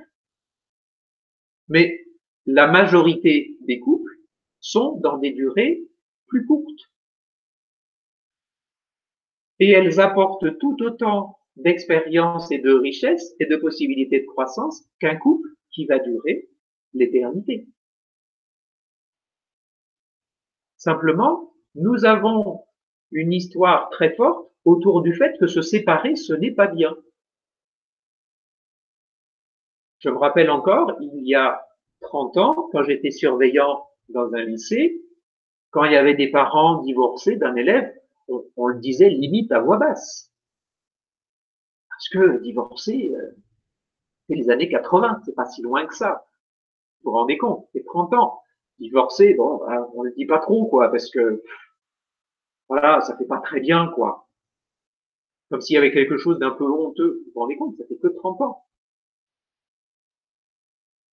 [1.72, 2.06] Mais
[2.46, 4.12] la majorité des couples
[4.60, 5.82] sont dans des durées
[6.28, 6.92] plus courtes.
[9.60, 15.16] Et elles apportent tout autant d'expérience et de richesse et de possibilités de croissance qu'un
[15.16, 16.50] couple qui va durer
[16.94, 17.70] l'éternité.
[20.76, 22.66] Simplement, nous avons
[23.14, 26.98] une histoire très forte autour du fait que se séparer, ce n'est pas bien.
[30.02, 31.66] Je me rappelle encore, il y a
[32.02, 35.02] 30 ans, quand j'étais surveillant dans un lycée,
[35.70, 37.94] quand il y avait des parents divorcés d'un élève,
[38.58, 40.32] on, le disait limite à voix basse.
[41.90, 43.32] Parce que divorcer, euh,
[44.28, 46.26] c'est les années 80, c'est pas si loin que ça.
[47.04, 48.42] Vous vous rendez compte, c'est 30 ans
[48.80, 51.44] divorcer, bon, ben, on le dit pas trop, quoi, parce que
[52.68, 54.28] voilà, ça fait pas très bien, quoi.
[55.50, 57.22] Comme s'il y avait quelque chose d'un peu honteux.
[57.26, 58.64] Vous vous rendez compte, ça fait que 30 ans.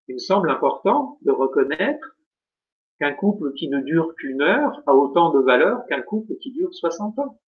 [0.07, 2.17] Il me semble important de reconnaître
[2.99, 6.73] qu'un couple qui ne dure qu'une heure a autant de valeur qu'un couple qui dure
[6.73, 7.39] 60 ans.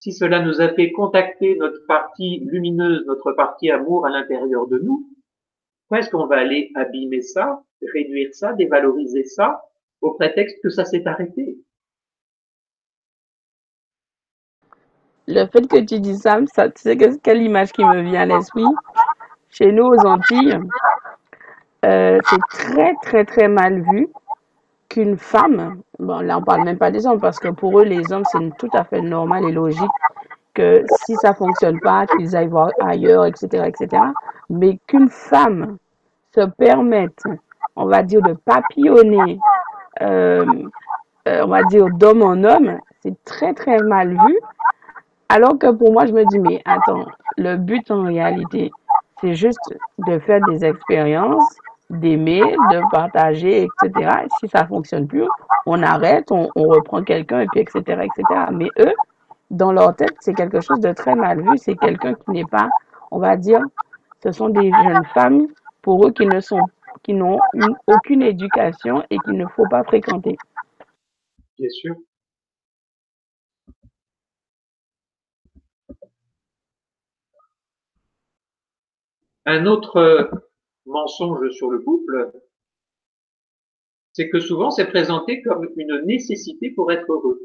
[0.00, 4.78] Si cela nous a fait contacter notre partie lumineuse, notre partie amour à l'intérieur de
[4.78, 5.08] nous,
[5.82, 7.62] pourquoi est-ce qu'on va aller abîmer ça
[7.92, 9.62] réduire ça, dévaloriser ça,
[10.00, 11.58] au prétexte que ça s'est arrêté?
[15.28, 18.26] Le fait que tu dis ça, ça tu sais quelle image qui me vient à
[18.26, 18.64] l'esprit?
[19.52, 20.58] Chez nous aux Antilles,
[21.84, 24.08] euh, c'est très très très mal vu
[24.88, 28.12] qu'une femme, bon là on parle même pas des hommes parce que pour eux les
[28.12, 29.90] hommes c'est tout à fait normal et logique
[30.54, 34.02] que si ça fonctionne pas qu'ils aillent voir ailleurs etc etc
[34.50, 35.78] mais qu'une femme
[36.34, 37.22] se permette
[37.76, 39.38] on va dire, de papillonner,
[40.00, 40.44] euh,
[41.28, 44.38] euh, on va dire, d'homme en homme, c'est très, très mal vu.
[45.28, 47.06] Alors que pour moi, je me dis, mais attends,
[47.36, 48.70] le but en réalité,
[49.22, 49.74] c'est juste
[50.06, 51.56] de faire des expériences,
[51.88, 54.10] d'aimer, de partager, etc.
[54.40, 55.26] Si ça fonctionne plus,
[55.66, 58.40] on arrête, on, reprend quelqu'un, et puis etc., etc.
[58.52, 58.92] Mais eux,
[59.50, 61.56] dans leur tête, c'est quelque chose de très mal vu.
[61.56, 62.68] C'est quelqu'un qui n'est pas,
[63.10, 63.60] on va dire,
[64.22, 65.46] ce sont des jeunes femmes,
[65.82, 66.60] pour eux, qui ne sont
[67.02, 67.40] qui n'ont
[67.88, 70.36] aucune éducation et qu'il ne faut pas fréquenter.
[71.58, 71.94] Bien sûr.
[79.44, 80.30] Un autre,
[80.86, 82.30] mensonge sur le couple,
[84.12, 87.40] c'est que souvent c'est présenté comme une nécessité pour être heureux.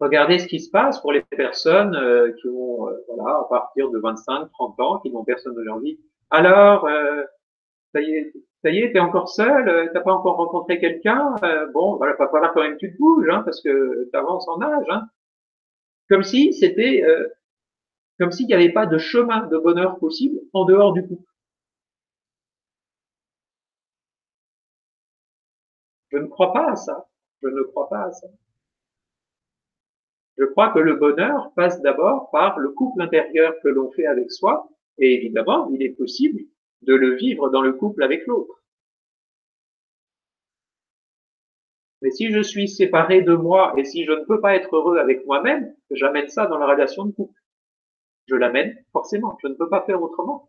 [0.00, 3.88] Regardez ce qui se passe pour les personnes euh, qui ont, euh, voilà, à partir
[3.88, 6.00] de 25, 30 ans, qui n'ont personne de leur vie.
[6.30, 7.22] Alors, euh,
[7.94, 8.32] ça y est,
[8.62, 11.36] ça y est, t'es encore seul, euh, t'as pas encore rencontré quelqu'un,
[11.72, 14.60] bon, voilà, va falloir quand même que tu te bouges, hein, parce que t'avances en
[14.60, 15.02] âge, hein.
[16.08, 17.04] Comme si c'était,
[18.22, 21.28] comme s'il n'y avait pas de chemin de bonheur possible en dehors du couple.
[26.12, 27.08] Je ne crois pas à ça.
[27.42, 28.28] Je ne crois pas à ça.
[30.38, 34.30] Je crois que le bonheur passe d'abord par le couple intérieur que l'on fait avec
[34.30, 34.68] soi,
[34.98, 36.42] et évidemment, il est possible
[36.82, 38.62] de le vivre dans le couple avec l'autre.
[42.02, 44.98] Mais si je suis séparé de moi et si je ne peux pas être heureux
[44.98, 47.41] avec moi-même, j'amène ça dans la relation de couple.
[48.26, 50.48] Je l'amène forcément, je ne peux pas faire autrement.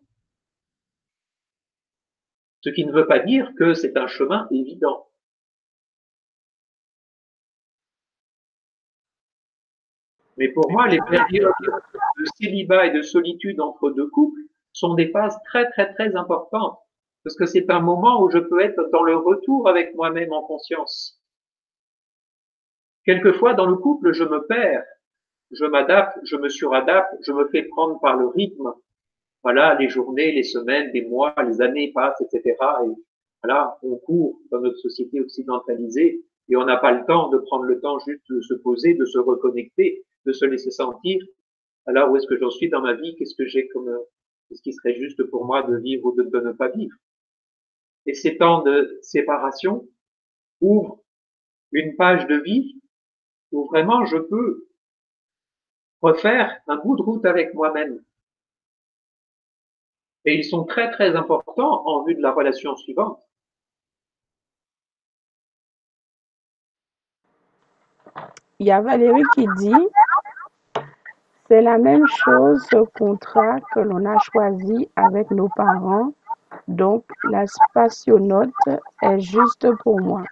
[2.61, 5.07] Ce qui ne veut pas dire que c'est un chemin évident.
[10.37, 14.39] Mais pour moi, les périodes de célibat et de solitude entre deux couples
[14.71, 16.79] sont des phases très très très importantes
[17.23, 20.43] parce que c'est un moment où je peux être dans le retour avec moi-même en
[20.43, 21.21] conscience.
[23.05, 24.83] Quelquefois, dans le couple, je me perds,
[25.57, 28.73] je m'adapte, je me suradapte, je me fais prendre par le rythme.
[29.43, 32.55] Voilà, les journées, les semaines, les mois, les années passent, etc.
[32.85, 32.89] Et
[33.43, 37.65] voilà, on court dans notre société occidentalisée et on n'a pas le temps de prendre
[37.65, 41.23] le temps juste de se poser, de se reconnecter de se laisser sentir.
[41.85, 43.15] Alors où est-ce que j'en suis dans ma vie?
[43.15, 43.89] Qu'est-ce que j'ai comme
[44.47, 46.95] Qu'est-ce qui serait juste pour moi de vivre ou de, ne pas vivre?
[48.05, 49.87] Et ces temps de séparation
[50.61, 50.99] ouvrent
[51.71, 52.79] une page de vie
[53.51, 54.67] où vraiment je peux
[56.03, 57.99] refaire un bout de route avec moi-même.
[60.25, 63.19] Et ils sont très très importants en vue de la relation suivante.
[68.59, 69.87] Il y a Valérie qui dit
[71.49, 76.13] c'est la même chose ce contrat que l'on a choisi avec nos parents,
[76.67, 78.53] donc la spationaute
[79.01, 80.23] est juste pour moi.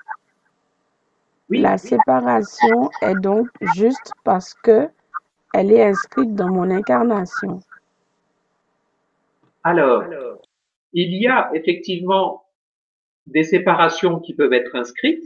[1.49, 4.89] La séparation est donc juste parce que
[5.53, 7.59] elle est inscrite dans mon incarnation.
[9.63, 10.03] Alors,
[10.93, 12.45] il y a effectivement
[13.27, 15.25] des séparations qui peuvent être inscrites,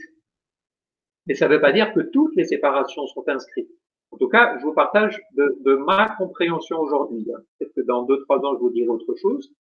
[1.27, 3.69] mais ça ne veut pas dire que toutes les séparations sont inscrites.
[4.11, 7.25] En tout cas, je vous partage de, ma compréhension aujourd'hui.
[7.57, 9.51] Peut-être que dans deux, trois ans, je vous dirai autre chose.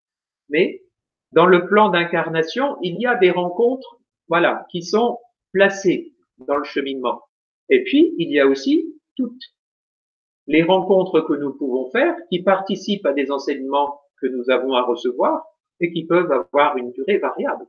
[0.49, 0.82] Mais
[1.32, 5.19] dans le plan d'incarnation, il y a des rencontres, voilà, qui sont
[5.53, 7.23] placées dans le cheminement.
[7.69, 9.43] Et puis, il y a aussi toutes
[10.47, 14.83] les rencontres que nous pouvons faire qui participent à des enseignements que nous avons à
[14.83, 15.45] recevoir
[15.81, 17.66] et qui peuvent avoir une durée variable.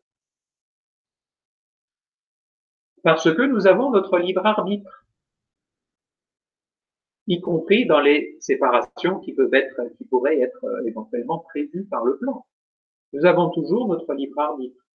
[3.03, 5.05] Parce que nous avons notre libre arbitre
[7.27, 12.03] y compris dans les séparations qui peuvent être, qui pourraient être euh, éventuellement prévues par
[12.05, 12.45] le plan.
[13.13, 14.85] Nous avons toujours notre libre arbitre.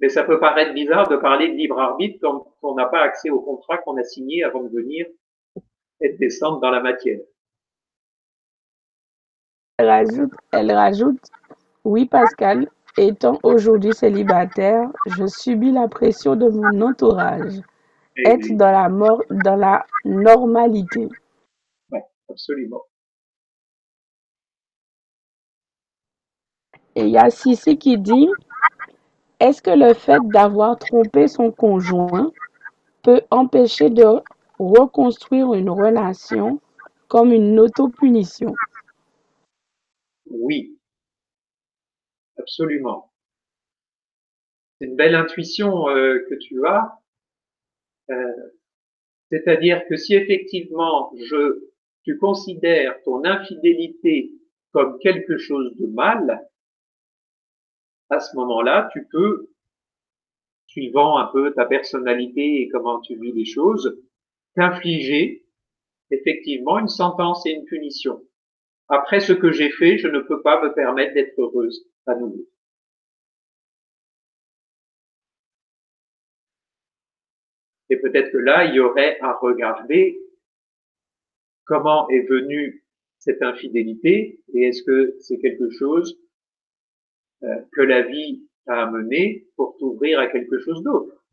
[0.00, 3.30] Mais ça peut paraître bizarre de parler de libre arbitre quand on n'a pas accès
[3.30, 5.06] au contrat qu'on a signé avant de venir
[6.00, 7.20] et de descendre dans la matière.
[9.78, 11.30] Elle rajoute, elle rajoute,
[11.84, 17.60] oui Pascal, étant aujourd'hui célibataire, je subis la pression de mon entourage
[18.16, 21.08] être dans la, mort, dans la normalité.
[21.90, 22.82] Oui, absolument.
[26.94, 28.28] Et il y a Sissi qui dit,
[29.40, 32.30] est-ce que le fait d'avoir trompé son conjoint
[33.02, 34.22] peut empêcher de
[34.58, 36.60] reconstruire une relation
[37.08, 38.54] comme une autopunition
[40.26, 40.78] Oui,
[42.38, 43.12] absolument.
[44.78, 46.98] C'est une belle intuition euh, que tu as.
[48.10, 48.50] Euh,
[49.30, 51.70] c'est-à-dire que si effectivement je,
[52.02, 54.32] tu considères ton infidélité
[54.72, 56.48] comme quelque chose de mal,
[58.10, 59.48] à ce moment-là, tu peux,
[60.66, 63.96] suivant un peu ta personnalité et comment tu vis les choses,
[64.54, 65.44] t'infliger
[66.10, 68.22] effectivement une sentence et une punition.
[68.88, 72.46] Après ce que j'ai fait, je ne peux pas me permettre d'être heureuse à nouveau.
[77.90, 80.18] Et peut-être que là, il y aurait à regarder
[81.64, 82.84] comment est venue
[83.18, 86.18] cette infidélité et est-ce que c'est quelque chose
[87.42, 91.23] euh, que la vie a amené pour t'ouvrir à quelque chose d'autre.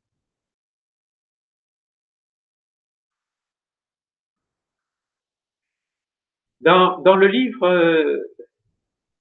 [6.62, 8.24] Dans, le livre euh,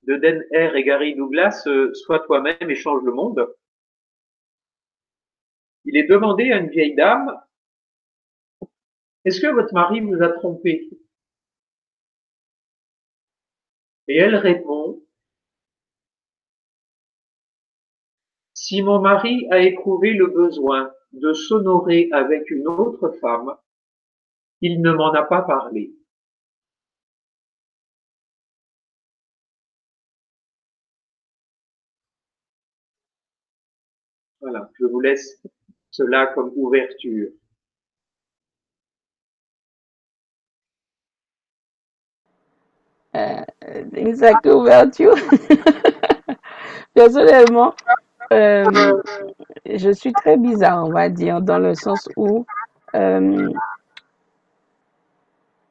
[0.02, 3.48] de Den Eyre et Gary Douglas, euh, Sois toi-même et change le monde,
[5.86, 7.34] il est demandé à une vieille dame,
[9.24, 10.90] est-ce que votre mari vous a trompé?
[14.08, 15.02] Et elle répond,
[18.52, 23.56] si mon mari a éprouvé le besoin de s'honorer avec une autre femme,
[24.60, 25.94] il ne m'en a pas parlé.
[34.51, 35.40] Voilà, je vous laisse
[35.93, 37.28] cela comme ouverture.
[43.14, 43.44] Euh,
[44.47, 45.14] ouverture.
[46.94, 47.74] Personnellement,
[48.32, 48.64] euh,
[49.66, 52.44] je suis très bizarre, on va dire, dans le sens où
[52.97, 53.52] euh,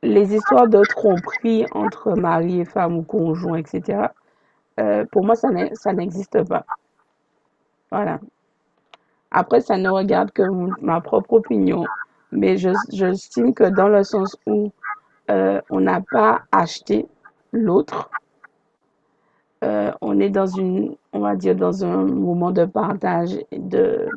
[0.04, 4.08] les histoires de tromperie entre mari et femme ou conjoint, etc.,
[4.80, 6.66] euh, pour moi, ça n'existe pas.
[7.92, 8.20] Voilà.
[9.32, 10.44] Après, ça ne regarde que
[10.82, 11.86] ma propre opinion.
[12.32, 14.72] Mais je, j'estime que dans le sens où
[15.30, 17.08] euh, on n'a pas acheté
[17.52, 18.10] l'autre,
[19.64, 24.08] euh, on est dans une, on va dire, dans un moment de partage de,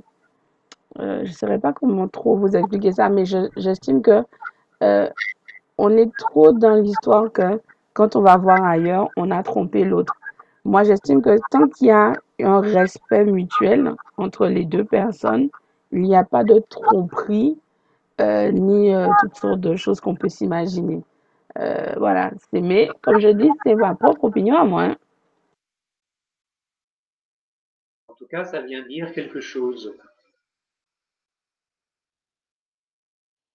[0.99, 4.23] euh, je ne saurais pas comment trop vous expliquer ça, mais j'estime que
[5.79, 7.61] on est trop dans l'histoire que
[7.93, 10.15] quand on va voir ailleurs, on a trompé l'autre.
[10.65, 12.13] Moi, j'estime que tant qu'il y a
[12.43, 15.49] un respect mutuel entre les deux personnes,
[15.93, 17.59] il n'y a pas de tromperie
[18.21, 21.03] euh, ni euh, toutes sortes de choses qu'on peut s'imaginer.
[21.59, 24.83] Euh, voilà, mais comme je dis, c'est ma propre opinion à moi.
[24.85, 24.97] Hein.
[28.09, 29.95] En tout cas, ça vient dire quelque chose.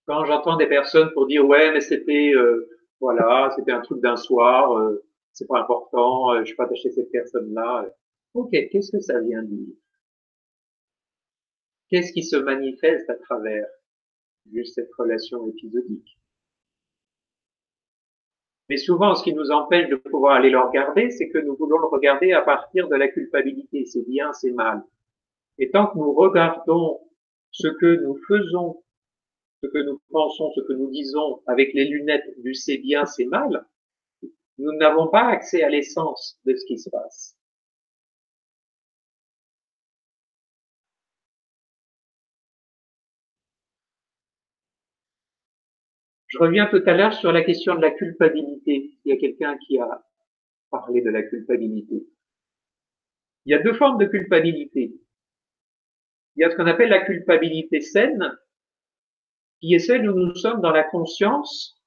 [0.08, 2.34] Quand j'entends des personnes pour dire ouais, mais c'était
[3.00, 4.80] voilà, c'était un truc d'un soir,
[5.34, 7.86] c'est pas important, je suis pas attaché à cette personne-là.
[8.38, 9.74] Ok, qu'est-ce que ça vient dire?
[11.90, 13.66] Qu'est-ce qui se manifeste à travers
[14.52, 16.20] juste cette relation épisodique?
[18.70, 21.80] Mais souvent, ce qui nous empêche de pouvoir aller le regarder, c'est que nous voulons
[21.80, 23.86] le regarder à partir de la culpabilité.
[23.86, 24.84] C'est bien, c'est mal.
[25.58, 27.00] Et tant que nous regardons
[27.50, 28.84] ce que nous faisons,
[29.64, 33.26] ce que nous pensons, ce que nous disons avec les lunettes du c'est bien, c'est
[33.26, 33.66] mal,
[34.60, 37.37] nous n'avons pas accès à l'essence de ce qui se passe.
[46.38, 48.92] Je reviens tout à l'heure sur la question de la culpabilité.
[49.04, 50.06] Il y a quelqu'un qui a
[50.70, 52.06] parlé de la culpabilité.
[53.46, 54.94] Il y a deux formes de culpabilité.
[56.36, 58.38] Il y a ce qu'on appelle la culpabilité saine,
[59.62, 61.82] qui est celle où nous sommes dans la conscience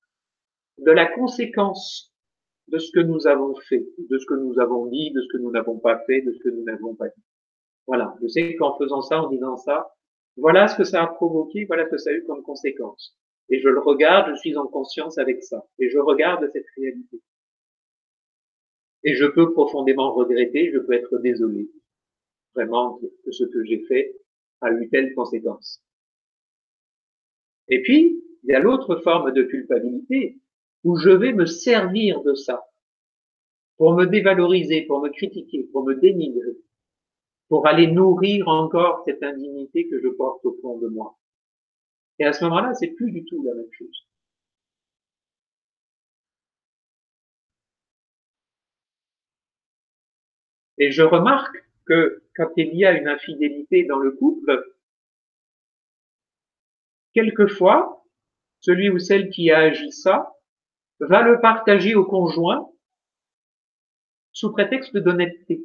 [0.79, 2.13] de la conséquence
[2.67, 5.39] de ce que nous avons fait, de ce que nous avons dit, de ce que
[5.39, 7.23] nous n'avons pas fait, de ce que nous n'avons pas dit.
[7.87, 8.17] Voilà.
[8.21, 9.95] Je sais qu'en faisant ça, en disant ça,
[10.37, 13.17] voilà ce que ça a provoqué, voilà ce que ça a eu comme conséquence
[13.51, 17.21] et je le regarde, je suis en conscience avec ça, et je regarde cette réalité.
[19.03, 21.69] Et je peux profondément regretter, je peux être désolé,
[22.55, 24.17] vraiment, que ce que j'ai fait
[24.61, 25.83] a eu telle conséquence.
[27.69, 30.39] Et puis, il y a l'autre forme de culpabilité,
[30.85, 32.65] où je vais me servir de ça,
[33.77, 36.57] pour me dévaloriser, pour me critiquer, pour me dénigrer,
[37.49, 41.19] pour aller nourrir encore cette indignité que je porte au fond de moi.
[42.21, 44.07] Et à ce moment-là, c'est plus du tout la même chose.
[50.77, 51.57] Et je remarque
[51.87, 54.63] que quand il y a une infidélité dans le couple,
[57.15, 58.05] quelquefois,
[58.61, 60.35] celui ou celle qui a agi ça
[61.01, 62.71] va le partager au conjoint
[64.33, 65.65] sous prétexte d'honnêteté.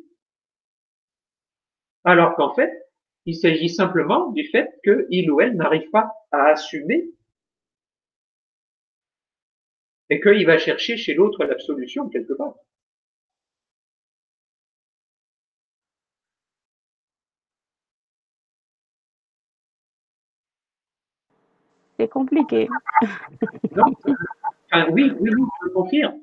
[2.06, 2.85] Alors qu'en fait,
[3.26, 7.10] il s'agit simplement du fait qu'il ou elle n'arrive pas à assumer
[10.10, 12.56] et qu'il va chercher chez l'autre l'absolution quelque part.
[21.98, 22.68] C'est compliqué.
[24.92, 25.32] oui, oui,
[25.64, 26.22] je confirme.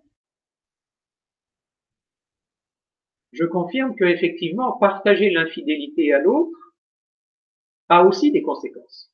[3.32, 6.71] Je confirme que effectivement, partager l'infidélité à l'autre
[7.98, 9.12] a aussi des conséquences.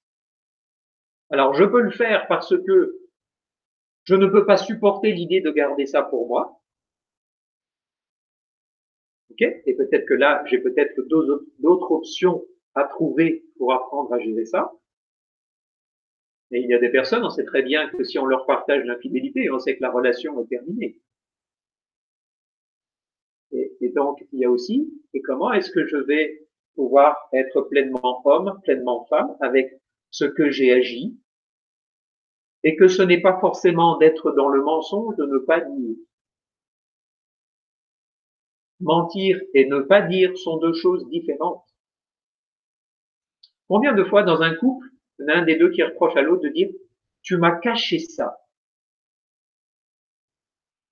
[1.31, 2.99] Alors, je peux le faire parce que
[4.05, 6.63] je ne peux pas supporter l'idée de garder ça pour moi.
[9.31, 9.43] Ok?
[9.43, 11.01] Et peut-être que là, j'ai peut-être
[11.59, 12.45] d'autres options
[12.75, 14.73] à trouver pour apprendre à gérer ça.
[16.51, 18.85] Et il y a des personnes, on sait très bien que si on leur partage
[18.85, 20.99] l'infidélité, on sait que la relation est terminée.
[23.53, 26.48] Et donc, il y a aussi, et comment est-ce que je vais
[26.79, 29.81] pouvoir être pleinement homme, pleinement femme, avec
[30.13, 31.19] ce que j'ai agi,
[32.63, 35.97] et que ce n'est pas forcément d'être dans le mensonge, de ne pas dire.
[38.79, 41.67] Mentir et ne pas dire sont deux choses différentes.
[43.67, 44.87] Combien de fois dans un couple,
[45.19, 46.71] l'un des deux qui reproche à l'autre de dire
[47.23, 48.39] tu m'as caché ça,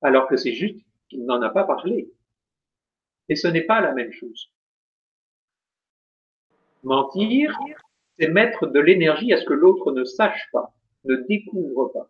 [0.03, 2.13] alors que c'est juste qu'il n'en a pas parlé.
[3.29, 4.51] Et ce n'est pas la même chose.
[6.87, 7.59] Mentir,
[8.17, 10.73] c'est mettre de l'énergie à ce que l'autre ne sache pas,
[11.03, 12.09] ne découvre pas.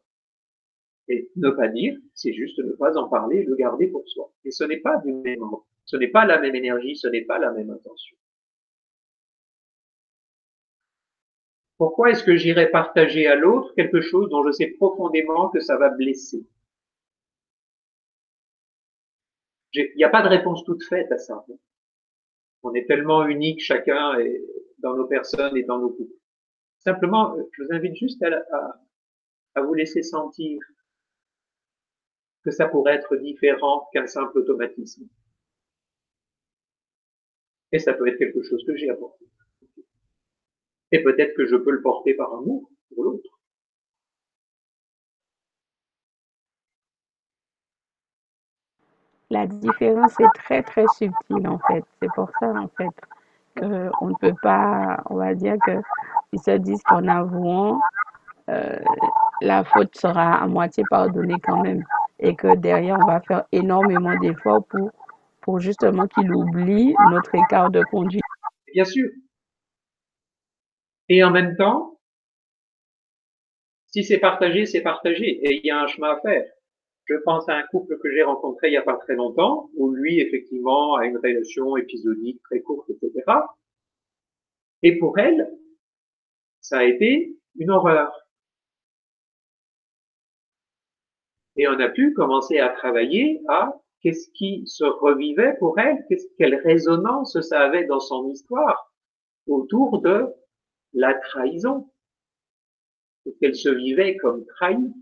[1.09, 4.31] Et ne pas dire, c'est juste ne pas en parler, le garder pour soi.
[4.45, 5.41] Et ce n'est pas du même
[5.87, 8.17] ce n'est pas la même énergie, ce n'est pas la même intention.
[11.79, 15.79] Pourquoi est-ce que j'irai partager à l'autre quelque chose dont je sais profondément que ça
[15.79, 16.45] va blesser?
[19.73, 21.47] Il n'y a pas de réponse toute faite à ça.
[22.63, 24.43] On est tellement unique chacun et
[24.79, 26.15] dans nos personnes et dans nos couples.
[26.81, 28.81] Simplement, je vous invite juste à,
[29.55, 30.61] à vous laisser sentir
[32.45, 35.09] que ça pourrait être différent qu'un simple automatisme.
[37.73, 39.25] Et ça peut être quelque chose que j'ai apporté.
[40.93, 43.41] Et peut-être que je peux le porter par amour pour l'autre.
[49.31, 51.85] La différence est très très subtile en fait.
[52.01, 52.95] C'est pour ça en fait
[53.57, 55.81] qu'on ne peut pas, on va dire que
[56.33, 57.81] ils se disent qu'en avouant,
[58.49, 58.79] euh,
[59.41, 61.85] la faute sera à moitié pardonnée quand même
[62.19, 64.91] et que derrière on va faire énormément d'efforts pour
[65.41, 68.23] pour justement qu'il oublie notre écart de conduite.
[68.75, 69.09] Bien sûr.
[71.09, 71.99] Et en même temps,
[73.87, 76.45] si c'est partagé, c'est partagé et il y a un chemin à faire.
[77.07, 79.91] Je pense à un couple que j'ai rencontré il n'y a pas très longtemps, où
[79.91, 83.25] lui, effectivement, a une relation épisodique très courte, etc.
[84.83, 85.51] Et pour elle,
[86.61, 88.13] ça a été une horreur.
[91.57, 96.05] Et on a pu commencer à travailler à qu'est-ce qui se revivait pour elle,
[96.39, 98.93] quelle résonance ça avait dans son histoire
[99.47, 100.27] autour de
[100.93, 101.89] la trahison,
[103.41, 104.93] qu'elle se vivait comme trahie.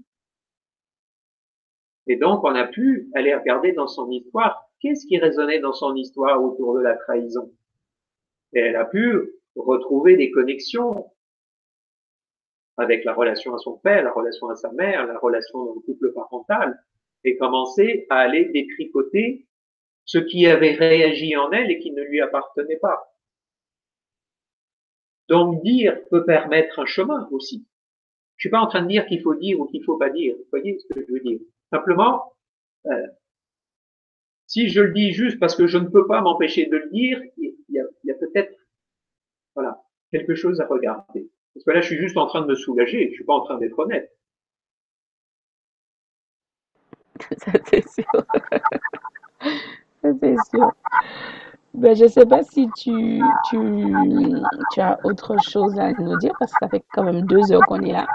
[2.06, 5.94] Et donc, on a pu aller regarder dans son histoire, qu'est-ce qui résonnait dans son
[5.94, 7.51] histoire autour de la trahison.
[8.52, 11.10] Et elle a pu retrouver des connexions
[12.76, 15.81] avec la relation à son père, la relation à sa mère, la relation dans le
[15.81, 16.78] couple parental,
[17.24, 19.47] et commencer à aller détricoter
[20.05, 23.14] ce qui avait réagi en elle et qui ne lui appartenait pas.
[25.28, 27.66] Donc dire peut permettre un chemin aussi.
[28.36, 30.35] Je suis pas en train de dire qu'il faut dire ou qu'il faut pas dire.
[30.36, 31.40] Vous voyez ce que je veux dire?
[31.70, 32.35] Simplement,
[32.86, 33.07] euh,
[34.47, 37.20] si je le dis juste parce que je ne peux pas m'empêcher de le dire,
[37.39, 38.55] il y a, peut-être
[39.55, 39.82] voilà
[40.12, 41.31] quelque chose à regarder.
[41.55, 43.09] Parce que là, je suis juste en train de me soulager.
[43.11, 44.11] Je suis pas en train d'être honnête.
[47.39, 48.05] Ça c'est sûr.
[50.03, 50.73] Ça c'est sûr.
[51.74, 53.20] Ben, je ne sais pas si tu,
[53.51, 53.59] tu,
[54.73, 57.66] tu as autre chose à nous dire parce que ça fait quand même deux heures
[57.66, 58.07] qu'on est là.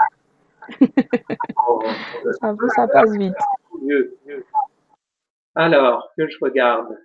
[5.54, 6.96] Alors, que je regarde.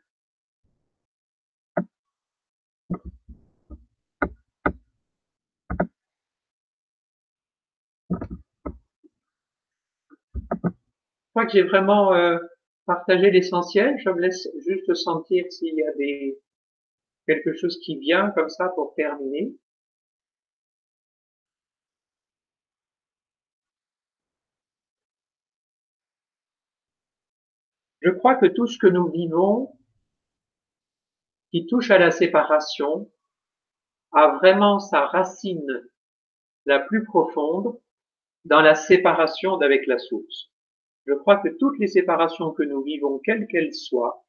[11.36, 12.38] Je crois que j'ai vraiment euh,
[12.86, 13.98] partagé l'essentiel.
[14.00, 15.92] Je me laisse juste sentir s'il y a
[17.28, 19.52] quelque chose qui vient comme ça pour terminer.
[28.06, 29.76] Je crois que tout ce que nous vivons
[31.50, 33.12] qui touche à la séparation
[34.12, 35.90] a vraiment sa racine
[36.68, 37.80] la plus profonde
[38.44, 40.52] dans la séparation d'avec la source.
[41.08, 44.24] Je crois que toutes les séparations que nous vivons, quelles qu'elles soient,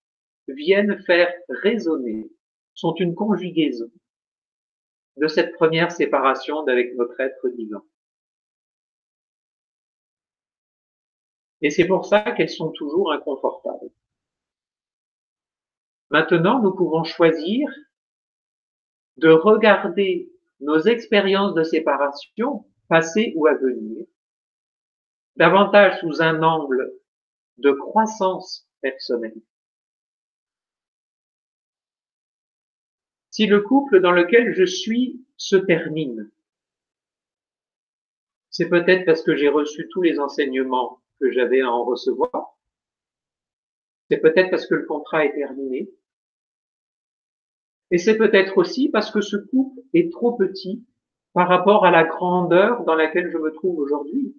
[0.49, 2.31] viennent faire résonner
[2.73, 3.91] sont une conjugaison
[5.19, 7.85] de cette première séparation d'avec notre être divin.
[11.63, 13.91] Et c'est pour ça qu'elles sont toujours inconfortables.
[16.11, 17.69] Maintenant, nous pouvons choisir
[19.17, 20.31] de regarder
[20.61, 24.07] nos expériences de séparation, passées ou à venir,
[25.37, 26.93] davantage sous un angle
[27.59, 29.41] de croissance personnelle.
[33.37, 36.31] si le couple dans lequel je suis se termine,
[38.49, 42.57] c'est peut-être parce que j'ai reçu tous les enseignements que j'avais à en recevoir.
[44.11, 45.91] C'est peut-être parce que le contrat est terminé.
[47.91, 50.85] Et c'est peut-être aussi parce que ce couple est trop petit
[51.33, 54.35] par rapport à la grandeur dans laquelle je me trouve aujourd'hui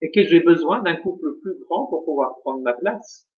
[0.00, 3.28] et que j'ai besoin d'un couple plus grand pour pouvoir prendre ma place.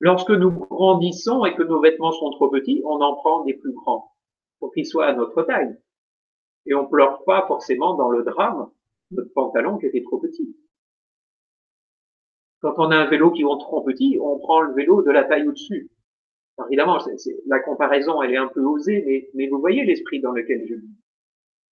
[0.00, 3.72] Lorsque nous grandissons et que nos vêtements sont trop petits, on en prend des plus
[3.72, 4.12] grands
[4.58, 5.74] pour qu'ils soient à notre taille.
[6.66, 8.70] Et on pleure pas forcément dans le drame
[9.34, 10.56] pantalon qui était trop petit.
[12.60, 15.24] Quand on a un vélo qui est trop petit, on prend le vélo de la
[15.24, 15.90] taille au-dessus.
[16.68, 16.98] évidemment,
[17.46, 20.74] la comparaison, elle est un peu osée, mais, mais vous voyez l'esprit dans lequel je
[20.74, 20.94] vis.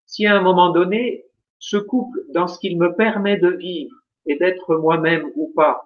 [0.06, 1.24] Si à un moment donné,
[1.58, 3.96] ce couple, dans ce qu'il me permet de vivre
[4.26, 5.84] et d'être moi-même ou pas,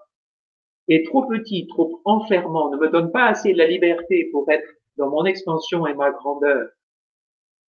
[0.88, 4.68] est trop petit, trop enfermant, ne me donne pas assez de la liberté pour être
[4.96, 6.68] dans mon expansion et ma grandeur,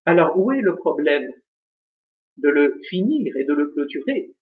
[0.06, 1.32] alors où est le problème
[2.38, 4.34] de le finir et de le clôturer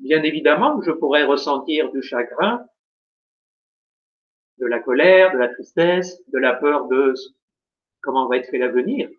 [0.00, 2.66] Bien évidemment, je pourrais ressentir du chagrin,
[4.56, 7.14] de la colère, de la tristesse, de la peur de
[8.00, 9.10] comment va être fait l'avenir.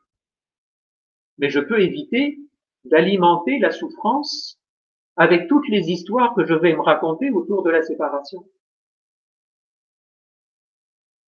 [1.37, 2.39] Mais je peux éviter
[2.85, 4.59] d'alimenter la souffrance
[5.17, 8.43] avec toutes les histoires que je vais me raconter autour de la séparation.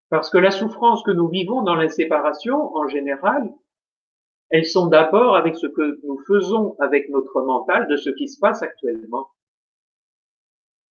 [0.10, 3.54] Parce que la souffrance que nous vivons dans la séparation, en général,
[4.54, 8.40] elles sont d'abord avec ce que nous faisons avec notre mental de ce qui se
[8.40, 9.32] passe actuellement.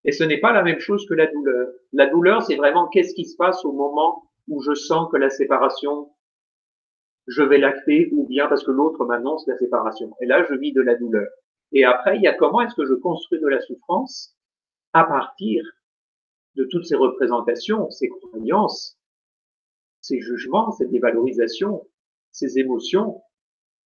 [0.03, 1.69] Et ce n'est pas la même chose que la douleur.
[1.93, 5.31] La douleur, c'est vraiment qu'est-ce qui se passe au moment où je sens que la
[5.31, 6.11] séparation,
[7.29, 10.13] je vais l'acter ou bien parce que l'autre m'annonce la séparation.
[10.21, 11.29] Et là, je vis de la douleur.
[11.71, 14.37] Et après, il y a comment est-ce que je construis de la souffrance
[14.93, 15.65] à partir
[16.57, 18.99] de toutes ces représentations, ces croyances,
[20.01, 21.87] ces jugements, cette dévalorisation,
[22.33, 23.23] ces émotions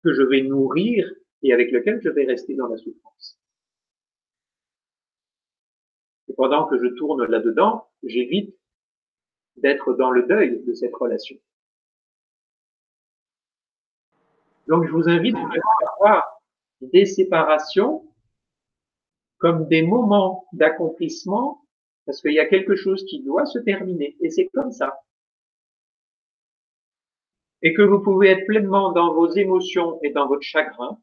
[0.05, 1.11] que je vais nourrir
[1.41, 3.39] et avec lesquelles je vais rester dans la souffrance.
[6.27, 8.55] Et pendant que je tourne là-dedans, j'évite
[9.57, 11.37] d'être dans le deuil de cette relation.
[14.67, 16.41] Donc je vous invite à voir
[16.81, 18.07] des séparations
[19.37, 21.65] comme des moments d'accomplissement
[22.05, 24.99] parce qu'il y a quelque chose qui doit se terminer et c'est comme ça.
[27.61, 30.99] Et que vous pouvez être pleinement dans vos émotions et dans votre chagrin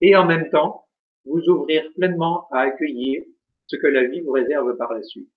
[0.00, 0.86] et en même temps
[1.24, 3.22] vous ouvrir pleinement à accueillir
[3.66, 5.30] ce que la vie vous réserve par la suite.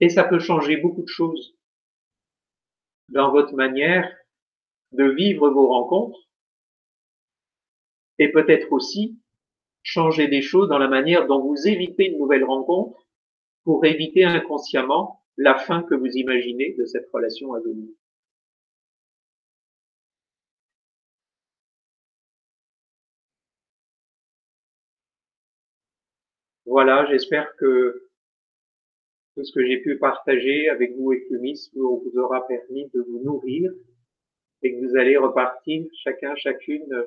[0.00, 1.56] Et ça peut changer beaucoup de choses
[3.08, 4.10] dans votre manière
[4.92, 6.28] de vivre vos rencontres
[8.18, 9.18] et peut-être aussi
[9.82, 13.06] changer des choses dans la manière dont vous évitez une nouvelle rencontre
[13.64, 17.88] pour éviter inconsciemment la fin que vous imaginez de cette relation à venir.
[26.66, 28.08] Voilà, j'espère que
[29.36, 33.22] tout ce que j'ai pu partager avec vous et Clumis vous aura permis de vous
[33.22, 33.72] nourrir
[34.62, 37.06] et que vous allez repartir chacun, chacune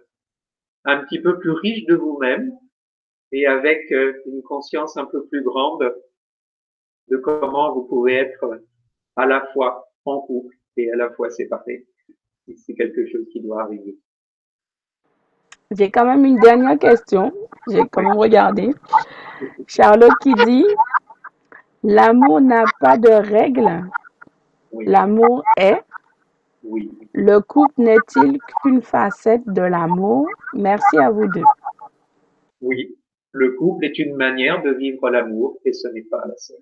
[0.86, 2.54] un petit peu plus riche de vous-même
[3.32, 5.94] et avec euh, une conscience un peu plus grande
[7.10, 8.62] de comment vous pouvez être
[9.16, 11.86] à la fois en couple et à la fois séparés.
[12.56, 13.98] C'est quelque chose qui doit arriver.
[15.72, 17.34] J'ai quand même une dernière question.
[17.70, 18.70] J'ai quand même regardé.
[19.66, 20.66] Charlotte qui dit
[21.84, 23.84] L'amour n'a pas de règles.
[24.74, 25.82] L'amour est.
[26.64, 26.92] Oui.
[27.14, 30.28] Le couple n'est-il qu'une facette de l'amour?
[30.54, 31.44] Merci à vous deux.
[32.62, 32.98] Oui,
[33.32, 36.58] le couple est une manière de vivre l'amour et ce n'est pas la seule.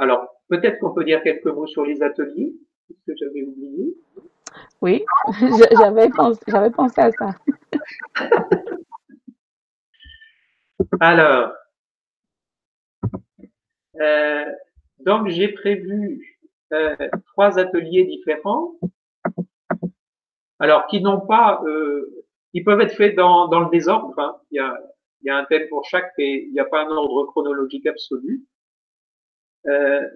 [0.00, 2.56] Alors, peut-être qu'on peut dire quelques mots sur les ateliers,
[2.88, 3.94] ce que j'avais oublié.
[4.80, 5.04] Oui,
[5.78, 6.40] j'avais pensé,
[7.02, 7.34] à ça.
[11.00, 11.52] Alors,
[14.00, 14.46] euh,
[15.00, 16.40] donc j'ai prévu
[16.72, 16.96] euh,
[17.26, 18.76] trois ateliers différents,
[20.58, 22.24] alors qui n'ont pas, euh,
[22.54, 24.18] ils peuvent être faits dans, dans le désordre.
[24.18, 24.38] Hein.
[24.50, 24.80] Il, y a,
[25.20, 27.86] il y a un thème pour chaque et il n'y a pas un ordre chronologique
[27.86, 28.46] absolu.
[29.66, 30.08] Euh,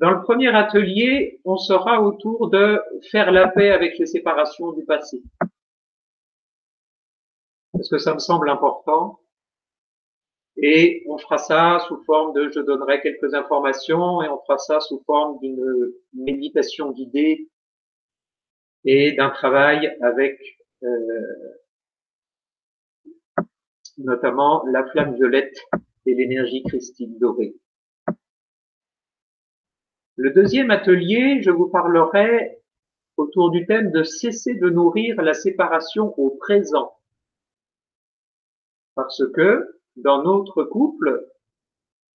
[0.00, 2.80] dans le premier atelier, on sera autour de
[3.10, 5.22] faire la paix avec les séparations du passé.
[7.72, 9.20] Parce que ça me semble important
[10.60, 14.80] et on fera ça sous forme de, je donnerai quelques informations, et on fera ça
[14.80, 17.48] sous forme d'une méditation guidée
[18.84, 20.40] et d'un travail avec
[20.82, 21.58] euh,
[23.98, 25.58] notamment la flamme violette
[26.06, 27.54] et l'énergie christique dorée.
[30.18, 32.60] Le deuxième atelier, je vous parlerai
[33.16, 36.92] autour du thème de cesser de nourrir la séparation au présent.
[38.96, 41.24] Parce que dans notre couple,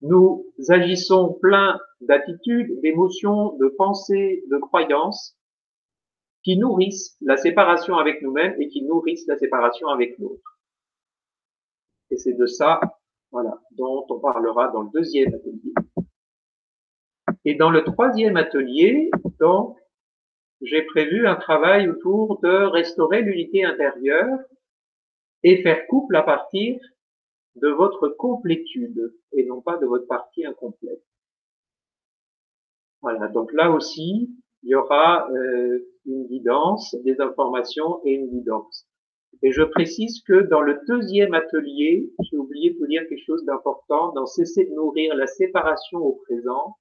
[0.01, 5.39] nous agissons plein d'attitudes, d'émotions, de pensées, de croyances
[6.43, 10.59] qui nourrissent la séparation avec nous-mêmes et qui nourrissent la séparation avec l'autre.
[12.11, 12.81] Et c'est de ça,
[13.31, 15.73] voilà, dont on parlera dans le deuxième atelier.
[17.44, 19.10] Et dans le troisième atelier,
[19.40, 19.77] donc,
[20.60, 24.39] j'ai prévu un travail autour de restaurer l'unité intérieure
[25.43, 26.78] et faire couple à partir
[27.56, 31.02] de votre complétude et non pas de votre partie incomplète.
[33.02, 34.31] Voilà, donc là aussi,
[34.62, 38.86] il y aura euh, une guidance, des informations et une guidance.
[39.43, 43.44] Et je précise que dans le deuxième atelier, j'ai oublié de vous dire quelque chose
[43.44, 46.77] d'important, dans cesser de nourrir la séparation au présent,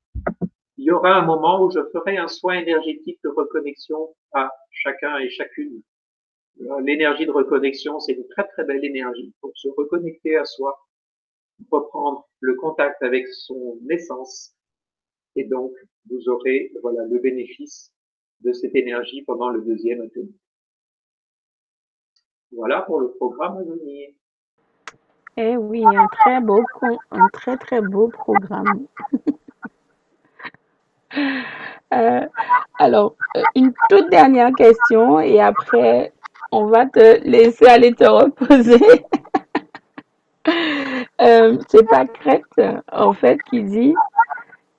[0.81, 5.19] il y aura un moment où je ferai un soin énergétique de reconnexion à chacun
[5.19, 5.83] et chacune.
[6.83, 10.75] L'énergie de reconnexion, c'est une très très belle énergie pour se reconnecter à soi,
[11.69, 14.55] reprendre le contact avec son essence,
[15.35, 15.71] et donc
[16.09, 17.93] vous aurez voilà le bénéfice
[18.39, 20.33] de cette énergie pendant le deuxième atelier.
[22.53, 24.09] Voilà pour le programme à venir.
[25.37, 26.63] Eh oui, un très beau,
[27.11, 28.87] un très très beau programme.
[31.93, 32.25] Euh,
[32.79, 33.15] alors,
[33.53, 36.13] une toute dernière question et après,
[36.51, 39.03] on va te laisser aller te reposer.
[41.21, 42.61] euh, c'est pas Crête,
[42.91, 43.93] en fait, qui dit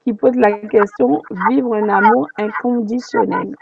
[0.05, 3.55] qui pose la question vivre un amour inconditionnel.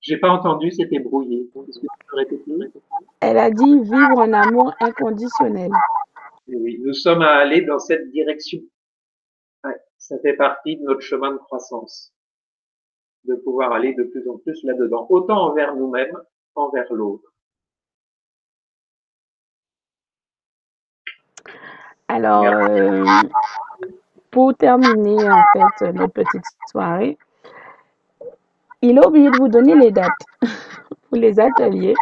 [0.00, 1.50] J'ai pas entendu, c'était brouillé.
[3.20, 5.70] Elle a dit vivre un amour inconditionnel.
[6.48, 8.60] Oui, nous sommes à aller dans cette direction.
[10.08, 12.12] Ça fait partie de notre chemin de croissance,
[13.24, 16.16] de pouvoir aller de plus en plus là-dedans, autant envers nous-mêmes
[16.54, 17.24] qu'envers l'autre.
[22.06, 23.04] Alors, euh,
[24.30, 27.18] pour terminer en fait notre petite soirée,
[28.82, 30.12] il a oublié de vous donner les dates
[31.08, 31.94] pour les ateliers.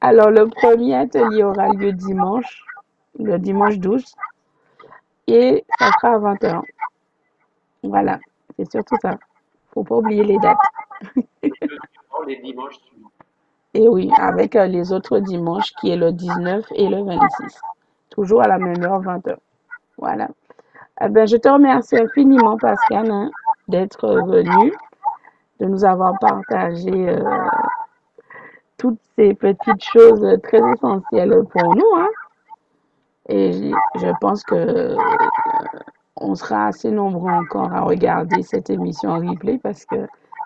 [0.00, 2.64] Alors, le premier atelier aura lieu dimanche,
[3.18, 4.04] le dimanche 12,
[5.26, 6.62] et ça sera à 21.
[7.88, 8.18] Voilà,
[8.56, 9.18] c'est surtout ça.
[9.72, 10.58] Faut pas oublier les dates.
[12.26, 13.10] les dimanches suivants.
[13.74, 17.60] Et oui, avec euh, les autres dimanches qui est le 19 et le 26.
[18.10, 19.36] Toujours à la même heure, 20h.
[19.98, 20.28] Voilà.
[21.02, 23.30] Eh ben, je te remercie infiniment, Pascal, hein,
[23.68, 24.72] d'être venu,
[25.60, 27.22] de nous avoir partagé euh,
[28.78, 31.96] toutes ces petites choses très essentielles pour nous.
[31.96, 32.08] Hein.
[33.28, 34.96] Et je pense que euh,
[36.16, 39.96] on sera assez nombreux encore à regarder cette émission en replay parce que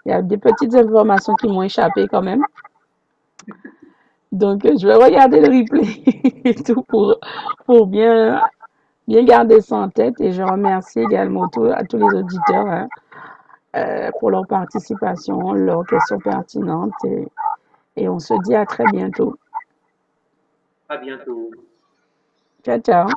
[0.06, 2.42] il y a des petites informations qui m'ont échappé quand même.
[4.32, 6.02] Donc, je vais regarder le replay
[6.44, 7.16] et tout pour,
[7.66, 8.40] pour bien
[9.10, 12.88] bien garder ça en tête et je remercie également à tous les auditeurs hein,
[13.74, 17.26] euh, pour leur participation, leurs questions pertinentes et,
[17.96, 19.36] et on se dit à très bientôt.
[20.88, 21.50] À bientôt.
[22.64, 23.08] Ciao, ciao.